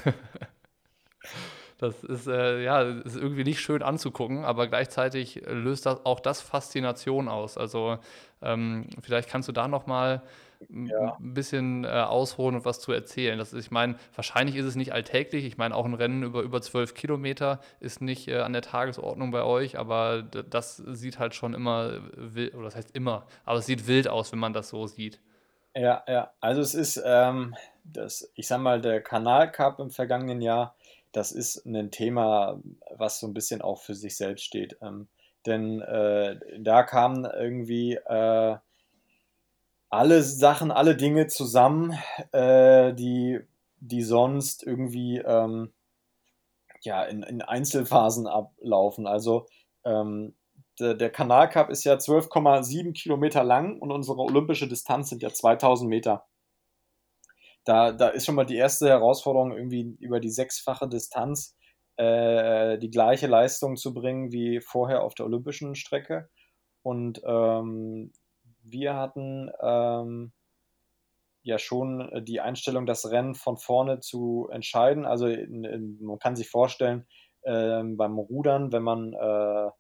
Das 1.79 2.03
ist 2.05 2.27
äh, 2.27 2.63
ja 2.63 2.83
ist 2.83 3.17
irgendwie 3.17 3.45
nicht 3.45 3.61
schön 3.61 3.83
anzugucken, 3.83 4.45
aber 4.45 4.67
gleichzeitig 4.67 5.43
löst 5.47 5.87
das 5.87 6.05
auch 6.07 6.21
das 6.21 6.41
Faszination 6.41 7.29
aus. 7.29 7.59
Also 7.59 7.99
ähm, 8.43 8.89
vielleicht 9.01 9.29
kannst 9.29 9.49
du 9.49 9.53
da 9.53 9.69
noch 9.69 9.87
mal 9.87 10.23
ja. 10.69 11.17
ein 11.19 11.35
bisschen 11.35 11.85
äh, 11.85 11.89
ausholen 11.89 12.57
und 12.57 12.65
was 12.65 12.81
zu 12.81 12.93
erzählen. 12.93 13.39
Das 13.39 13.53
ist, 13.53 13.67
ich 13.67 13.71
meine, 13.71 13.97
wahrscheinlich 14.15 14.57
ist 14.57 14.65
es 14.65 14.77
nicht 14.77 14.93
alltäglich. 14.93 15.45
Ich 15.45 15.59
meine, 15.59 15.75
auch 15.75 15.85
ein 15.85 15.95
Rennen 15.95 16.23
über 16.23 16.43
über 16.43 16.63
zwölf 16.63 16.95
Kilometer 16.95 17.61
ist 17.81 18.01
nicht 18.01 18.29
äh, 18.29 18.39
an 18.39 18.53
der 18.53 18.63
Tagesordnung 18.63 19.31
bei 19.31 19.43
euch, 19.43 19.79
aber 19.79 20.23
das 20.23 20.77
sieht 20.77 21.19
halt 21.19 21.35
schon 21.35 21.55
immer 21.55 21.99
wild, 22.17 22.55
oder 22.55 22.65
das 22.65 22.77
heißt 22.77 22.97
immer, 22.97 23.27
aber 23.45 23.59
es 23.59 23.67
sieht 23.67 23.87
wild 23.87 24.09
aus, 24.09 24.33
wenn 24.33 24.39
man 24.39 24.53
das 24.53 24.69
so 24.69 24.87
sieht. 24.87 25.21
Ja, 25.75 26.03
ja. 26.09 26.31
Also 26.41 26.63
es 26.63 26.75
ist, 26.75 27.03
ähm, 27.05 27.55
das, 27.85 28.33
ich 28.35 28.49
sag 28.49 28.61
mal, 28.61 28.81
der 28.81 29.03
Kanal 29.03 29.53
Cup 29.53 29.79
im 29.79 29.91
vergangenen 29.91 30.41
Jahr, 30.41 30.75
das 31.17 31.33
ist 31.33 31.65
ein 31.65 31.91
Thema, 31.91 32.61
was 32.95 33.21
so 33.21 33.27
ein 33.27 33.33
bisschen 33.33 33.63
auch 33.63 33.81
für 33.81 33.95
sich 33.95 34.19
selbst 34.19 34.45
steht. 34.45 34.77
Ähm, 34.83 35.09
denn 35.47 35.81
äh, 35.81 36.39
da 36.61 36.83
kamen 36.83 37.25
irgendwie 37.25 37.95
äh, 37.95 38.57
alle 39.89 40.23
Sachen, 40.23 40.71
alle 40.71 40.95
Dinge 40.95 41.27
zusammen, 41.27 41.97
äh, 42.33 42.93
die, 42.93 43.41
die 43.79 44.03
sonst 44.03 44.63
irgendwie 44.63 45.17
ähm, 45.17 45.73
ja, 46.83 47.03
in, 47.05 47.23
in 47.23 47.41
Einzelphasen 47.41 48.27
ablaufen. 48.27 49.07
Also 49.07 49.47
ähm, 49.87 50.35
der, 50.79 50.93
der 50.93 51.09
Kanal 51.09 51.49
Cup 51.49 51.71
ist 51.71 51.85
ja 51.85 51.95
12,7 51.95 52.93
Kilometer 52.93 53.43
lang 53.43 53.79
und 53.79 53.91
unsere 53.91 54.19
olympische 54.19 54.69
Distanz 54.69 55.09
sind 55.09 55.23
ja 55.23 55.33
2000 55.33 55.89
Meter. 55.89 56.27
Da, 57.67 57.93
da 57.93 58.09
ist 58.09 58.25
schon 58.25 58.37
mal 58.37 58.47
die 58.47 58.57
erste 58.57 58.89
Herausforderung, 58.89 59.53
irgendwie 59.53 59.97
über 60.01 60.21
die 60.21 60.31
sechsfache 60.31 60.89
Distanz 60.89 61.57
äh, 61.97 62.79
die 62.79 62.91
gleiche 62.91 63.27
Leistung 63.27 63.77
zu 63.77 63.93
bringen 63.93 64.31
wie 64.31 64.61
vorher 64.61 65.03
auf 65.03 65.15
der 65.15 65.27
olympischen 65.27 65.75
Strecke. 65.75 66.31
Und 66.83 67.21
ähm, 67.27 68.13
wir 68.63 68.95
hatten 68.95 69.51
ähm, 69.61 70.33
ja 71.43 71.59
schon 71.59 72.25
die 72.25 72.41
Einstellung, 72.41 72.87
das 72.87 73.11
Rennen 73.11 73.35
von 73.35 73.57
vorne 73.57 73.99
zu 74.01 74.49
entscheiden. 74.53 75.05
Also 75.05 75.27
in, 75.27 75.65
in, 75.65 75.99
man 76.01 76.21
kann 76.21 76.37
sich 76.37 76.49
vorstellen, 76.49 77.07
äh, 77.43 77.83
beim 77.83 78.19
Rudern, 78.19 78.73
wenn 78.73 78.83
man 78.83 79.13
äh, 79.13 79.71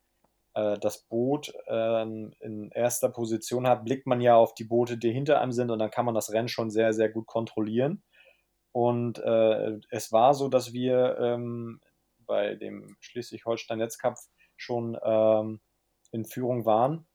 äh, 0.56 0.78
das 0.78 1.02
Boot 1.02 1.52
ähm, 1.68 2.32
in 2.40 2.70
erster 2.70 3.10
Position 3.10 3.68
hat, 3.68 3.84
blickt 3.84 4.06
man 4.06 4.22
ja 4.22 4.36
auf 4.36 4.54
die 4.54 4.64
Boote, 4.64 4.96
die 4.96 5.12
hinter 5.12 5.40
einem 5.40 5.52
sind 5.52 5.70
und 5.70 5.78
dann 5.78 5.90
kann 5.90 6.06
man 6.06 6.14
das 6.14 6.32
Rennen 6.32 6.48
schon 6.48 6.70
sehr, 6.70 6.94
sehr 6.94 7.10
gut 7.10 7.26
kontrollieren. 7.26 8.02
Und 8.72 9.18
äh, 9.18 9.78
es 9.90 10.12
war 10.12 10.34
so, 10.34 10.48
dass 10.48 10.72
wir 10.72 11.18
ähm, 11.18 11.80
bei 12.26 12.54
dem 12.54 12.96
Schleswig-Holstein-Netzkampf 13.00 14.18
schon 14.56 14.98
ähm, 15.04 15.60
in 16.10 16.24
Führung 16.24 16.64
waren 16.64 17.06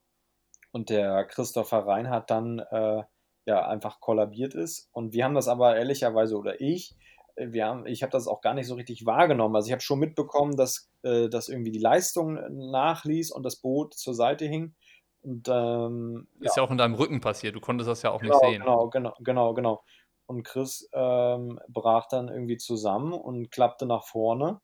und 0.71 0.89
der 0.89 1.25
Christopher 1.25 1.87
Reinhardt 1.87 2.29
dann 2.29 2.59
äh, 2.59 3.03
ja 3.45 3.67
einfach 3.67 3.99
kollabiert 3.99 4.53
ist. 4.53 4.89
Und 4.91 5.13
wir 5.13 5.23
haben 5.23 5.35
das 5.35 5.47
aber 5.47 5.75
ehrlicherweise, 5.75 6.37
oder 6.37 6.61
ich, 6.61 6.95
wir 7.37 7.65
haben, 7.65 7.85
ich 7.85 8.03
habe 8.03 8.11
das 8.11 8.27
auch 8.27 8.41
gar 8.41 8.53
nicht 8.53 8.67
so 8.67 8.75
richtig 8.75 9.05
wahrgenommen. 9.05 9.55
Also 9.55 9.67
ich 9.67 9.71
habe 9.71 9.81
schon 9.81 9.99
mitbekommen, 9.99 10.55
dass, 10.55 10.89
äh, 11.03 11.29
dass 11.29 11.49
irgendwie 11.49 11.71
die 11.71 11.79
Leistung 11.79 12.39
nachließ 12.49 13.31
und 13.31 13.43
das 13.43 13.57
Boot 13.57 13.93
zur 13.93 14.13
Seite 14.13 14.45
hing. 14.45 14.75
Und, 15.21 15.47
ähm, 15.49 16.27
ist 16.39 16.55
ja. 16.55 16.63
ja. 16.63 16.67
auch 16.67 16.71
in 16.71 16.77
deinem 16.77 16.95
Rücken 16.95 17.21
passiert, 17.21 17.55
du 17.55 17.59
konntest 17.59 17.89
das 17.89 18.01
ja 18.01 18.11
auch 18.11 18.21
genau, 18.21 18.35
nicht 18.35 18.45
sehen. 18.45 18.61
Genau, 18.61 18.89
genau, 18.89 19.13
genau, 19.19 19.53
genau. 19.53 19.83
Und 20.25 20.43
Chris 20.43 20.89
ähm, 20.93 21.59
brach 21.67 22.07
dann 22.07 22.29
irgendwie 22.29 22.57
zusammen 22.57 23.13
und 23.13 23.51
klappte 23.51 23.85
nach 23.85 24.05
vorne. 24.05 24.61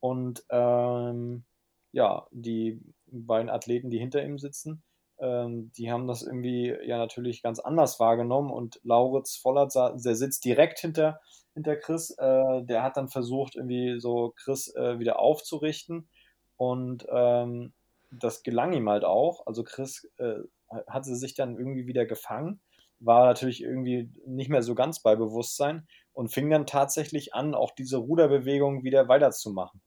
Und 0.00 0.44
ähm, 0.50 1.44
ja, 1.92 2.26
die 2.30 2.80
beiden 3.06 3.50
Athleten, 3.50 3.90
die 3.90 3.98
hinter 3.98 4.22
ihm 4.22 4.38
sitzen, 4.38 4.84
ähm, 5.18 5.72
die 5.76 5.90
haben 5.90 6.06
das 6.06 6.22
irgendwie 6.22 6.74
ja 6.84 6.98
natürlich 6.98 7.42
ganz 7.42 7.58
anders 7.58 7.98
wahrgenommen. 8.00 8.50
Und 8.50 8.80
Lauritz 8.82 9.36
Vollert, 9.36 9.74
der 9.74 10.16
sitzt 10.16 10.44
direkt 10.44 10.78
hinter, 10.78 11.20
hinter 11.54 11.76
Chris, 11.76 12.10
äh, 12.18 12.62
der 12.64 12.82
hat 12.82 12.96
dann 12.96 13.08
versucht, 13.08 13.56
irgendwie 13.56 13.98
so 14.00 14.34
Chris 14.36 14.74
äh, 14.74 14.98
wieder 14.98 15.18
aufzurichten. 15.18 16.08
Und 16.56 17.06
ähm, 17.10 17.72
das 18.10 18.42
gelang 18.42 18.72
ihm 18.72 18.88
halt 18.88 19.04
auch. 19.04 19.46
Also 19.46 19.64
Chris 19.64 20.08
äh, 20.18 20.40
hatte 20.88 21.14
sich 21.14 21.34
dann 21.34 21.56
irgendwie 21.56 21.86
wieder 21.86 22.06
gefangen, 22.06 22.60
war 22.98 23.26
natürlich 23.26 23.62
irgendwie 23.62 24.10
nicht 24.26 24.50
mehr 24.50 24.62
so 24.62 24.74
ganz 24.74 25.00
bei 25.00 25.16
Bewusstsein 25.16 25.86
und 26.12 26.28
fing 26.28 26.48
dann 26.50 26.66
tatsächlich 26.66 27.34
an, 27.34 27.54
auch 27.54 27.72
diese 27.72 27.98
Ruderbewegung 27.98 28.84
wieder 28.84 29.08
weiterzumachen. 29.08 29.82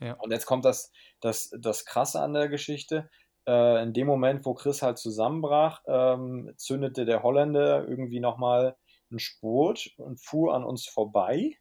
Ja. 0.00 0.14
Und 0.14 0.30
jetzt 0.30 0.46
kommt 0.46 0.64
das, 0.64 0.90
das, 1.20 1.50
das 1.58 1.84
Krasse 1.84 2.20
an 2.20 2.32
der 2.32 2.48
Geschichte. 2.48 3.10
Äh, 3.46 3.82
in 3.82 3.92
dem 3.92 4.06
Moment, 4.06 4.44
wo 4.44 4.54
Chris 4.54 4.82
halt 4.82 4.98
zusammenbrach, 4.98 5.82
ähm, 5.86 6.52
zündete 6.56 7.04
der 7.04 7.22
Holländer 7.22 7.86
irgendwie 7.88 8.20
nochmal 8.20 8.76
einen 9.10 9.18
Spurt 9.18 9.92
und 9.96 10.20
fuhr 10.20 10.54
an 10.54 10.64
uns 10.64 10.86
vorbei. 10.86 11.56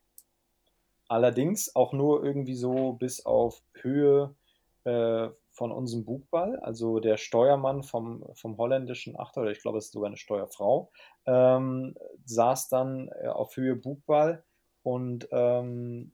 Allerdings 1.07 1.75
auch 1.75 1.93
nur 1.93 2.23
irgendwie 2.23 2.55
so 2.55 2.93
bis 2.93 3.25
auf 3.25 3.63
Höhe 3.73 4.35
äh, 4.83 5.29
von 5.51 5.71
unserem 5.71 6.05
Bugball. 6.05 6.59
Also 6.59 6.99
der 6.99 7.17
Steuermann 7.17 7.83
vom, 7.83 8.23
vom 8.33 8.57
holländischen 8.57 9.19
Achter, 9.19 9.41
oder 9.41 9.51
ich 9.51 9.61
glaube, 9.61 9.79
es 9.79 9.85
ist 9.85 9.93
sogar 9.93 10.07
eine 10.07 10.17
Steuerfrau, 10.17 10.91
ähm, 11.25 11.95
saß 12.25 12.69
dann 12.69 13.09
äh, 13.21 13.27
auf 13.27 13.57
Höhe 13.57 13.75
Bugball 13.75 14.43
und 14.83 15.27
ähm, 15.31 16.13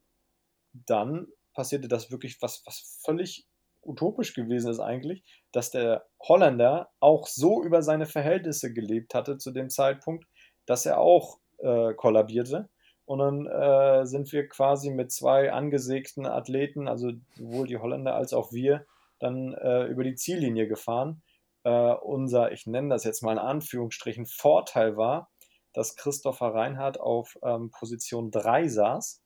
dann 0.73 1.27
passierte 1.53 1.87
das 1.87 2.11
wirklich, 2.11 2.41
was, 2.41 2.63
was 2.65 3.01
völlig 3.03 3.47
utopisch 3.85 4.33
gewesen 4.33 4.71
ist 4.71 4.79
eigentlich, 4.79 5.23
dass 5.51 5.71
der 5.71 6.05
Holländer 6.21 6.89
auch 6.99 7.27
so 7.27 7.63
über 7.63 7.81
seine 7.81 8.05
Verhältnisse 8.05 8.73
gelebt 8.73 9.13
hatte 9.13 9.37
zu 9.37 9.51
dem 9.51 9.69
Zeitpunkt, 9.69 10.25
dass 10.65 10.85
er 10.85 10.99
auch 10.99 11.39
äh, 11.59 11.93
kollabierte. 11.93 12.69
Und 13.05 13.19
dann 13.19 13.45
äh, 13.45 14.05
sind 14.05 14.31
wir 14.31 14.49
quasi 14.49 14.89
mit 14.89 15.11
zwei 15.11 15.53
angesägten 15.53 16.25
Athleten, 16.25 16.87
also 16.87 17.11
sowohl 17.35 17.67
die 17.67 17.77
Holländer 17.77 18.15
als 18.15 18.33
auch 18.33 18.51
wir, 18.51 18.85
dann 19.19 19.53
äh, 19.53 19.83
über 19.85 20.03
die 20.03 20.15
Ziellinie 20.15 20.67
gefahren. 20.67 21.21
Äh, 21.63 21.93
unser, 21.93 22.51
ich 22.51 22.65
nenne 22.65 22.89
das 22.89 23.03
jetzt 23.03 23.21
mal 23.21 23.33
in 23.33 23.37
Anführungsstrichen, 23.37 24.25
Vorteil 24.25 24.97
war, 24.97 25.29
dass 25.73 25.95
Christopher 25.95 26.53
Reinhardt 26.53 26.99
auf 26.99 27.37
ähm, 27.43 27.69
Position 27.69 28.31
3 28.31 28.67
saß 28.69 29.21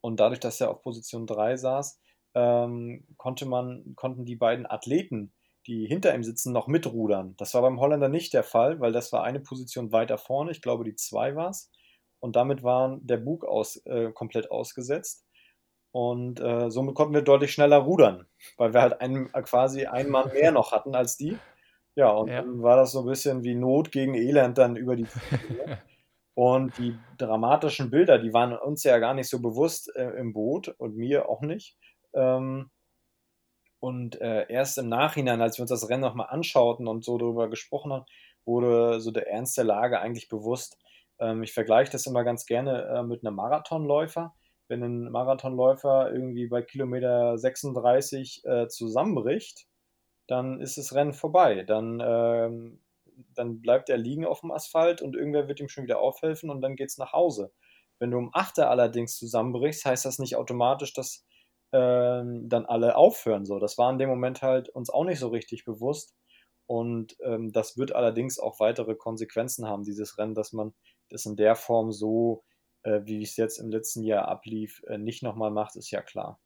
und 0.00 0.20
dadurch, 0.20 0.40
dass 0.40 0.60
er 0.60 0.70
auf 0.70 0.82
Position 0.82 1.26
3 1.26 1.56
saß, 1.56 2.00
ähm, 2.38 3.04
konnte 3.16 3.46
man, 3.46 3.94
konnten 3.96 4.24
die 4.24 4.36
beiden 4.36 4.64
Athleten, 4.70 5.32
die 5.66 5.86
hinter 5.86 6.14
ihm 6.14 6.22
sitzen, 6.22 6.52
noch 6.52 6.68
mitrudern. 6.68 7.34
Das 7.36 7.52
war 7.54 7.62
beim 7.62 7.80
Holländer 7.80 8.08
nicht 8.08 8.32
der 8.32 8.44
Fall, 8.44 8.78
weil 8.80 8.92
das 8.92 9.12
war 9.12 9.24
eine 9.24 9.40
Position 9.40 9.90
weiter 9.90 10.18
vorne, 10.18 10.52
ich 10.52 10.62
glaube 10.62 10.84
die 10.84 10.94
2 10.94 11.34
war 11.34 11.50
es. 11.50 11.70
Und 12.20 12.36
damit 12.36 12.62
war 12.62 12.98
der 13.00 13.16
Bug 13.16 13.44
aus, 13.44 13.76
äh, 13.86 14.12
komplett 14.12 14.50
ausgesetzt. 14.50 15.24
Und 15.90 16.40
äh, 16.40 16.70
somit 16.70 16.94
konnten 16.94 17.14
wir 17.14 17.22
deutlich 17.22 17.52
schneller 17.52 17.78
rudern, 17.78 18.26
weil 18.56 18.72
wir 18.72 18.82
halt 18.82 19.00
einen, 19.00 19.32
äh, 19.34 19.42
quasi 19.42 19.86
einen 19.86 20.10
Mann 20.10 20.32
mehr 20.32 20.52
noch 20.52 20.72
hatten 20.72 20.94
als 20.94 21.16
die. 21.16 21.38
Ja, 21.96 22.10
und 22.10 22.28
ja. 22.28 22.42
dann 22.42 22.62
war 22.62 22.76
das 22.76 22.92
so 22.92 23.00
ein 23.00 23.06
bisschen 23.06 23.42
wie 23.42 23.54
Not 23.54 23.90
gegen 23.90 24.14
Elend 24.14 24.58
dann 24.58 24.76
über 24.76 24.94
die 24.94 25.06
Und 26.38 26.78
die 26.78 26.96
dramatischen 27.16 27.90
Bilder, 27.90 28.20
die 28.20 28.32
waren 28.32 28.56
uns 28.56 28.84
ja 28.84 28.98
gar 28.98 29.12
nicht 29.12 29.28
so 29.28 29.42
bewusst 29.42 29.92
äh, 29.96 30.10
im 30.10 30.32
Boot 30.32 30.68
und 30.78 30.96
mir 30.96 31.28
auch 31.28 31.40
nicht. 31.40 31.76
Ähm, 32.14 32.70
und 33.80 34.20
äh, 34.20 34.50
erst 34.50 34.78
im 34.78 34.88
Nachhinein, 34.88 35.40
als 35.40 35.58
wir 35.58 35.62
uns 35.62 35.70
das 35.70 35.88
Rennen 35.88 36.02
nochmal 36.02 36.28
anschauten 36.30 36.88
und 36.88 37.04
so 37.04 37.16
darüber 37.18 37.48
gesprochen 37.48 37.92
haben, 37.92 38.06
wurde 38.44 39.00
so 39.00 39.10
der 39.10 39.28
Ernst 39.28 39.56
der 39.56 39.64
Lage 39.64 40.00
eigentlich 40.00 40.28
bewusst. 40.28 40.78
Ähm, 41.20 41.42
ich 41.42 41.52
vergleiche 41.52 41.92
das 41.92 42.06
immer 42.06 42.24
ganz 42.24 42.46
gerne 42.46 42.84
äh, 42.84 43.02
mit 43.02 43.24
einem 43.24 43.36
Marathonläufer. 43.36 44.34
Wenn 44.68 44.82
ein 44.82 45.10
Marathonläufer 45.10 46.12
irgendwie 46.12 46.48
bei 46.48 46.62
Kilometer 46.62 47.38
36 47.38 48.44
äh, 48.44 48.68
zusammenbricht, 48.68 49.66
dann 50.26 50.60
ist 50.60 50.76
das 50.76 50.94
Rennen 50.94 51.14
vorbei. 51.14 51.62
Dann 51.62 52.02
ähm, 52.04 52.80
dann 53.34 53.60
bleibt 53.60 53.88
er 53.88 53.96
liegen 53.96 54.26
auf 54.26 54.40
dem 54.40 54.50
Asphalt 54.50 55.02
und 55.02 55.16
irgendwer 55.16 55.48
wird 55.48 55.60
ihm 55.60 55.68
schon 55.68 55.84
wieder 55.84 56.00
aufhelfen 56.00 56.50
und 56.50 56.60
dann 56.60 56.76
geht 56.76 56.90
es 56.90 56.98
nach 56.98 57.12
Hause. 57.12 57.52
Wenn 57.98 58.10
du 58.10 58.18
um 58.18 58.30
8 58.32 58.60
allerdings 58.60 59.16
zusammenbrichst, 59.16 59.84
heißt 59.84 60.04
das 60.04 60.18
nicht 60.18 60.36
automatisch, 60.36 60.92
dass 60.92 61.26
ähm, 61.72 62.48
dann 62.48 62.66
alle 62.66 62.96
aufhören. 62.96 63.44
So, 63.44 63.58
das 63.58 63.78
war 63.78 63.90
in 63.90 63.98
dem 63.98 64.08
Moment 64.08 64.42
halt 64.42 64.68
uns 64.68 64.90
auch 64.90 65.04
nicht 65.04 65.18
so 65.18 65.28
richtig 65.28 65.64
bewusst. 65.64 66.14
Und 66.66 67.16
ähm, 67.22 67.50
das 67.52 67.78
wird 67.78 67.94
allerdings 67.94 68.38
auch 68.38 68.60
weitere 68.60 68.94
Konsequenzen 68.94 69.66
haben, 69.66 69.84
dieses 69.84 70.18
Rennen, 70.18 70.34
dass 70.34 70.52
man 70.52 70.74
das 71.08 71.24
in 71.24 71.36
der 71.36 71.56
Form 71.56 71.92
so, 71.92 72.44
äh, 72.82 73.00
wie 73.04 73.22
es 73.22 73.36
jetzt 73.36 73.58
im 73.58 73.70
letzten 73.70 74.02
Jahr 74.02 74.28
ablief, 74.28 74.82
äh, 74.86 74.98
nicht 74.98 75.22
nochmal 75.22 75.50
macht, 75.50 75.76
ist 75.76 75.90
ja 75.90 76.02
klar. 76.02 76.38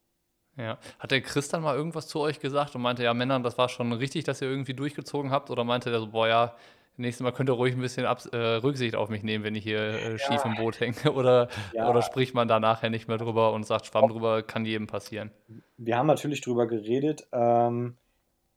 Ja. 0.56 0.78
Hat 0.98 1.10
der 1.10 1.22
Chris 1.22 1.48
dann 1.48 1.62
mal 1.62 1.76
irgendwas 1.76 2.06
zu 2.08 2.20
euch 2.20 2.38
gesagt 2.38 2.74
und 2.74 2.82
meinte, 2.82 3.02
ja, 3.02 3.14
Männern, 3.14 3.42
das 3.42 3.58
war 3.58 3.68
schon 3.68 3.92
richtig, 3.92 4.24
dass 4.24 4.42
ihr 4.42 4.48
irgendwie 4.48 4.74
durchgezogen 4.74 5.30
habt? 5.30 5.50
Oder 5.50 5.64
meinte 5.64 5.90
der 5.90 6.00
so, 6.00 6.08
boah, 6.08 6.28
ja, 6.28 6.56
nächstes 6.97 7.22
Mal 7.22 7.32
könnt 7.32 7.49
ihr 7.49 7.55
ruhig 7.55 7.74
ein 7.74 7.80
bisschen 7.80 8.07
Ab 8.07 8.22
äh, 8.32 8.36
Rücksicht 8.36 8.95
auf 8.97 9.09
mich 9.09 9.22
nehmen, 9.22 9.45
wenn 9.45 9.55
ich 9.55 9.64
hier 9.64 9.80
äh, 9.80 10.18
schief 10.18 10.45
ja. 10.45 10.51
im 10.51 10.57
Boot 10.57 10.80
hänge? 10.80 10.95
Oder, 11.14 11.49
ja. 11.72 11.88
oder 11.88 12.03
spricht 12.03 12.34
man 12.34 12.49
da 12.49 12.61
nachher 12.61 12.90
nicht 12.90 13.09
mehr 13.09 13.18
drüber 13.18 13.53
und 13.53 13.64
sagt, 13.64 13.86
Schwamm 13.86 14.09
drüber, 14.09 14.43
kann 14.43 14.64
jedem 14.64 14.86
passieren? 14.86 15.30
Wir 15.76 15.97
haben 15.97 16.07
natürlich 16.07 16.40
drüber 16.40 16.66
geredet. 16.66 17.26
Ähm, 17.32 17.97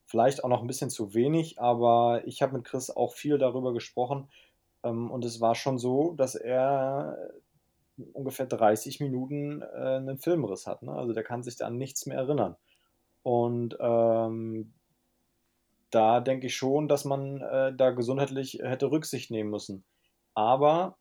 vielleicht 0.05 0.43
auch 0.43 0.49
noch 0.49 0.61
ein 0.61 0.67
bisschen 0.67 0.89
zu 0.89 1.13
wenig, 1.13 1.59
aber 1.59 2.21
ich 2.25 2.41
habe 2.41 2.53
mit 2.53 2.65
Chris 2.65 2.89
auch 2.89 3.13
viel 3.13 3.37
darüber 3.37 3.73
gesprochen. 3.73 4.27
Ähm, 4.83 5.09
und 5.11 5.25
es 5.25 5.41
war 5.41 5.55
schon 5.55 5.77
so, 5.77 6.13
dass 6.13 6.35
er 6.35 7.17
ungefähr 8.13 8.45
30 8.45 8.99
Minuten 8.99 9.61
äh, 9.61 9.95
einen 9.97 10.17
Filmriss 10.17 10.67
hat. 10.67 10.83
Ne? 10.83 10.91
Also 10.91 11.13
der 11.13 11.23
kann 11.23 11.43
sich 11.43 11.57
da 11.57 11.67
an 11.67 11.77
nichts 11.77 12.05
mehr 12.05 12.17
erinnern. 12.17 12.55
Und 13.23 13.75
ähm, 13.79 14.73
da 15.95 16.19
denke 16.19 16.47
ich 16.47 16.55
schon, 16.55 16.89
dass 16.89 17.05
man 17.05 17.39
äh, 17.41 17.73
da 17.73 17.91
gesundheitlich 17.91 18.59
hätte 18.61 18.91
Rücksicht 18.91 19.31
nehmen 19.31 19.49
müssen. 19.49 19.85
Aber 20.33 20.97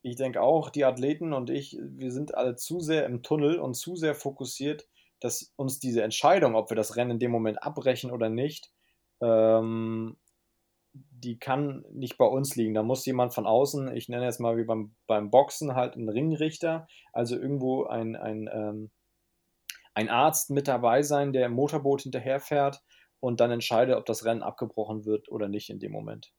ich 0.00 0.16
denke 0.16 0.40
auch, 0.40 0.70
die 0.70 0.86
Athleten 0.86 1.34
und 1.34 1.50
ich, 1.50 1.76
wir 1.78 2.10
sind 2.10 2.34
alle 2.34 2.56
zu 2.56 2.80
sehr 2.80 3.04
im 3.04 3.22
Tunnel 3.22 3.58
und 3.58 3.74
zu 3.74 3.96
sehr 3.96 4.14
fokussiert, 4.14 4.88
dass 5.20 5.52
uns 5.56 5.78
diese 5.78 6.02
Entscheidung, 6.02 6.54
ob 6.54 6.70
wir 6.70 6.76
das 6.76 6.96
Rennen 6.96 7.12
in 7.12 7.18
dem 7.18 7.30
Moment 7.30 7.62
abbrechen 7.62 8.10
oder 8.10 8.30
nicht, 8.30 8.72
ähm, 9.20 10.16
die 10.94 11.38
kann 11.38 11.84
nicht 11.92 12.16
bei 12.16 12.24
uns 12.24 12.56
liegen. 12.56 12.72
Da 12.72 12.82
muss 12.82 13.04
jemand 13.04 13.34
von 13.34 13.46
außen, 13.46 13.94
ich 13.94 14.08
nenne 14.08 14.26
es 14.26 14.38
mal 14.38 14.56
wie 14.56 14.64
beim, 14.64 14.94
beim 15.06 15.30
Boxen, 15.30 15.74
halt 15.74 15.96
ein 15.96 16.08
Ringrichter, 16.08 16.86
also 17.12 17.36
irgendwo 17.36 17.84
ein, 17.84 18.16
ein, 18.16 18.48
ähm, 18.50 18.90
ein 19.92 20.08
Arzt 20.08 20.48
mit 20.48 20.66
dabei 20.66 21.02
sein, 21.02 21.34
der 21.34 21.44
im 21.44 21.52
Motorboot 21.52 22.02
hinterherfährt 22.02 22.80
und 23.20 23.40
dann 23.40 23.50
entscheidet, 23.50 23.96
ob 23.96 24.06
das 24.06 24.24
Rennen 24.24 24.42
abgebrochen 24.42 25.04
wird 25.04 25.28
oder 25.28 25.48
nicht 25.48 25.70
in 25.70 25.78
dem 25.78 25.92
Moment. 25.92 26.32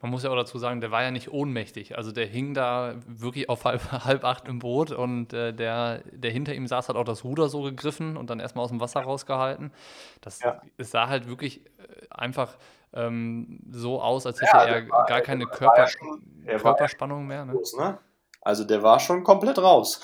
Man 0.00 0.10
muss 0.10 0.24
ja 0.24 0.30
auch 0.30 0.36
dazu 0.36 0.58
sagen, 0.58 0.80
der 0.80 0.90
war 0.90 1.02
ja 1.02 1.10
nicht 1.10 1.30
ohnmächtig. 1.30 1.96
Also 1.96 2.12
der 2.12 2.26
hing 2.26 2.54
da 2.54 2.94
wirklich 3.06 3.48
auf 3.48 3.64
halb, 3.64 3.80
halb 4.04 4.24
acht 4.24 4.48
im 4.48 4.58
Boot 4.58 4.90
und 4.90 5.32
äh, 5.32 5.52
der, 5.52 6.02
der 6.10 6.30
hinter 6.30 6.54
ihm 6.54 6.66
saß, 6.66 6.88
hat 6.88 6.96
auch 6.96 7.04
das 7.04 7.24
Ruder 7.24 7.48
so 7.48 7.62
gegriffen 7.62 8.16
und 8.16 8.30
dann 8.30 8.40
erstmal 8.40 8.64
aus 8.64 8.70
dem 8.70 8.80
Wasser 8.80 9.00
rausgehalten. 9.00 9.72
Das, 10.20 10.40
ja. 10.40 10.60
Es 10.76 10.90
sah 10.90 11.08
halt 11.08 11.28
wirklich 11.28 11.66
äh, 11.66 11.70
einfach 12.10 12.56
ähm, 12.92 13.60
so 13.70 14.02
aus, 14.02 14.26
als 14.26 14.40
hätte 14.40 14.56
ja, 14.56 14.64
er 14.64 14.88
war, 14.88 15.06
gar 15.06 15.20
keine 15.20 15.46
Körper, 15.46 15.86
schon, 15.86 16.44
Körperspannung 16.46 17.26
mehr. 17.26 17.44
Ne? 17.44 17.52
Groß, 17.52 17.76
ne? 17.76 17.98
Also 18.42 18.64
der 18.64 18.82
war 18.82 18.98
schon 18.98 19.22
komplett 19.22 19.58
raus. 19.58 20.00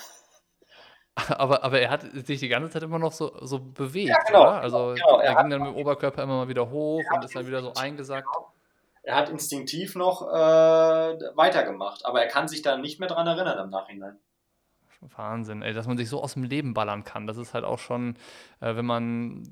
Aber, 1.16 1.64
aber 1.64 1.80
er 1.80 1.90
hat 1.90 2.02
sich 2.26 2.40
die 2.40 2.48
ganze 2.48 2.70
Zeit 2.70 2.82
immer 2.82 2.98
noch 2.98 3.12
so, 3.12 3.32
so 3.40 3.58
bewegt, 3.58 4.10
ja, 4.10 4.18
genau, 4.26 4.42
oder? 4.42 4.60
Also 4.60 4.94
genau, 4.94 5.18
er, 5.18 5.30
er 5.30 5.36
ging 5.36 5.50
dann 5.50 5.62
mit 5.62 5.70
dem 5.70 5.76
Oberkörper 5.76 6.22
immer 6.22 6.36
mal 6.36 6.48
wieder 6.48 6.70
hoch 6.70 7.02
und 7.14 7.24
ist 7.24 7.34
dann 7.34 7.46
wieder 7.46 7.62
so 7.62 7.72
eingesackt. 7.74 8.28
Genau. 8.30 8.52
Er 9.02 9.16
hat 9.16 9.28
instinktiv 9.30 9.94
noch 9.94 10.22
äh, 10.22 10.34
weitergemacht, 11.34 12.04
aber 12.04 12.20
er 12.22 12.28
kann 12.28 12.48
sich 12.48 12.60
da 12.62 12.76
nicht 12.76 13.00
mehr 13.00 13.08
dran 13.08 13.26
erinnern 13.26 13.58
im 13.64 13.70
Nachhinein. 13.70 14.18
Wahnsinn, 15.14 15.62
ey, 15.62 15.72
dass 15.72 15.86
man 15.86 15.96
sich 15.96 16.08
so 16.08 16.22
aus 16.22 16.34
dem 16.34 16.42
Leben 16.42 16.74
ballern 16.74 17.04
kann. 17.04 17.26
Das 17.26 17.36
ist 17.36 17.54
halt 17.54 17.64
auch 17.64 17.78
schon, 17.78 18.16
äh, 18.60 18.76
wenn 18.76 18.86
man 18.86 19.42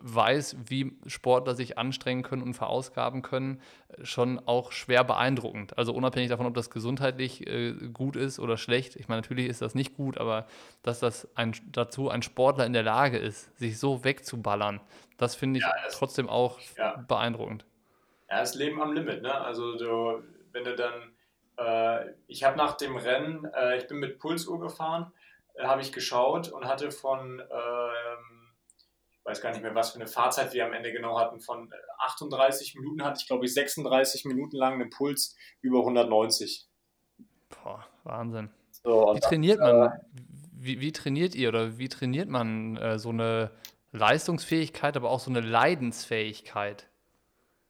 weiß, 0.00 0.56
wie 0.66 0.96
Sportler 1.06 1.54
sich 1.54 1.78
anstrengen 1.78 2.22
können 2.22 2.42
und 2.42 2.54
verausgaben 2.54 3.22
können, 3.22 3.60
schon 4.02 4.40
auch 4.46 4.72
schwer 4.72 5.04
beeindruckend. 5.04 5.76
Also 5.76 5.92
unabhängig 5.92 6.30
davon, 6.30 6.46
ob 6.46 6.54
das 6.54 6.70
gesundheitlich 6.70 7.46
äh, 7.46 7.72
gut 7.92 8.16
ist 8.16 8.38
oder 8.38 8.56
schlecht. 8.56 8.96
Ich 8.96 9.08
meine, 9.08 9.20
natürlich 9.20 9.48
ist 9.48 9.62
das 9.62 9.74
nicht 9.74 9.96
gut, 9.96 10.18
aber 10.18 10.46
dass 10.82 11.00
das 11.00 11.28
ein, 11.36 11.54
dazu 11.70 12.08
ein 12.08 12.22
Sportler 12.22 12.66
in 12.66 12.72
der 12.72 12.82
Lage 12.82 13.18
ist, 13.18 13.56
sich 13.58 13.78
so 13.78 14.04
wegzuballern, 14.04 14.80
das 15.18 15.34
finde 15.34 15.58
ich 15.58 15.64
ja, 15.64 15.72
trotzdem 15.92 16.28
auch 16.28 16.58
ja. 16.76 17.04
beeindruckend. 17.06 17.64
Ja, 18.30 18.40
das 18.40 18.54
Leben 18.54 18.80
am 18.80 18.92
Limit, 18.92 19.22
ne? 19.22 19.32
Also 19.32 19.76
du, 19.76 20.22
wenn 20.52 20.64
du 20.64 20.74
dann 20.74 20.92
ich 22.26 22.44
habe 22.44 22.56
nach 22.56 22.76
dem 22.76 22.96
Rennen, 22.96 23.44
äh, 23.54 23.78
ich 23.78 23.86
bin 23.86 23.98
mit 23.98 24.18
Pulsuhr 24.18 24.58
gefahren, 24.60 25.12
äh, 25.54 25.64
habe 25.64 25.82
ich 25.82 25.92
geschaut 25.92 26.48
und 26.48 26.66
hatte 26.66 26.90
von, 26.90 27.40
ähm, 27.40 28.48
ich 29.10 29.24
weiß 29.24 29.40
gar 29.40 29.50
nicht 29.50 29.62
mehr, 29.62 29.74
was 29.74 29.90
für 29.90 29.96
eine 29.96 30.06
Fahrzeit 30.06 30.52
wir 30.52 30.64
am 30.64 30.72
Ende 30.72 30.92
genau 30.92 31.18
hatten, 31.18 31.40
von 31.40 31.72
38 31.98 32.74
Minuten 32.76 33.04
hatte 33.04 33.20
ich, 33.20 33.26
glaube 33.26 33.44
ich, 33.44 33.54
36 33.54 34.24
Minuten 34.24 34.56
lang 34.56 34.74
einen 34.74 34.90
Puls 34.90 35.36
über 35.60 35.80
190. 35.80 36.66
Boah, 37.50 37.86
Wahnsinn. 38.04 38.50
So, 38.84 39.12
wie 39.14 39.20
trainiert 39.20 39.60
man, 39.60 39.92
wie, 40.52 40.80
wie, 40.80 40.92
trainiert 40.92 41.34
ihr 41.34 41.50
oder 41.50 41.78
wie 41.78 41.88
trainiert 41.88 42.28
man 42.28 42.76
äh, 42.76 42.98
so 42.98 43.10
eine 43.10 43.50
Leistungsfähigkeit, 43.92 44.96
aber 44.96 45.10
auch 45.10 45.20
so 45.20 45.30
eine 45.30 45.40
Leidensfähigkeit? 45.40 46.88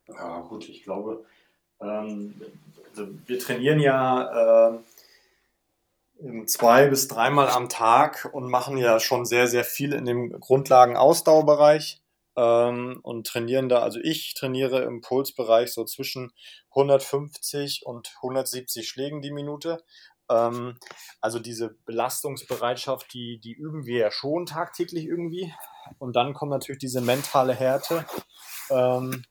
Ja, 0.07 0.39
gut, 0.41 0.67
ich 0.69 0.83
glaube, 0.83 1.25
ähm, 1.83 2.41
also 2.89 3.07
wir 3.25 3.39
trainieren 3.39 3.79
ja 3.79 4.75
äh, 4.75 4.79
zwei 6.45 6.87
bis 6.87 7.07
dreimal 7.07 7.49
am 7.49 7.69
Tag 7.69 8.29
und 8.31 8.49
machen 8.49 8.77
ja 8.77 8.99
schon 8.99 9.25
sehr, 9.25 9.47
sehr 9.47 9.63
viel 9.63 9.93
in 9.93 10.05
dem 10.05 10.39
Grundlagen-Ausdauerbereich 10.39 12.01
ähm, 12.35 12.99
und 13.03 13.27
trainieren 13.27 13.69
da, 13.69 13.79
also 13.79 13.99
ich 13.99 14.33
trainiere 14.33 14.83
im 14.83 15.01
Pulsbereich 15.01 15.73
so 15.73 15.83
zwischen 15.85 16.31
150 16.69 17.85
und 17.85 18.13
170 18.17 18.87
Schlägen 18.87 19.21
die 19.21 19.31
Minute. 19.31 19.83
Ähm, 20.29 20.77
also 21.21 21.39
diese 21.39 21.75
Belastungsbereitschaft, 21.85 23.13
die, 23.13 23.39
die 23.39 23.53
üben 23.53 23.85
wir 23.85 23.99
ja 23.99 24.11
schon 24.11 24.45
tagtäglich 24.45 25.05
irgendwie. 25.05 25.53
Und 25.99 26.15
dann 26.15 26.33
kommt 26.33 26.51
natürlich 26.51 26.79
diese 26.79 27.01
mentale 27.01 27.53
Härte. 27.53 28.05
Ähm, 28.69 29.23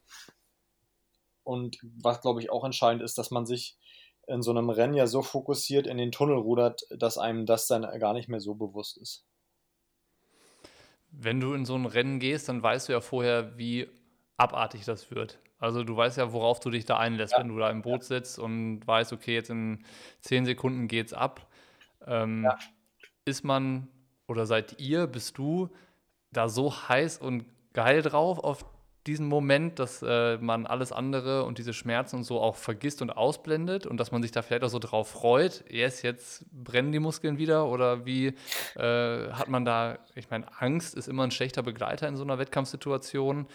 und 1.43 1.77
was, 2.01 2.21
glaube 2.21 2.41
ich, 2.41 2.51
auch 2.51 2.63
entscheidend 2.63 3.03
ist, 3.03 3.17
dass 3.17 3.31
man 3.31 3.45
sich 3.45 3.77
in 4.27 4.41
so 4.41 4.51
einem 4.51 4.69
Rennen 4.69 4.93
ja 4.93 5.07
so 5.07 5.21
fokussiert 5.21 5.87
in 5.87 5.97
den 5.97 6.11
Tunnel 6.11 6.37
rudert, 6.37 6.83
dass 6.89 7.17
einem 7.17 7.45
das 7.45 7.67
dann 7.67 7.81
gar 7.99 8.13
nicht 8.13 8.29
mehr 8.29 8.39
so 8.39 8.55
bewusst 8.55 8.97
ist. 8.97 9.25
Wenn 11.11 11.39
du 11.39 11.53
in 11.53 11.65
so 11.65 11.75
ein 11.75 11.85
Rennen 11.85 12.19
gehst, 12.19 12.49
dann 12.49 12.63
weißt 12.63 12.87
du 12.87 12.93
ja 12.93 13.01
vorher, 13.01 13.57
wie 13.57 13.89
abartig 14.37 14.85
das 14.85 15.11
wird. 15.11 15.39
Also 15.59 15.83
du 15.83 15.95
weißt 15.95 16.17
ja, 16.17 16.33
worauf 16.33 16.59
du 16.59 16.69
dich 16.69 16.85
da 16.85 16.97
einlässt, 16.97 17.33
ja. 17.33 17.39
wenn 17.39 17.49
du 17.49 17.57
da 17.57 17.69
im 17.69 17.81
Boot 17.81 18.03
sitzt 18.03 18.39
und 18.39 18.85
weißt, 18.85 19.13
okay, 19.13 19.33
jetzt 19.35 19.49
in 19.49 19.85
zehn 20.21 20.45
Sekunden 20.45 20.87
geht's 20.87 21.13
ab. 21.13 21.47
Ähm, 22.05 22.43
ja. 22.43 22.57
Ist 23.25 23.43
man 23.43 23.87
oder 24.27 24.45
seid 24.45 24.79
ihr, 24.79 25.07
bist 25.07 25.37
du 25.37 25.69
da 26.31 26.49
so 26.49 26.73
heiß 26.73 27.17
und 27.19 27.45
geil 27.73 28.01
drauf 28.01 28.39
auf 28.39 28.65
diesen 29.07 29.27
Moment, 29.27 29.79
dass 29.79 30.01
äh, 30.01 30.37
man 30.37 30.65
alles 30.65 30.91
andere 30.91 31.43
und 31.43 31.57
diese 31.57 31.73
Schmerzen 31.73 32.17
und 32.17 32.23
so 32.23 32.39
auch 32.39 32.55
vergisst 32.55 33.01
und 33.01 33.09
ausblendet 33.09 33.85
und 33.85 33.97
dass 33.97 34.11
man 34.11 34.21
sich 34.21 34.31
da 34.31 34.41
vielleicht 34.41 34.63
auch 34.63 34.69
so 34.69 34.79
drauf 34.79 35.09
freut, 35.09 35.65
yes, 35.69 36.01
jetzt 36.01 36.45
brennen 36.51 36.91
die 36.91 36.99
Muskeln 36.99 37.37
wieder 37.37 37.67
oder 37.67 38.05
wie 38.05 38.27
äh, 38.75 39.31
hat 39.31 39.49
man 39.49 39.65
da, 39.65 39.99
ich 40.15 40.29
meine, 40.29 40.45
Angst 40.59 40.95
ist 40.95 41.07
immer 41.07 41.23
ein 41.23 41.31
schlechter 41.31 41.63
Begleiter 41.63 42.07
in 42.07 42.15
so 42.15 42.23
einer 42.23 42.39
Wettkampfsituation. 42.39 43.47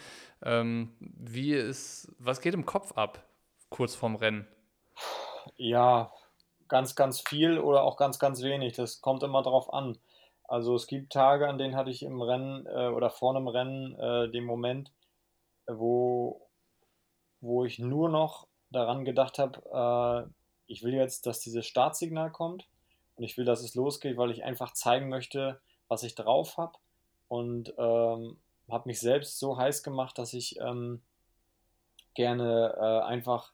Ähm, 0.42 0.92
wie 1.00 1.52
ist, 1.52 2.14
was 2.18 2.40
geht 2.40 2.54
im 2.54 2.66
Kopf 2.66 2.92
ab, 2.92 3.24
kurz 3.70 3.94
vorm 3.94 4.16
Rennen? 4.16 4.46
Ja, 5.56 6.12
ganz, 6.68 6.94
ganz 6.94 7.20
viel 7.20 7.58
oder 7.58 7.82
auch 7.82 7.96
ganz, 7.96 8.18
ganz 8.18 8.42
wenig. 8.42 8.74
Das 8.74 9.00
kommt 9.00 9.22
immer 9.22 9.42
drauf 9.42 9.72
an. 9.72 9.98
Also 10.44 10.74
es 10.74 10.86
gibt 10.86 11.12
Tage, 11.12 11.48
an 11.48 11.58
denen 11.58 11.76
hatte 11.76 11.90
ich 11.90 12.02
im 12.02 12.22
Rennen 12.22 12.66
äh, 12.66 12.88
oder 12.88 13.10
vor 13.10 13.34
einem 13.34 13.48
Rennen 13.48 13.98
äh, 13.98 14.30
den 14.30 14.44
Moment, 14.44 14.90
wo, 15.68 16.48
wo 17.40 17.64
ich 17.64 17.78
nur 17.78 18.08
noch 18.08 18.48
daran 18.70 19.04
gedacht 19.04 19.38
habe, 19.38 20.28
äh, 20.28 20.32
ich 20.66 20.82
will 20.82 20.94
jetzt, 20.94 21.26
dass 21.26 21.40
dieses 21.40 21.66
Startsignal 21.66 22.30
kommt 22.30 22.68
und 23.16 23.24
ich 23.24 23.36
will, 23.36 23.44
dass 23.44 23.62
es 23.62 23.74
losgeht, 23.74 24.16
weil 24.16 24.30
ich 24.30 24.44
einfach 24.44 24.72
zeigen 24.72 25.08
möchte, 25.08 25.60
was 25.88 26.02
ich 26.02 26.14
drauf 26.14 26.56
habe 26.56 26.78
und 27.28 27.74
ähm, 27.78 28.38
habe 28.70 28.88
mich 28.88 29.00
selbst 29.00 29.38
so 29.38 29.56
heiß 29.56 29.82
gemacht, 29.82 30.18
dass 30.18 30.34
ich 30.34 30.60
ähm, 30.60 31.02
gerne 32.14 32.74
äh, 32.76 33.06
einfach 33.06 33.52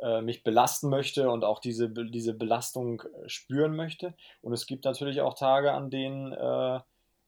äh, 0.00 0.22
mich 0.22 0.42
belasten 0.42 0.88
möchte 0.88 1.30
und 1.30 1.44
auch 1.44 1.58
diese, 1.58 1.90
diese 1.90 2.34
Belastung 2.34 3.02
äh, 3.02 3.28
spüren 3.28 3.76
möchte. 3.76 4.14
Und 4.40 4.52
es 4.52 4.66
gibt 4.66 4.84
natürlich 4.84 5.20
auch 5.20 5.34
Tage, 5.34 5.72
an 5.72 5.90
denen 5.90 6.32
äh, 6.32 6.80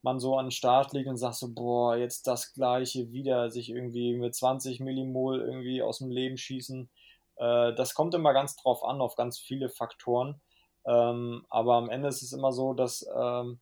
man 0.07 0.21
so 0.21 0.39
an 0.39 0.47
den 0.47 0.51
Start 0.53 0.93
liegt 0.93 1.09
und 1.09 1.17
sagt 1.17 1.35
so, 1.35 1.53
boah, 1.53 1.97
jetzt 1.97 2.29
das 2.29 2.55
gleiche 2.55 3.11
wieder, 3.13 3.51
sich 3.51 3.71
irgendwie 3.71 4.15
mit 4.15 4.35
20 4.37 4.79
Millimol 4.79 5.41
irgendwie 5.41 5.83
aus 5.83 5.99
dem 5.99 6.11
Leben 6.11 6.39
schießen. 6.39 6.89
Äh, 7.37 7.75
das 7.75 7.95
kommt 7.95 8.15
immer 8.15 8.33
ganz 8.33 8.55
drauf 8.57 8.85
an, 8.85 9.01
auf 9.01 9.17
ganz 9.17 9.39
viele 9.39 9.69
Faktoren. 9.69 10.41
Ähm, 10.87 11.45
aber 11.51 11.75
am 11.75 11.91
Ende 11.91 12.09
ist 12.09 12.23
es 12.23 12.33
immer 12.33 12.53
so, 12.53 12.73
dass, 12.73 13.05
ähm, 13.19 13.59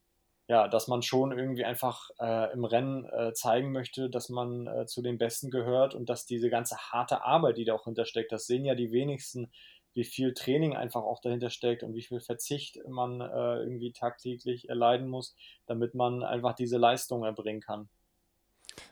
ja, 0.46 0.68
dass 0.68 0.86
man 0.86 1.00
schon 1.00 1.32
irgendwie 1.32 1.64
einfach 1.64 2.10
äh, 2.20 2.52
im 2.52 2.66
Rennen 2.66 3.06
äh, 3.06 3.32
zeigen 3.32 3.72
möchte, 3.72 4.10
dass 4.10 4.28
man 4.28 4.66
äh, 4.66 4.84
zu 4.84 5.00
den 5.00 5.16
Besten 5.16 5.50
gehört 5.50 5.94
und 5.94 6.10
dass 6.10 6.26
diese 6.26 6.50
ganze 6.50 6.76
harte 6.76 7.24
Arbeit, 7.24 7.56
die 7.56 7.64
da 7.64 7.72
auch 7.72 7.84
hintersteckt, 7.84 8.32
das 8.32 8.46
sehen 8.46 8.66
ja 8.66 8.74
die 8.74 8.92
wenigsten, 8.92 9.50
wie 9.94 10.04
viel 10.04 10.34
Training 10.34 10.74
einfach 10.76 11.02
auch 11.02 11.20
dahinter 11.20 11.50
steckt 11.50 11.82
und 11.82 11.94
wie 11.94 12.02
viel 12.02 12.20
Verzicht 12.20 12.78
man 12.88 13.20
äh, 13.20 13.24
irgendwie 13.62 13.92
tagtäglich 13.92 14.68
erleiden 14.68 15.08
muss, 15.08 15.36
damit 15.66 15.94
man 15.94 16.22
einfach 16.22 16.54
diese 16.54 16.78
Leistung 16.78 17.24
erbringen 17.24 17.60
kann. 17.60 17.88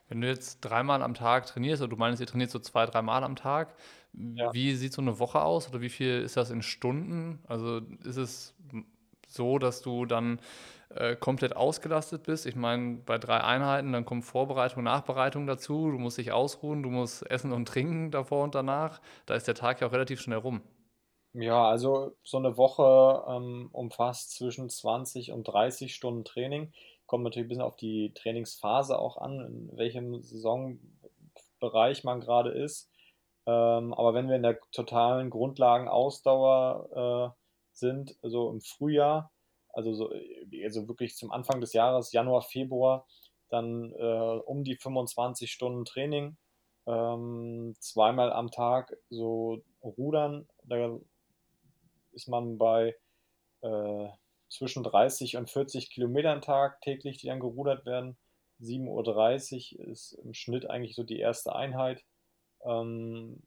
Wenn 0.09 0.20
du 0.20 0.28
jetzt 0.28 0.61
dreimal 0.61 1.03
am 1.03 1.14
Tag 1.14 1.46
trainierst, 1.46 1.82
oder 1.82 1.90
du 1.90 1.96
meinst, 1.96 2.20
ihr 2.20 2.26
trainiert 2.26 2.50
so 2.50 2.59
zwei, 2.59 2.86
dreimal 2.86 3.24
am 3.24 3.36
Tag, 3.36 3.74
Ja. 4.34 4.53
wie 4.53 4.74
sieht 4.74 4.92
so 4.92 5.03
eine 5.03 5.18
Woche 5.18 5.42
aus 5.42 5.68
oder 5.68 5.80
wie 5.80 5.88
viel 5.88 6.20
ist 6.22 6.36
das 6.36 6.50
in 6.50 6.62
Stunden? 6.62 7.40
Also 7.48 7.80
ist 8.05 8.16
es 8.16 8.55
so, 9.28 9.59
dass 9.59 9.80
du 9.82 10.05
dann 10.07 10.40
äh, 10.90 11.16
komplett 11.16 11.57
ausgelastet 11.57 12.24
bist? 12.24 12.46
Ich 12.46 12.57
meine, 12.57 12.96
bei 13.07 13.18
drei 13.18 13.40
Einheiten, 13.42 13.92
dann 13.92 14.05
kommt 14.05 14.24
Vorbereitung, 14.24 14.82
Nachbereitung 14.84 15.46
dazu, 15.46 15.90
du 15.90 15.98
musst 15.98 16.18
dich 16.18 16.32
ausruhen, 16.32 16.82
du 16.82 16.90
musst 16.90 17.28
essen 17.30 17.53
und 17.53 17.66
trinken 17.68 18.11
davor 18.11 18.44
und 18.44 18.55
danach. 18.55 19.00
Da 19.26 19.34
ist 19.34 19.48
der 19.48 19.55
Tag 19.55 19.80
ja 19.80 19.88
auch 19.88 19.92
relativ 19.92 20.20
schnell 20.20 20.38
rum. 20.38 20.62
Ja, 21.34 21.66
also 21.66 22.14
so 22.24 22.36
eine 22.36 22.58
Woche 22.58 23.24
ähm, 23.26 23.70
umfasst 23.72 24.32
zwischen 24.32 24.68
20 24.68 25.32
und 25.32 25.44
30 25.44 25.94
Stunden 25.94 26.24
Training. 26.24 26.72
Kommt 27.06 27.24
natürlich 27.24 27.46
ein 27.46 27.48
bisschen 27.48 27.62
auf 27.62 27.76
die 27.76 28.12
Trainingsphase 28.14 28.98
auch 28.98 29.16
an, 29.16 29.40
in 29.40 29.76
welchem 29.78 30.22
Saisonbereich 30.22 32.04
man 32.04 32.20
gerade 32.20 32.50
ist. 32.50 32.90
Ähm, 33.46 33.94
aber 33.94 34.12
wenn 34.14 34.28
wir 34.28 34.36
in 34.36 34.42
der 34.42 34.60
totalen 34.72 35.30
Grundlagenausdauer 35.30 37.34
äh, 37.34 37.38
sind, 37.72 38.14
also 38.22 38.50
im 38.50 38.60
Frühjahr, 38.60 39.32
also, 39.72 39.94
so, 39.94 40.10
also 40.62 40.86
wirklich 40.86 41.16
zum 41.16 41.32
Anfang 41.32 41.62
des 41.62 41.72
Jahres, 41.72 42.12
Januar, 42.12 42.42
Februar, 42.42 43.06
dann 43.48 43.92
äh, 43.92 44.40
um 44.44 44.64
die 44.64 44.76
25 44.76 45.50
Stunden 45.50 45.86
Training, 45.86 46.36
ähm, 46.86 47.74
zweimal 47.78 48.32
am 48.32 48.50
Tag 48.50 48.96
so 49.08 49.62
Rudern. 49.82 50.48
Da 50.64 50.98
ist 52.12 52.28
man 52.28 52.58
bei 52.58 52.96
äh, 53.62 54.08
zwischen 54.48 54.82
30 54.82 55.36
und 55.36 55.50
40 55.50 55.90
Kilometern 55.90 56.42
Tag 56.42 56.80
täglich, 56.82 57.18
die 57.18 57.28
dann 57.28 57.40
gerudert 57.40 57.86
werden. 57.86 58.16
7.30 58.60 59.78
Uhr 59.78 59.86
ist 59.88 60.12
im 60.12 60.34
Schnitt 60.34 60.68
eigentlich 60.68 60.94
so 60.94 61.02
die 61.02 61.18
erste 61.18 61.54
Einheit. 61.54 62.04
Ähm, 62.64 63.42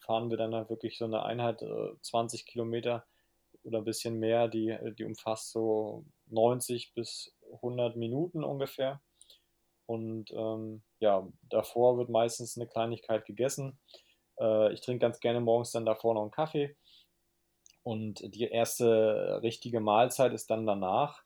fahren 0.00 0.30
wir 0.30 0.36
dann 0.36 0.54
halt 0.54 0.70
wirklich 0.70 0.96
so 0.96 1.04
eine 1.04 1.22
Einheit, 1.24 1.62
äh, 1.62 1.90
20 2.00 2.46
Kilometer 2.46 3.04
oder 3.64 3.78
ein 3.78 3.84
bisschen 3.84 4.18
mehr, 4.18 4.48
die, 4.48 4.76
die 4.98 5.04
umfasst 5.04 5.50
so 5.50 6.04
90 6.28 6.94
bis 6.94 7.34
100 7.52 7.96
Minuten 7.96 8.44
ungefähr. 8.44 9.00
Und 9.86 10.30
ähm, 10.32 10.82
ja, 11.00 11.26
davor 11.42 11.98
wird 11.98 12.10
meistens 12.10 12.56
eine 12.56 12.66
Kleinigkeit 12.66 13.24
gegessen. 13.24 13.78
Äh, 14.38 14.72
ich 14.72 14.80
trinke 14.82 15.00
ganz 15.00 15.20
gerne 15.20 15.40
morgens 15.40 15.72
dann 15.72 15.86
davor 15.86 16.14
noch 16.14 16.22
einen 16.22 16.30
Kaffee. 16.30 16.76
Und 17.88 18.34
die 18.34 18.44
erste 18.44 19.40
richtige 19.42 19.80
Mahlzeit 19.80 20.34
ist 20.34 20.50
dann 20.50 20.66
danach. 20.66 21.22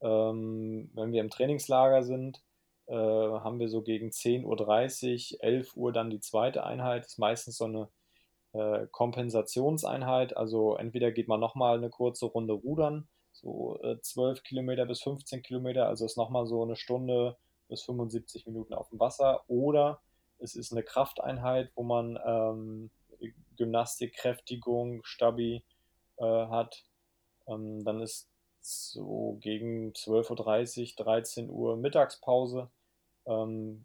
Ähm, 0.00 0.90
wenn 0.94 1.12
wir 1.12 1.20
im 1.20 1.28
Trainingslager 1.28 2.04
sind, 2.04 2.42
äh, 2.86 2.94
haben 2.94 3.58
wir 3.58 3.68
so 3.68 3.82
gegen 3.82 4.08
10.30 4.08 5.34
Uhr, 5.34 5.44
11 5.44 5.76
Uhr 5.76 5.92
dann 5.92 6.08
die 6.08 6.20
zweite 6.20 6.64
Einheit. 6.64 7.04
Das 7.04 7.12
ist 7.12 7.18
meistens 7.18 7.58
so 7.58 7.66
eine 7.66 7.88
äh, 8.54 8.86
Kompensationseinheit. 8.92 10.34
Also 10.34 10.76
entweder 10.76 11.12
geht 11.12 11.28
man 11.28 11.38
nochmal 11.38 11.76
eine 11.76 11.90
kurze 11.90 12.24
Runde 12.24 12.54
rudern, 12.54 13.08
so 13.32 13.78
äh, 13.82 14.00
12 14.00 14.42
Kilometer 14.42 14.86
bis 14.86 15.02
15 15.02 15.42
Kilometer, 15.42 15.86
also 15.86 16.06
ist 16.06 16.16
nochmal 16.16 16.46
so 16.46 16.62
eine 16.62 16.76
Stunde 16.76 17.36
bis 17.68 17.82
75 17.82 18.46
Minuten 18.46 18.72
auf 18.72 18.88
dem 18.88 19.00
Wasser. 19.00 19.42
Oder 19.48 20.00
es 20.38 20.56
ist 20.56 20.72
eine 20.72 20.82
Krafteinheit, 20.82 21.72
wo 21.74 21.82
man 21.82 22.18
ähm, 22.24 22.90
Gymnastik, 23.58 24.14
Kräftigung, 24.14 25.04
Stabi 25.04 25.62
äh, 26.18 26.24
hat. 26.24 26.84
Ähm, 27.46 27.84
dann 27.84 28.00
ist 28.00 28.28
so 28.60 29.38
gegen 29.40 29.92
12.30 29.92 30.98
Uhr, 30.98 31.04
13 31.04 31.50
Uhr 31.50 31.76
Mittagspause. 31.76 32.70
Ähm, 33.26 33.84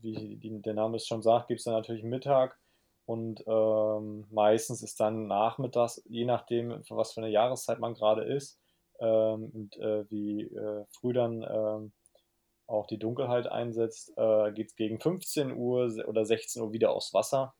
wie 0.00 0.36
die, 0.36 0.62
der 0.62 0.74
Name 0.74 0.96
es 0.96 1.06
schon 1.06 1.22
sagt, 1.22 1.48
gibt 1.48 1.60
es 1.60 1.64
dann 1.64 1.74
natürlich 1.74 2.04
Mittag. 2.04 2.58
Und 3.04 3.42
ähm, 3.46 4.26
meistens 4.30 4.82
ist 4.82 5.00
dann 5.00 5.26
nachmittags, 5.26 6.02
je 6.06 6.24
nachdem, 6.24 6.82
was 6.88 7.12
für 7.12 7.20
eine 7.20 7.30
Jahreszeit 7.30 7.80
man 7.80 7.94
gerade 7.94 8.22
ist 8.22 8.58
ähm, 9.00 9.50
und 9.52 9.76
äh, 9.78 10.08
wie 10.08 10.42
äh, 10.42 10.84
früh 10.90 11.12
dann 11.12 11.42
ähm, 11.42 11.92
auch 12.68 12.86
die 12.86 12.98
Dunkelheit 12.98 13.48
einsetzt, 13.48 14.12
äh, 14.16 14.52
geht 14.52 14.68
es 14.68 14.76
gegen 14.76 15.00
15 15.00 15.52
Uhr 15.52 15.92
oder 16.06 16.24
16 16.24 16.62
Uhr 16.62 16.72
wieder 16.72 16.90
aufs 16.92 17.12
Wasser 17.12 17.54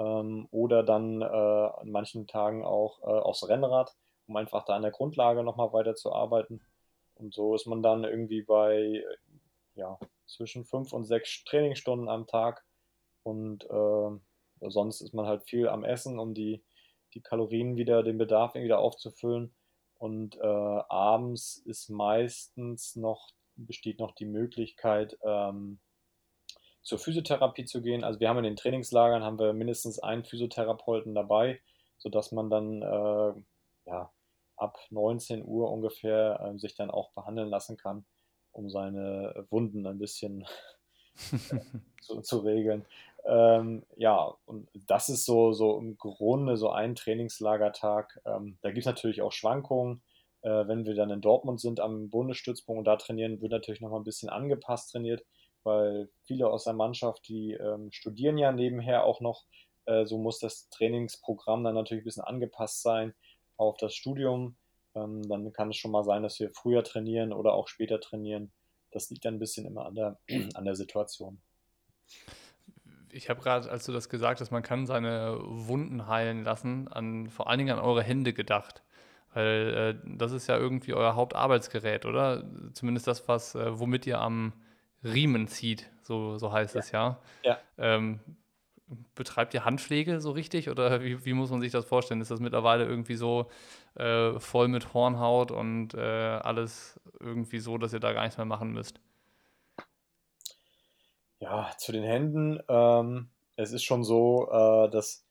ähm, 0.00 0.48
oder 0.50 0.82
dann 0.82 1.20
äh, 1.20 1.24
an 1.24 1.90
manchen 1.90 2.26
Tagen 2.26 2.64
auch 2.64 3.02
äh, 3.02 3.20
aufs 3.20 3.46
Rennrad, 3.46 3.94
um 4.26 4.36
einfach 4.36 4.64
da 4.64 4.74
an 4.74 4.82
der 4.82 4.90
Grundlage 4.90 5.44
nochmal 5.44 5.72
weiter 5.72 5.94
zu 5.94 6.12
arbeiten. 6.12 6.60
Und 7.14 7.34
so 7.34 7.54
ist 7.54 7.66
man 7.66 7.82
dann 7.82 8.04
irgendwie 8.04 8.42
bei 8.42 9.04
ja, 9.74 9.98
zwischen 10.26 10.64
fünf 10.64 10.92
und 10.92 11.04
sechs 11.04 11.44
Trainingsstunden 11.44 12.08
am 12.08 12.26
Tag 12.26 12.64
und 13.22 13.64
äh, 13.64 14.70
sonst 14.70 15.00
ist 15.02 15.14
man 15.14 15.26
halt 15.26 15.44
viel 15.44 15.68
am 15.68 15.84
Essen, 15.84 16.18
um 16.18 16.34
die, 16.34 16.62
die 17.14 17.20
Kalorien 17.20 17.76
wieder, 17.76 18.02
den 18.02 18.18
Bedarf 18.18 18.54
wieder 18.54 18.78
aufzufüllen. 18.78 19.54
Und 19.98 20.36
äh, 20.36 20.40
abends 20.40 21.58
ist 21.66 21.90
meistens 21.90 22.96
noch, 22.96 23.30
besteht 23.56 23.98
noch 23.98 24.12
die 24.12 24.24
Möglichkeit, 24.24 25.18
ähm, 25.22 25.78
zur 26.82 26.98
Physiotherapie 26.98 27.64
zu 27.64 27.82
gehen. 27.82 28.04
Also 28.04 28.20
wir 28.20 28.28
haben 28.28 28.38
in 28.38 28.44
den 28.44 28.56
Trainingslagern 28.56 29.22
haben 29.22 29.38
wir 29.38 29.52
mindestens 29.52 29.98
einen 29.98 30.24
Physiotherapeuten 30.24 31.14
dabei, 31.14 31.60
sodass 31.98 32.32
man 32.32 32.50
dann 32.50 32.82
äh, 32.82 33.42
ja, 33.86 34.10
ab 34.56 34.78
19 34.90 35.44
Uhr 35.44 35.70
ungefähr 35.70 36.40
äh, 36.40 36.58
sich 36.58 36.74
dann 36.74 36.90
auch 36.90 37.10
behandeln 37.12 37.48
lassen 37.48 37.76
kann, 37.76 38.04
um 38.52 38.70
seine 38.70 39.46
Wunden 39.50 39.86
ein 39.86 39.98
bisschen 39.98 40.46
zu, 42.00 42.20
zu, 42.22 42.38
regeln. 42.38 42.86
Ähm, 43.26 43.84
ja, 43.96 44.34
und 44.46 44.68
das 44.86 45.10
ist 45.10 45.26
so, 45.26 45.52
so 45.52 45.78
im 45.78 45.98
Grunde 45.98 46.56
so 46.56 46.70
ein 46.70 46.94
Trainingslagertag. 46.94 48.20
Ähm, 48.24 48.58
da 48.62 48.70
gibt 48.70 48.80
es 48.80 48.86
natürlich 48.86 49.20
auch 49.20 49.32
Schwankungen. 49.32 50.02
Äh, 50.40 50.66
wenn 50.66 50.86
wir 50.86 50.94
dann 50.94 51.10
in 51.10 51.20
Dortmund 51.20 51.60
sind 51.60 51.80
am 51.80 52.08
Bundesstützpunkt 52.08 52.78
und 52.78 52.84
da 52.86 52.96
trainieren, 52.96 53.42
wird 53.42 53.52
natürlich 53.52 53.82
nochmal 53.82 54.00
ein 54.00 54.04
bisschen 54.04 54.30
angepasst 54.30 54.92
trainiert 54.92 55.22
weil 55.64 56.08
viele 56.24 56.48
aus 56.48 56.64
der 56.64 56.74
Mannschaft, 56.74 57.28
die 57.28 57.52
ähm, 57.52 57.90
studieren 57.92 58.38
ja 58.38 58.52
nebenher 58.52 59.04
auch 59.04 59.20
noch. 59.20 59.44
Äh, 59.86 60.06
so 60.06 60.18
muss 60.18 60.38
das 60.38 60.68
Trainingsprogramm 60.70 61.64
dann 61.64 61.74
natürlich 61.74 62.02
ein 62.02 62.06
bisschen 62.06 62.24
angepasst 62.24 62.82
sein 62.82 63.14
auf 63.56 63.76
das 63.78 63.94
Studium. 63.94 64.56
Ähm, 64.94 65.22
dann 65.28 65.52
kann 65.52 65.70
es 65.70 65.76
schon 65.76 65.90
mal 65.90 66.04
sein, 66.04 66.22
dass 66.22 66.40
wir 66.40 66.50
früher 66.50 66.82
trainieren 66.82 67.32
oder 67.32 67.54
auch 67.54 67.68
später 67.68 68.00
trainieren. 68.00 68.52
Das 68.90 69.10
liegt 69.10 69.24
dann 69.24 69.34
ein 69.34 69.38
bisschen 69.38 69.66
immer 69.66 69.86
an 69.86 69.94
der, 69.94 70.18
an 70.54 70.64
der 70.64 70.74
Situation. 70.74 71.40
Ich 73.12 73.28
habe 73.28 73.40
gerade, 73.40 73.70
als 73.70 73.86
du 73.86 73.92
das 73.92 74.08
gesagt 74.08 74.40
hast, 74.40 74.50
man 74.50 74.62
kann 74.62 74.86
seine 74.86 75.38
Wunden 75.42 76.06
heilen 76.06 76.44
lassen, 76.44 76.88
an, 76.88 77.28
vor 77.28 77.48
allen 77.48 77.58
Dingen 77.58 77.76
an 77.76 77.84
eure 77.84 78.02
Hände 78.02 78.32
gedacht. 78.32 78.82
Weil 79.32 80.00
äh, 80.04 80.16
das 80.16 80.32
ist 80.32 80.48
ja 80.48 80.56
irgendwie 80.56 80.92
euer 80.92 81.14
Hauptarbeitsgerät, 81.14 82.04
oder? 82.04 82.44
Zumindest 82.72 83.06
das, 83.06 83.28
was, 83.28 83.54
äh, 83.54 83.78
womit 83.78 84.06
ihr 84.06 84.20
am 84.20 84.52
Riemen 85.02 85.48
zieht, 85.48 85.90
so, 86.02 86.38
so 86.38 86.52
heißt 86.52 86.74
ja. 86.74 86.80
es 86.80 86.90
ja. 86.90 87.18
ja. 87.42 87.58
Ähm, 87.78 88.20
betreibt 89.14 89.54
ihr 89.54 89.64
Handpflege 89.64 90.20
so 90.20 90.32
richtig 90.32 90.68
oder 90.68 91.02
wie, 91.02 91.24
wie, 91.24 91.32
muss 91.32 91.50
man 91.50 91.60
sich 91.60 91.72
das 91.72 91.84
vorstellen? 91.84 92.20
Ist 92.20 92.30
das 92.30 92.40
mittlerweile 92.40 92.84
irgendwie 92.84 93.14
so 93.14 93.48
äh, 93.94 94.38
voll 94.38 94.68
mit 94.68 94.94
Hornhaut 94.94 95.52
und 95.52 95.94
äh, 95.94 96.00
alles 96.00 97.00
irgendwie 97.20 97.60
so, 97.60 97.78
dass 97.78 97.92
ihr 97.92 98.00
da 98.00 98.12
gar 98.12 98.22
nichts 98.22 98.36
mehr 98.36 98.46
machen 98.46 98.72
müsst? 98.72 99.00
Ja, 101.38 101.70
zu 101.78 101.92
den 101.92 102.02
Händen. 102.02 102.60
Ähm, 102.68 103.30
es 103.56 103.72
ist 103.72 103.84
schon 103.84 104.04
so, 104.04 104.48
äh, 104.50 104.90
dass, 104.90 105.24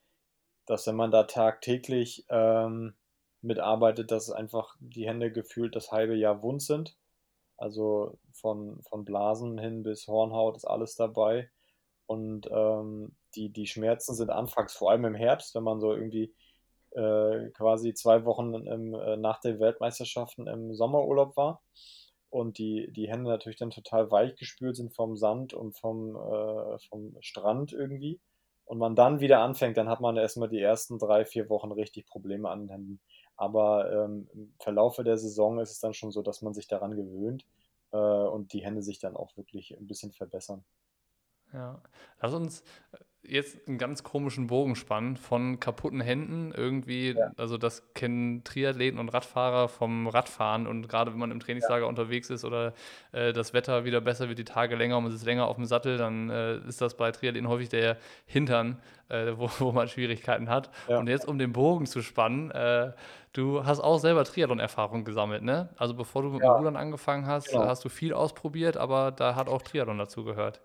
dass 0.65 0.87
wenn 0.87 0.95
man 0.95 1.11
da 1.11 1.23
tagtäglich 1.23 2.25
ähm, 2.29 2.93
mitarbeitet, 3.41 4.11
dass 4.11 4.31
einfach 4.31 4.75
die 4.79 5.07
Hände 5.07 5.31
gefühlt 5.31 5.75
das 5.75 5.91
halbe 5.91 6.15
Jahr 6.15 6.41
wund 6.41 6.61
sind. 6.61 6.95
Also 7.59 8.17
von, 8.33 8.81
von 8.83 9.05
Blasen 9.05 9.57
hin 9.57 9.83
bis 9.83 10.07
Hornhaut 10.07 10.55
ist 10.57 10.65
alles 10.65 10.95
dabei. 10.95 11.49
Und 12.05 12.47
ähm, 12.51 13.15
die, 13.35 13.49
die 13.49 13.67
Schmerzen 13.67 14.15
sind 14.15 14.31
anfangs, 14.31 14.73
vor 14.73 14.91
allem 14.91 15.05
im 15.05 15.15
Herbst, 15.15 15.53
wenn 15.55 15.63
man 15.63 15.79
so 15.79 15.93
irgendwie 15.93 16.33
äh, 16.91 17.49
quasi 17.51 17.93
zwei 17.93 18.25
Wochen 18.25 18.53
im, 18.55 18.93
äh, 18.95 19.17
nach 19.17 19.39
den 19.41 19.59
Weltmeisterschaften 19.59 20.47
im 20.47 20.73
Sommerurlaub 20.73 21.37
war 21.37 21.61
und 22.29 22.57
die, 22.57 22.91
die 22.91 23.09
Hände 23.09 23.29
natürlich 23.29 23.59
dann 23.59 23.71
total 23.71 24.11
weich 24.11 24.35
gespült 24.35 24.75
sind 24.75 24.93
vom 24.95 25.17
Sand 25.17 25.53
und 25.53 25.77
vom, 25.77 26.15
äh, 26.15 26.79
vom 26.87 27.15
Strand 27.21 27.73
irgendwie. 27.73 28.19
Und 28.65 28.77
man 28.77 28.95
dann 28.95 29.19
wieder 29.19 29.39
anfängt, 29.39 29.77
dann 29.77 29.89
hat 29.89 29.99
man 29.99 30.15
erstmal 30.15 30.49
die 30.49 30.61
ersten 30.61 30.99
drei, 30.99 31.25
vier 31.25 31.49
Wochen 31.49 31.71
richtig 31.71 32.05
Probleme 32.05 32.49
an 32.49 32.61
den 32.61 32.69
Händen. 32.69 32.99
Aber 33.39 33.89
ähm, 33.89 34.27
im 34.33 34.53
Verlaufe 34.59 35.05
der 35.05 35.17
Saison 35.17 35.59
ist 35.59 35.71
es 35.71 35.79
dann 35.79 35.93
schon 35.93 36.11
so, 36.11 36.21
dass 36.21 36.41
man 36.41 36.53
sich 36.53 36.67
daran 36.67 36.93
gewöhnt 36.93 37.45
äh, 37.91 37.97
und 37.97 38.51
die 38.51 38.65
Hände 38.65 38.81
sich 38.81 38.99
dann 38.99 39.15
auch 39.15 39.37
wirklich 39.37 39.77
ein 39.77 39.87
bisschen 39.87 40.11
verbessern. 40.11 40.65
Ja, 41.53 41.81
lass 42.19 42.33
uns 42.33 42.63
jetzt 43.23 43.67
einen 43.67 43.77
ganz 43.77 44.03
komischen 44.03 44.47
Bogen 44.47 44.75
spannen 44.75 45.17
von 45.17 45.59
kaputten 45.59 46.01
Händen 46.01 46.53
irgendwie, 46.55 47.11
ja. 47.11 47.31
also 47.37 47.57
das 47.57 47.93
kennen 47.93 48.43
Triathleten 48.43 48.99
und 48.99 49.09
Radfahrer 49.09 49.67
vom 49.67 50.07
Radfahren 50.07 50.67
und 50.67 50.87
gerade 50.87 51.11
wenn 51.11 51.19
man 51.19 51.31
im 51.31 51.39
Trainingslager 51.39 51.83
ja. 51.83 51.89
unterwegs 51.89 52.29
ist 52.29 52.45
oder 52.45 52.73
äh, 53.11 53.33
das 53.33 53.53
Wetter 53.53 53.85
wieder 53.85 54.01
besser 54.01 54.29
wird, 54.29 54.39
die 54.39 54.45
Tage 54.45 54.75
länger 54.75 54.97
und 54.97 55.03
man 55.03 55.11
sitzt 55.11 55.25
länger 55.25 55.47
auf 55.47 55.57
dem 55.57 55.65
Sattel, 55.65 55.97
dann 55.97 56.29
äh, 56.29 56.57
ist 56.59 56.81
das 56.81 56.95
bei 56.95 57.11
Triathleten 57.11 57.49
häufig 57.49 57.69
der 57.69 57.97
Hintern, 58.25 58.81
äh, 59.09 59.33
wo, 59.35 59.49
wo, 59.59 59.71
man 59.71 59.87
Schwierigkeiten 59.87 60.49
hat. 60.49 60.69
Ja. 60.87 60.99
Und 60.99 61.07
jetzt 61.07 61.27
um 61.27 61.37
den 61.37 61.51
Bogen 61.51 61.85
zu 61.85 62.01
spannen, 62.01 62.51
äh, 62.51 62.93
du 63.33 63.65
hast 63.65 63.81
auch 63.81 63.99
selber 63.99 64.23
Triathlon-Erfahrung 64.23 65.03
gesammelt, 65.03 65.43
ne? 65.43 65.69
Also 65.75 65.93
bevor 65.93 66.23
du 66.23 66.29
mit 66.29 66.41
dem 66.41 66.49
Rudern 66.49 66.77
angefangen 66.77 67.27
hast, 67.27 67.49
genau. 67.49 67.65
hast 67.65 67.83
du 67.83 67.89
viel 67.89 68.13
ausprobiert, 68.13 68.77
aber 68.77 69.11
da 69.11 69.35
hat 69.35 69.49
auch 69.49 69.61
Triathlon 69.61 69.97
dazu 69.97 70.23
gehört. 70.23 70.61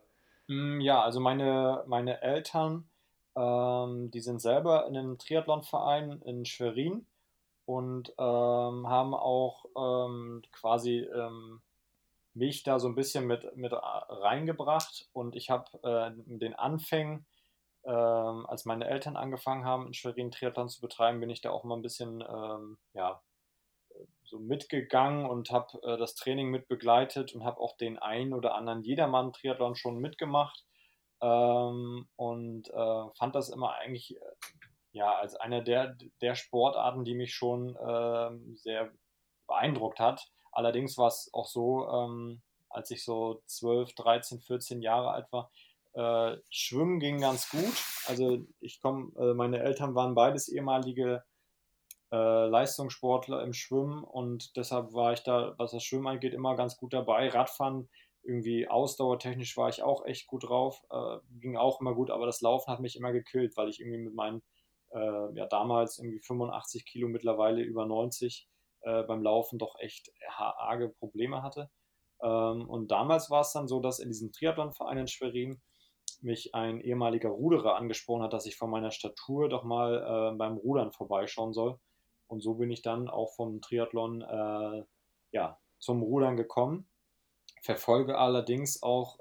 Mm, 0.48 0.80
ja, 0.80 1.02
also 1.02 1.20
meine, 1.20 1.84
meine 1.86 2.20
Eltern, 2.22 2.88
ähm, 3.36 4.10
die 4.10 4.20
sind 4.20 4.40
selber 4.40 4.86
in 4.86 4.96
einem 4.96 5.18
Triathlonverein 5.18 6.20
in 6.22 6.44
Schwerin 6.44 7.06
und 7.66 8.10
ähm, 8.18 8.88
haben 8.88 9.14
auch 9.14 9.64
ähm, 9.76 10.42
quasi 10.52 10.98
ähm, 11.00 11.62
mich 12.34 12.62
da 12.64 12.80
so 12.80 12.88
ein 12.88 12.94
bisschen 12.96 13.26
mit, 13.26 13.56
mit 13.56 13.72
reingebracht 13.74 15.08
und 15.12 15.36
ich 15.36 15.50
habe 15.50 15.66
äh, 15.84 16.12
den 16.26 16.54
Anfängen, 16.54 17.26
ähm, 17.84 18.46
als 18.46 18.64
meine 18.66 18.88
Eltern 18.88 19.16
angefangen 19.16 19.64
haben, 19.64 19.88
in 19.88 19.94
Schwerin 19.94 20.30
Triathlon 20.30 20.68
zu 20.68 20.80
betreiben, 20.80 21.20
bin 21.20 21.30
ich 21.30 21.42
da 21.42 21.50
auch 21.50 21.64
mal 21.64 21.76
ein 21.76 21.82
bisschen 21.82 22.22
ähm, 22.22 22.78
ja, 22.94 23.22
so 24.34 24.40
mitgegangen 24.40 25.26
und 25.26 25.50
habe 25.50 25.80
äh, 25.84 25.96
das 25.96 26.16
Training 26.16 26.50
mit 26.50 26.66
begleitet 26.66 27.34
und 27.34 27.44
habe 27.44 27.60
auch 27.60 27.76
den 27.76 27.98
einen 27.98 28.32
oder 28.34 28.56
anderen 28.56 28.82
Jedermann-Triathlon 28.82 29.76
schon 29.76 29.98
mitgemacht 29.98 30.64
ähm, 31.22 32.08
und 32.16 32.68
äh, 32.68 33.04
fand 33.16 33.34
das 33.36 33.48
immer 33.48 33.74
eigentlich 33.74 34.16
äh, 34.16 34.20
ja 34.90 35.14
als 35.14 35.36
eine 35.36 35.62
der, 35.62 35.96
der 36.20 36.34
Sportarten, 36.34 37.04
die 37.04 37.14
mich 37.14 37.32
schon 37.32 37.76
äh, 37.76 38.30
sehr 38.56 38.90
beeindruckt 39.46 40.00
hat. 40.00 40.26
Allerdings 40.50 40.98
war 40.98 41.08
es 41.08 41.30
auch 41.32 41.46
so, 41.46 41.88
ähm, 41.88 42.42
als 42.70 42.90
ich 42.90 43.04
so 43.04 43.40
12, 43.46 43.94
13, 43.94 44.40
14 44.40 44.82
Jahre 44.82 45.12
alt 45.12 45.26
war, 45.30 45.52
äh, 45.92 46.38
Schwimmen 46.50 46.98
ging 46.98 47.20
ganz 47.20 47.48
gut. 47.50 47.74
Also 48.08 48.44
ich 48.58 48.80
komme, 48.80 49.12
äh, 49.16 49.34
meine 49.34 49.60
Eltern 49.60 49.94
waren 49.94 50.16
beides 50.16 50.48
ehemalige 50.48 51.22
Leistungssportler 52.14 53.42
im 53.42 53.52
Schwimmen 53.52 54.04
und 54.04 54.56
deshalb 54.56 54.92
war 54.92 55.12
ich 55.12 55.22
da, 55.22 55.54
was 55.58 55.72
das 55.72 55.82
Schwimmen 55.82 56.06
angeht, 56.06 56.34
immer 56.34 56.56
ganz 56.56 56.76
gut 56.76 56.92
dabei. 56.92 57.28
Radfahren, 57.28 57.88
irgendwie 58.22 58.68
ausdauertechnisch 58.68 59.56
war 59.56 59.68
ich 59.68 59.82
auch 59.82 60.04
echt 60.06 60.26
gut 60.26 60.44
drauf, 60.48 60.82
äh, 60.90 61.18
ging 61.40 61.56
auch 61.56 61.80
immer 61.80 61.94
gut, 61.94 62.10
aber 62.10 62.26
das 62.26 62.40
Laufen 62.40 62.72
hat 62.72 62.80
mich 62.80 62.96
immer 62.96 63.12
gekillt, 63.12 63.56
weil 63.56 63.68
ich 63.68 63.80
irgendwie 63.80 63.98
mit 63.98 64.14
meinen, 64.14 64.42
äh, 64.92 65.34
ja 65.34 65.46
damals 65.46 65.98
irgendwie 65.98 66.20
85 66.20 66.86
Kilo, 66.86 67.08
mittlerweile 67.08 67.62
über 67.62 67.86
90 67.86 68.48
äh, 68.82 69.02
beim 69.04 69.22
Laufen 69.22 69.58
doch 69.58 69.78
echt 69.78 70.10
arge 70.36 70.88
Probleme 70.88 71.42
hatte. 71.42 71.70
Ähm, 72.22 72.68
und 72.68 72.90
damals 72.90 73.30
war 73.30 73.42
es 73.42 73.52
dann 73.52 73.68
so, 73.68 73.80
dass 73.80 73.98
in 73.98 74.08
diesem 74.08 74.32
Triathlonverein 74.32 74.98
in 74.98 75.08
Schwerin 75.08 75.62
mich 76.20 76.54
ein 76.54 76.80
ehemaliger 76.80 77.28
Ruderer 77.28 77.76
angesprochen 77.76 78.22
hat, 78.22 78.32
dass 78.32 78.46
ich 78.46 78.56
von 78.56 78.70
meiner 78.70 78.90
Statur 78.90 79.48
doch 79.48 79.64
mal 79.64 80.32
äh, 80.32 80.36
beim 80.36 80.56
Rudern 80.56 80.92
vorbeischauen 80.92 81.52
soll. 81.52 81.78
Und 82.26 82.42
so 82.42 82.54
bin 82.54 82.70
ich 82.70 82.82
dann 82.82 83.08
auch 83.08 83.34
vom 83.34 83.60
Triathlon 83.60 84.22
äh, 84.22 84.84
ja, 85.32 85.60
zum 85.78 86.02
Rudern 86.02 86.36
gekommen. 86.36 86.88
Verfolge 87.62 88.18
allerdings 88.18 88.82
auch 88.82 89.18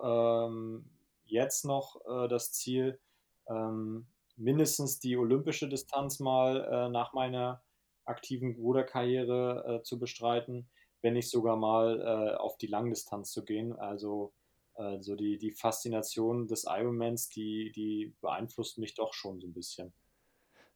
ähm, 0.47 0.89
jetzt 1.26 1.66
noch 1.66 2.01
äh, 2.06 2.28
das 2.28 2.51
Ziel, 2.51 2.99
ähm, 3.47 4.08
mindestens 4.36 4.99
die 4.99 5.18
olympische 5.18 5.70
Distanz 5.70 6.20
mal 6.20 6.64
äh, 6.64 6.89
nach 6.89 7.14
meiner 7.14 7.64
aktiven 8.06 8.56
Ruderkarriere 8.56 9.80
äh, 9.80 9.84
zu 9.84 9.99
bestreiten, 9.99 10.70
wenn 11.01 11.14
nicht 11.14 11.30
sogar 11.30 11.56
mal 11.56 12.01
äh, 12.01 12.36
auf 12.36 12.58
die 12.58 12.68
Langdistanz 12.68 13.32
zu 13.32 13.45
gehen. 13.45 13.74
Also 13.74 14.34
also 14.76 15.16
die, 15.16 15.38
die 15.38 15.51
Faszination 15.51 16.47
des 16.47 16.66
Ironmans, 16.68 17.30
die, 17.30 17.72
die 17.76 18.16
beeinflusst 18.22 18.80
mich 18.80 18.95
doch 18.95 19.14
schon 19.14 19.39
so 19.39 19.47
ein 19.47 19.54
bisschen. 19.54 19.93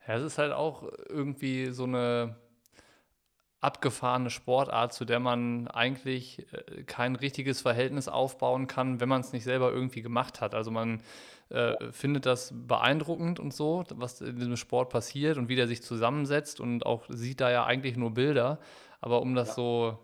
Ja, 0.08 0.16
es 0.16 0.24
ist 0.24 0.38
halt 0.38 0.54
auch 0.54 0.84
irgendwie 1.10 1.72
so 1.72 1.84
eine 1.84 2.36
abgefahrene 3.60 4.30
Sportart, 4.30 4.94
zu 4.94 5.04
der 5.04 5.20
man 5.20 5.68
eigentlich 5.68 6.46
äh, 6.54 6.84
kein 6.84 7.16
richtiges 7.16 7.62
Verhältnis 7.62 8.08
aufbauen 8.08 8.68
kann, 8.68 9.00
wenn 9.00 9.10
man 9.10 9.22
es 9.22 9.34
nicht 9.34 9.44
selber 9.44 9.72
irgendwie 9.72 10.02
gemacht 10.02 10.42
hat. 10.42 10.54
Also 10.54 10.70
man 10.72 11.02
äh, 11.50 11.92
findet 11.92 12.26
das 12.26 12.54
beeindruckend 12.56 13.40
und 13.40 13.54
so, 13.54 13.84
was 13.96 14.22
in 14.22 14.36
diesem 14.36 14.58
Sport 14.58 14.90
passiert 14.90 15.38
und 15.38 15.50
wie 15.50 15.56
der 15.56 15.68
sich 15.68 15.82
zusammensetzt 15.82 16.60
und 16.60 16.86
auch 16.86 17.06
sieht 17.10 17.42
da 17.42 17.50
ja 17.50 17.66
eigentlich 17.66 17.98
nur 17.98 18.12
Bilder. 18.12 18.60
Aber 19.02 19.22
um 19.22 19.34
das 19.34 19.50
ja. 19.50 19.54
so 19.56 20.00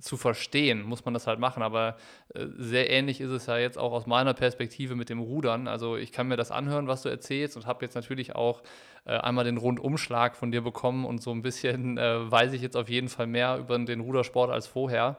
zu 0.00 0.16
verstehen, 0.16 0.82
muss 0.82 1.04
man 1.04 1.14
das 1.14 1.26
halt 1.26 1.38
machen. 1.38 1.62
Aber 1.62 1.96
äh, 2.34 2.46
sehr 2.56 2.90
ähnlich 2.90 3.20
ist 3.20 3.30
es 3.30 3.46
ja 3.46 3.58
jetzt 3.58 3.78
auch 3.78 3.92
aus 3.92 4.06
meiner 4.06 4.34
Perspektive 4.34 4.96
mit 4.96 5.08
dem 5.08 5.20
Rudern. 5.20 5.68
Also 5.68 5.96
ich 5.96 6.12
kann 6.12 6.28
mir 6.28 6.36
das 6.36 6.50
anhören, 6.50 6.88
was 6.88 7.02
du 7.02 7.08
erzählst 7.08 7.56
und 7.56 7.66
habe 7.66 7.84
jetzt 7.84 7.94
natürlich 7.94 8.34
auch 8.34 8.62
äh, 9.04 9.16
einmal 9.16 9.44
den 9.44 9.56
Rundumschlag 9.56 10.36
von 10.36 10.50
dir 10.50 10.62
bekommen 10.62 11.04
und 11.04 11.22
so 11.22 11.30
ein 11.30 11.42
bisschen 11.42 11.98
äh, 11.98 12.30
weiß 12.30 12.52
ich 12.52 12.62
jetzt 12.62 12.76
auf 12.76 12.88
jeden 12.88 13.08
Fall 13.08 13.26
mehr 13.26 13.58
über 13.58 13.78
den 13.78 14.00
Rudersport 14.00 14.50
als 14.50 14.66
vorher. 14.66 15.18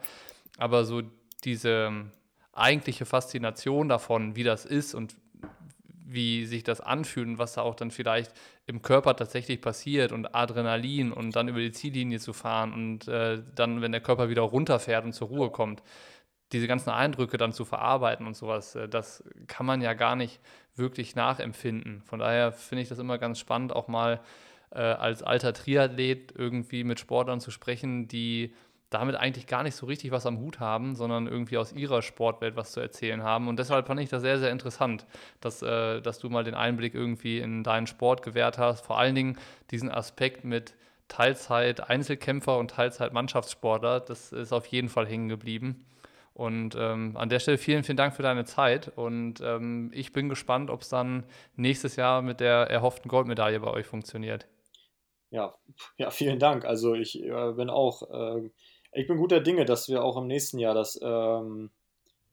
Aber 0.58 0.84
so 0.84 1.02
diese 1.44 1.92
eigentliche 2.54 3.06
Faszination 3.06 3.88
davon, 3.88 4.36
wie 4.36 4.44
das 4.44 4.66
ist 4.66 4.94
und 4.94 5.16
wie 6.14 6.46
sich 6.46 6.64
das 6.64 6.82
anfühlt 6.82 7.28
und 7.28 7.38
was 7.38 7.54
da 7.54 7.62
auch 7.62 7.76
dann 7.76 7.92
vielleicht 7.92 8.34
im 8.66 8.82
Körper 8.82 9.16
tatsächlich 9.16 9.62
passiert 9.62 10.12
und 10.12 10.36
Adrenalin 10.36 11.12
und 11.12 11.36
dann 11.36 11.48
über 11.48 11.60
die 11.60 11.72
Ziellinie 11.72 12.20
zu 12.20 12.34
fahren 12.34 12.74
und 12.74 13.08
äh, 13.08 13.42
dann, 13.56 13.82
wenn 13.82 13.92
der 13.92 14.02
Körper 14.02 14.30
wieder 14.30 14.42
runterfährt 14.42 15.06
und 15.06 15.14
zur 15.14 15.30
Ruhe 15.30 15.50
kommt, 15.50 15.82
diese 16.52 16.68
ganzen 16.68 16.90
Eindrücke 16.90 17.38
dann 17.38 17.54
zu 17.54 17.66
verarbeiten 17.66 18.28
und 18.28 18.36
sowas, 18.36 18.76
äh, 18.76 18.90
das 18.90 19.24
kann 19.48 19.66
man 19.66 19.82
ja 19.82 19.94
gar 19.94 20.16
nicht 20.16 20.40
wirklich 20.76 21.16
nachempfinden. 21.16 22.02
Von 22.04 22.20
daher 22.20 22.52
finde 22.52 22.84
ich 22.84 22.90
das 22.90 23.00
immer 23.00 23.18
ganz 23.18 23.40
spannend, 23.40 23.74
auch 23.74 23.88
mal 23.88 24.22
äh, 24.72 24.80
als 24.80 25.24
alter 25.24 25.54
Triathlet 25.54 26.34
irgendwie 26.36 26.84
mit 26.84 27.00
Sportlern 27.00 27.40
zu 27.40 27.52
sprechen, 27.52 28.08
die 28.08 28.54
damit 28.92 29.16
eigentlich 29.16 29.48
gar 29.48 29.64
nicht 29.64 29.76
so 29.76 29.86
richtig 29.86 30.12
was 30.12 30.26
am 30.26 30.38
Hut 30.40 30.60
haben, 30.60 30.96
sondern 30.96 31.26
irgendwie 31.26 31.58
aus 31.58 31.72
ihrer 31.72 32.02
Sportwelt 32.02 32.58
was 32.58 32.74
zu 32.74 32.82
erzählen 32.82 33.24
haben. 33.24 33.48
Und 33.48 33.58
deshalb 33.58 33.88
fand 33.88 34.02
ich 34.02 34.10
das 34.10 34.22
sehr, 34.22 34.38
sehr 34.38 34.52
interessant, 34.52 35.08
dass, 35.40 35.64
äh, 35.64 36.02
dass 36.02 36.20
du 36.20 36.30
mal 36.30 36.44
den 36.44 36.54
Einblick 36.54 36.94
irgendwie 36.94 37.40
in 37.40 37.64
deinen 37.64 37.88
Sport 37.88 38.22
gewährt 38.22 38.58
hast. 38.58 38.86
Vor 38.86 39.00
allen 39.00 39.16
Dingen 39.16 39.40
diesen 39.72 39.90
Aspekt 39.90 40.44
mit 40.44 40.76
Teilzeit 41.08 41.90
Einzelkämpfer 41.90 42.58
und 42.58 42.72
Teilzeit 42.72 43.14
Mannschaftssportler, 43.14 44.02
das 44.02 44.34
ist 44.34 44.52
auf 44.52 44.66
jeden 44.68 44.90
Fall 44.90 45.08
hängen 45.08 45.30
geblieben. 45.30 45.86
Und 46.34 46.76
ähm, 46.78 47.16
an 47.16 47.30
der 47.30 47.40
Stelle 47.40 47.58
vielen, 47.58 47.84
vielen 47.84 47.98
Dank 47.98 48.14
für 48.14 48.24
deine 48.24 48.44
Zeit. 48.44 48.92
Und 48.98 49.40
ähm, 49.42 49.90
ich 49.94 50.12
bin 50.12 50.28
gespannt, 50.28 50.70
ob 50.70 50.82
es 50.82 50.90
dann 50.90 51.24
nächstes 51.56 51.96
Jahr 51.96 52.22
mit 52.22 52.42
der 52.42 52.70
erhofften 52.70 53.10
Goldmedaille 53.10 53.60
bei 53.62 53.72
euch 53.72 53.86
funktioniert. 53.86 54.48
Ja, 55.30 55.56
ja 55.98 56.10
vielen 56.10 56.40
Dank. 56.40 56.66
Also 56.66 56.94
ich 56.94 57.22
äh, 57.24 57.52
bin 57.54 57.70
auch 57.70 58.04
äh, 58.10 58.50
ich 58.94 59.08
bin 59.08 59.18
guter 59.18 59.40
Dinge, 59.40 59.66
dass 59.66 59.88
wir 59.88 60.04
auch 60.04 60.18
im 60.18 60.28
nächsten 60.28 60.60
Jahr 60.60 60.74
das 60.74 61.00
ähm, 61.02 61.72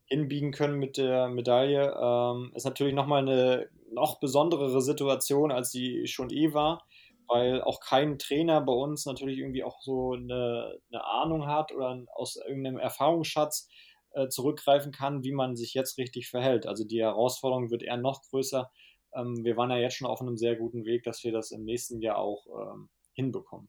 hinbiegen 0.07 0.53
können 0.53 0.79
mit 0.79 0.97
der 0.97 1.29
Medaille. 1.29 1.95
Ähm, 2.01 2.53
ist 2.55 2.65
natürlich 2.65 2.95
nochmal 2.95 3.23
eine 3.23 3.69
noch 3.93 4.21
besonderere 4.21 4.81
Situation, 4.81 5.53
als 5.53 5.71
sie 5.71 6.07
schon 6.07 6.31
eh 6.31 6.53
war, 6.55 6.85
weil 7.27 7.63
auch 7.63 7.81
kein 7.81 8.19
Trainer 8.19 8.61
bei 8.61 8.73
uns 8.73 9.07
natürlich 9.07 9.39
irgendwie 9.39 9.65
auch 9.65 9.81
so 9.81 10.13
eine, 10.13 10.79
eine 10.91 11.05
Ahnung 11.05 11.47
hat 11.47 11.73
oder 11.73 12.05
aus 12.15 12.37
irgendeinem 12.37 12.79
Erfahrungsschatz 12.79 13.69
äh, 14.13 14.29
zurückgreifen 14.29 14.93
kann, 14.93 15.23
wie 15.23 15.33
man 15.33 15.57
sich 15.57 15.75
jetzt 15.75 15.99
richtig 15.99 16.29
verhält. 16.29 16.67
Also 16.67 16.85
die 16.85 17.01
Herausforderung 17.01 17.71
wird 17.71 17.83
eher 17.83 17.99
noch 17.99 18.23
größer. 18.23 18.71
Ähm, 19.15 19.45
wir 19.45 19.57
waren 19.57 19.71
ja 19.71 19.77
jetzt 19.77 19.97
schon 19.97 20.09
auf 20.09 20.21
einem 20.21 20.37
sehr 20.37 20.57
guten 20.57 20.85
Weg, 20.85 21.05
dass 21.05 21.23
wir 21.23 21.33
das 21.33 21.51
im 21.51 21.65
nächsten 21.65 22.01
Jahr 22.01 22.19
auch 22.19 22.47
ähm, 22.47 22.89
hinbekommen. 23.13 23.69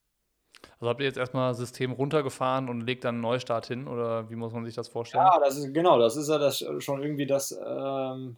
Also 0.79 0.89
habt 0.89 0.99
ihr 0.99 1.05
jetzt 1.05 1.17
erstmal 1.17 1.53
System 1.53 1.91
runtergefahren 1.91 2.69
und 2.69 2.81
legt 2.81 3.03
dann 3.03 3.15
einen 3.15 3.21
Neustart 3.21 3.67
hin 3.67 3.87
oder 3.87 4.29
wie 4.29 4.35
muss 4.35 4.53
man 4.53 4.65
sich 4.65 4.75
das 4.75 4.87
vorstellen? 4.87 5.23
Ja, 5.25 5.39
das 5.39 5.57
ist 5.57 5.73
genau, 5.73 5.99
das 5.99 6.15
ist 6.15 6.29
ja 6.29 6.37
das 6.37 6.65
schon 6.79 7.01
irgendwie 7.01 7.25
das 7.25 7.57
ähm, 7.65 8.37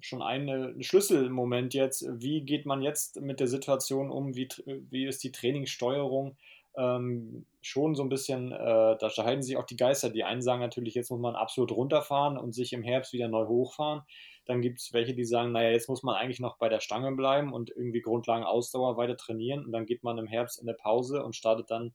schon 0.00 0.22
ein 0.22 0.82
Schlüsselmoment 0.82 1.74
jetzt. 1.74 2.06
Wie 2.08 2.42
geht 2.42 2.66
man 2.66 2.82
jetzt 2.82 3.20
mit 3.20 3.40
der 3.40 3.48
Situation 3.48 4.10
um? 4.10 4.34
Wie, 4.34 4.48
wie 4.90 5.06
ist 5.06 5.22
die 5.24 5.32
Trainingssteuerung? 5.32 6.36
Ähm, 6.76 7.46
schon 7.62 7.94
so 7.94 8.02
ein 8.02 8.10
bisschen, 8.10 8.52
äh, 8.52 8.96
da 8.98 9.10
scheiden 9.10 9.42
sich 9.42 9.56
auch 9.56 9.64
die 9.64 9.76
Geister. 9.76 10.10
Die 10.10 10.24
einen 10.24 10.42
sagen 10.42 10.60
natürlich, 10.60 10.94
jetzt 10.94 11.10
muss 11.10 11.20
man 11.20 11.34
absolut 11.34 11.72
runterfahren 11.72 12.36
und 12.36 12.54
sich 12.54 12.72
im 12.72 12.82
Herbst 12.82 13.12
wieder 13.12 13.28
neu 13.28 13.46
hochfahren. 13.46 14.02
Dann 14.46 14.62
gibt 14.62 14.80
es 14.80 14.92
welche, 14.92 15.14
die 15.14 15.24
sagen, 15.24 15.52
naja, 15.52 15.70
jetzt 15.70 15.88
muss 15.88 16.02
man 16.02 16.14
eigentlich 16.14 16.40
noch 16.40 16.56
bei 16.58 16.68
der 16.68 16.80
Stange 16.80 17.12
bleiben 17.12 17.52
und 17.52 17.70
irgendwie 17.70 18.00
Grundlagen 18.00 18.44
Ausdauer 18.44 18.96
weiter 18.96 19.16
trainieren. 19.16 19.64
Und 19.64 19.72
dann 19.72 19.86
geht 19.86 20.02
man 20.02 20.18
im 20.18 20.26
Herbst 20.26 20.60
in 20.60 20.66
der 20.66 20.74
Pause 20.74 21.24
und 21.24 21.36
startet 21.36 21.70
dann 21.70 21.94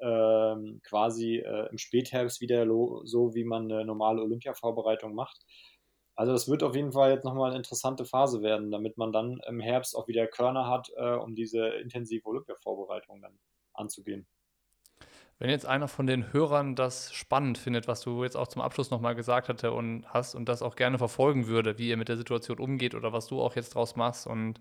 ähm, 0.00 0.80
quasi 0.84 1.38
äh, 1.38 1.68
im 1.70 1.78
Spätherbst 1.78 2.40
wieder 2.40 2.66
so, 3.04 3.34
wie 3.34 3.44
man 3.44 3.70
eine 3.70 3.84
normale 3.84 4.22
Olympia-Vorbereitung 4.22 5.14
macht. 5.14 5.44
Also 6.14 6.32
das 6.32 6.48
wird 6.48 6.62
auf 6.62 6.74
jeden 6.74 6.92
Fall 6.92 7.12
jetzt 7.12 7.24
nochmal 7.24 7.50
eine 7.50 7.58
interessante 7.58 8.04
Phase 8.04 8.42
werden, 8.42 8.70
damit 8.70 8.96
man 8.96 9.12
dann 9.12 9.40
im 9.46 9.60
Herbst 9.60 9.96
auch 9.96 10.08
wieder 10.08 10.26
Körner 10.26 10.66
hat, 10.68 10.90
äh, 10.96 11.14
um 11.14 11.34
diese 11.34 11.68
intensive 11.68 12.26
Olympia-Vorbereitung 12.26 13.20
dann 13.22 13.38
anzugehen. 13.72 14.26
Wenn 15.40 15.50
jetzt 15.50 15.66
einer 15.66 15.86
von 15.86 16.08
den 16.08 16.32
Hörern 16.32 16.74
das 16.74 17.12
spannend 17.12 17.58
findet, 17.58 17.86
was 17.86 18.00
du 18.00 18.24
jetzt 18.24 18.36
auch 18.36 18.48
zum 18.48 18.60
Abschluss 18.60 18.90
nochmal 18.90 19.14
gesagt 19.14 19.48
hatte 19.48 19.70
und 19.70 20.04
hast 20.08 20.34
und 20.34 20.48
das 20.48 20.62
auch 20.62 20.74
gerne 20.74 20.98
verfolgen 20.98 21.46
würde, 21.46 21.78
wie 21.78 21.90
ihr 21.90 21.96
mit 21.96 22.08
der 22.08 22.16
Situation 22.16 22.58
umgeht 22.58 22.96
oder 22.96 23.12
was 23.12 23.28
du 23.28 23.40
auch 23.40 23.54
jetzt 23.54 23.76
draus 23.76 23.94
machst 23.94 24.26
und 24.26 24.58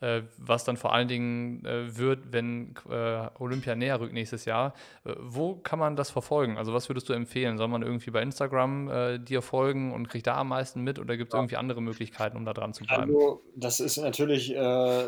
äh, 0.00 0.22
was 0.36 0.64
dann 0.64 0.76
vor 0.76 0.92
allen 0.92 1.08
Dingen 1.08 1.64
äh, 1.64 1.96
wird, 1.96 2.30
wenn 2.30 2.74
äh, 2.90 3.28
Olympia 3.38 3.74
näher 3.74 4.00
rückt 4.00 4.12
nächstes 4.12 4.44
Jahr, 4.44 4.74
äh, 5.04 5.14
wo 5.18 5.56
kann 5.56 5.78
man 5.78 5.96
das 5.96 6.10
verfolgen? 6.10 6.58
Also 6.58 6.74
was 6.74 6.90
würdest 6.90 7.08
du 7.08 7.14
empfehlen? 7.14 7.56
Soll 7.56 7.68
man 7.68 7.82
irgendwie 7.82 8.10
bei 8.10 8.20
Instagram 8.20 8.90
äh, 8.90 9.18
dir 9.18 9.40
folgen 9.40 9.94
und 9.94 10.08
kriegt 10.08 10.26
da 10.26 10.36
am 10.36 10.48
meisten 10.48 10.82
mit 10.82 10.98
oder 10.98 11.16
gibt 11.16 11.32
es 11.32 11.36
ja. 11.36 11.40
irgendwie 11.40 11.56
andere 11.56 11.80
Möglichkeiten, 11.80 12.36
um 12.36 12.44
da 12.44 12.52
dran 12.52 12.74
zu 12.74 12.84
bleiben? 12.84 13.14
Also 13.14 13.42
das 13.56 13.80
ist 13.80 13.96
natürlich 13.96 14.54
äh, 14.54 15.04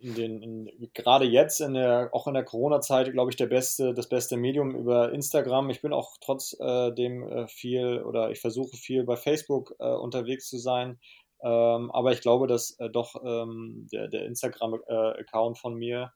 in 0.00 0.14
den, 0.14 0.42
in, 0.42 0.90
gerade 0.94 1.24
jetzt 1.24 1.60
in 1.60 1.74
der, 1.74 2.10
auch 2.12 2.26
in 2.26 2.34
der 2.34 2.44
Corona-Zeit, 2.44 3.12
glaube 3.12 3.30
ich, 3.30 3.36
der 3.36 3.46
beste, 3.46 3.94
das 3.94 4.08
beste 4.08 4.36
Medium 4.36 4.74
über 4.76 5.12
Instagram. 5.12 5.70
Ich 5.70 5.82
bin 5.82 5.92
auch 5.92 6.16
trotzdem 6.20 7.28
äh, 7.28 7.48
viel 7.48 8.02
oder 8.02 8.30
ich 8.30 8.40
versuche 8.40 8.76
viel 8.76 9.04
bei 9.04 9.16
Facebook 9.16 9.74
äh, 9.78 9.92
unterwegs 9.92 10.48
zu 10.48 10.58
sein. 10.58 10.98
Ähm, 11.42 11.90
aber 11.90 12.12
ich 12.12 12.20
glaube, 12.20 12.46
dass 12.46 12.78
äh, 12.78 12.88
doch 12.88 13.16
ähm, 13.24 13.88
der, 13.92 14.08
der 14.08 14.26
Instagram-Account 14.26 15.58
von 15.58 15.74
mir 15.74 16.12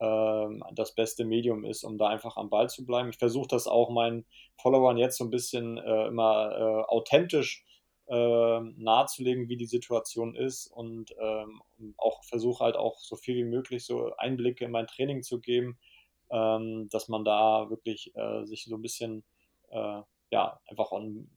ähm, 0.00 0.62
das 0.72 0.94
beste 0.94 1.24
Medium 1.24 1.64
ist, 1.64 1.84
um 1.84 1.98
da 1.98 2.08
einfach 2.08 2.36
am 2.38 2.48
Ball 2.48 2.70
zu 2.70 2.86
bleiben. 2.86 3.10
Ich 3.10 3.18
versuche 3.18 3.48
das 3.48 3.66
auch 3.66 3.90
meinen 3.90 4.24
Followern 4.56 4.96
jetzt 4.96 5.18
so 5.18 5.24
ein 5.24 5.30
bisschen 5.30 5.76
äh, 5.76 6.06
immer 6.06 6.52
äh, 6.52 6.90
authentisch 6.90 7.64
äh, 8.10 8.60
nahezulegen, 8.60 9.48
wie 9.48 9.56
die 9.56 9.66
Situation 9.66 10.34
ist 10.34 10.66
und 10.66 11.14
ähm, 11.20 11.62
auch 11.96 12.24
versuche 12.24 12.64
halt 12.64 12.76
auch 12.76 12.98
so 12.98 13.14
viel 13.14 13.36
wie 13.36 13.44
möglich 13.44 13.84
so 13.84 14.12
Einblicke 14.16 14.64
in 14.64 14.72
mein 14.72 14.88
Training 14.88 15.22
zu 15.22 15.40
geben, 15.40 15.78
ähm, 16.30 16.88
dass 16.90 17.08
man 17.08 17.24
da 17.24 17.70
wirklich 17.70 18.14
äh, 18.16 18.44
sich 18.44 18.64
so 18.64 18.74
ein 18.74 18.82
bisschen 18.82 19.22
äh, 19.70 20.02
ja 20.32 20.60
einfach 20.66 20.90
einen, 20.90 21.30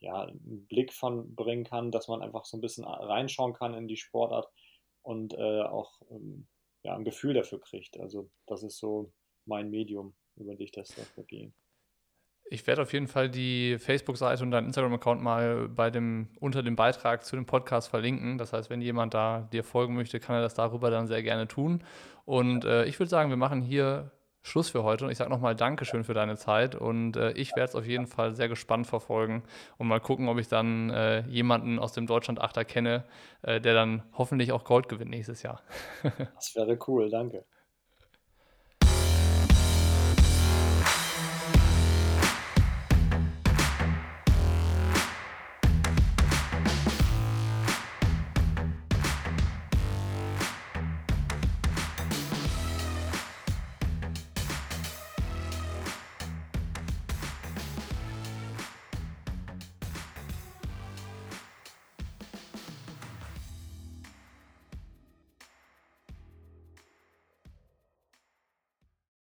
ja, 0.00 0.22
einen 0.22 0.66
Blick 0.66 0.92
von 0.92 1.36
bringen 1.36 1.64
kann, 1.64 1.92
dass 1.92 2.08
man 2.08 2.22
einfach 2.22 2.44
so 2.44 2.56
ein 2.56 2.60
bisschen 2.60 2.84
reinschauen 2.84 3.52
kann 3.52 3.74
in 3.74 3.86
die 3.86 3.96
Sportart 3.96 4.48
und 5.02 5.34
äh, 5.34 5.62
auch 5.62 6.00
ähm, 6.10 6.48
ja, 6.82 6.96
ein 6.96 7.04
Gefühl 7.04 7.34
dafür 7.34 7.60
kriegt. 7.60 8.00
Also 8.00 8.30
das 8.46 8.64
ist 8.64 8.78
so 8.78 9.12
mein 9.46 9.70
Medium, 9.70 10.14
über 10.34 10.52
das 10.52 10.60
ich 10.60 10.72
das 10.72 10.88
da 10.88 11.02
vergehe. 11.02 11.52
Ich 12.52 12.66
werde 12.66 12.82
auf 12.82 12.92
jeden 12.92 13.06
Fall 13.06 13.28
die 13.28 13.78
Facebook-Seite 13.78 14.42
und 14.42 14.50
deinen 14.50 14.66
Instagram-Account 14.66 15.22
mal 15.22 15.68
bei 15.68 15.88
dem, 15.88 16.26
unter 16.40 16.64
dem 16.64 16.74
Beitrag 16.74 17.24
zu 17.24 17.36
dem 17.36 17.46
Podcast 17.46 17.88
verlinken. 17.88 18.38
Das 18.38 18.52
heißt, 18.52 18.70
wenn 18.70 18.80
jemand 18.80 19.14
da 19.14 19.48
dir 19.52 19.62
folgen 19.62 19.94
möchte, 19.94 20.18
kann 20.18 20.34
er 20.34 20.42
das 20.42 20.54
darüber 20.54 20.90
dann 20.90 21.06
sehr 21.06 21.22
gerne 21.22 21.46
tun. 21.46 21.84
Und 22.24 22.64
äh, 22.64 22.86
ich 22.86 22.98
würde 22.98 23.08
sagen, 23.08 23.30
wir 23.30 23.36
machen 23.36 23.62
hier 23.62 24.10
Schluss 24.42 24.68
für 24.68 24.82
heute. 24.82 25.04
Und 25.04 25.12
ich 25.12 25.18
sage 25.18 25.30
nochmal 25.30 25.54
Dankeschön 25.54 26.02
für 26.02 26.12
deine 26.12 26.36
Zeit. 26.36 26.74
Und 26.74 27.16
äh, 27.16 27.30
ich 27.32 27.54
werde 27.54 27.68
es 27.68 27.76
auf 27.76 27.86
jeden 27.86 28.08
Fall 28.08 28.34
sehr 28.34 28.48
gespannt 28.48 28.88
verfolgen 28.88 29.44
und 29.78 29.86
mal 29.86 30.00
gucken, 30.00 30.28
ob 30.28 30.38
ich 30.38 30.48
dann 30.48 30.90
äh, 30.90 31.20
jemanden 31.28 31.78
aus 31.78 31.92
dem 31.92 32.08
Deutschland-Achter 32.08 32.64
kenne, 32.64 33.04
äh, 33.42 33.60
der 33.60 33.74
dann 33.74 34.02
hoffentlich 34.18 34.50
auch 34.50 34.64
Gold 34.64 34.88
gewinnt 34.88 35.10
nächstes 35.12 35.44
Jahr. 35.44 35.62
das 36.34 36.56
wäre 36.56 36.76
cool, 36.88 37.10
danke. 37.10 37.44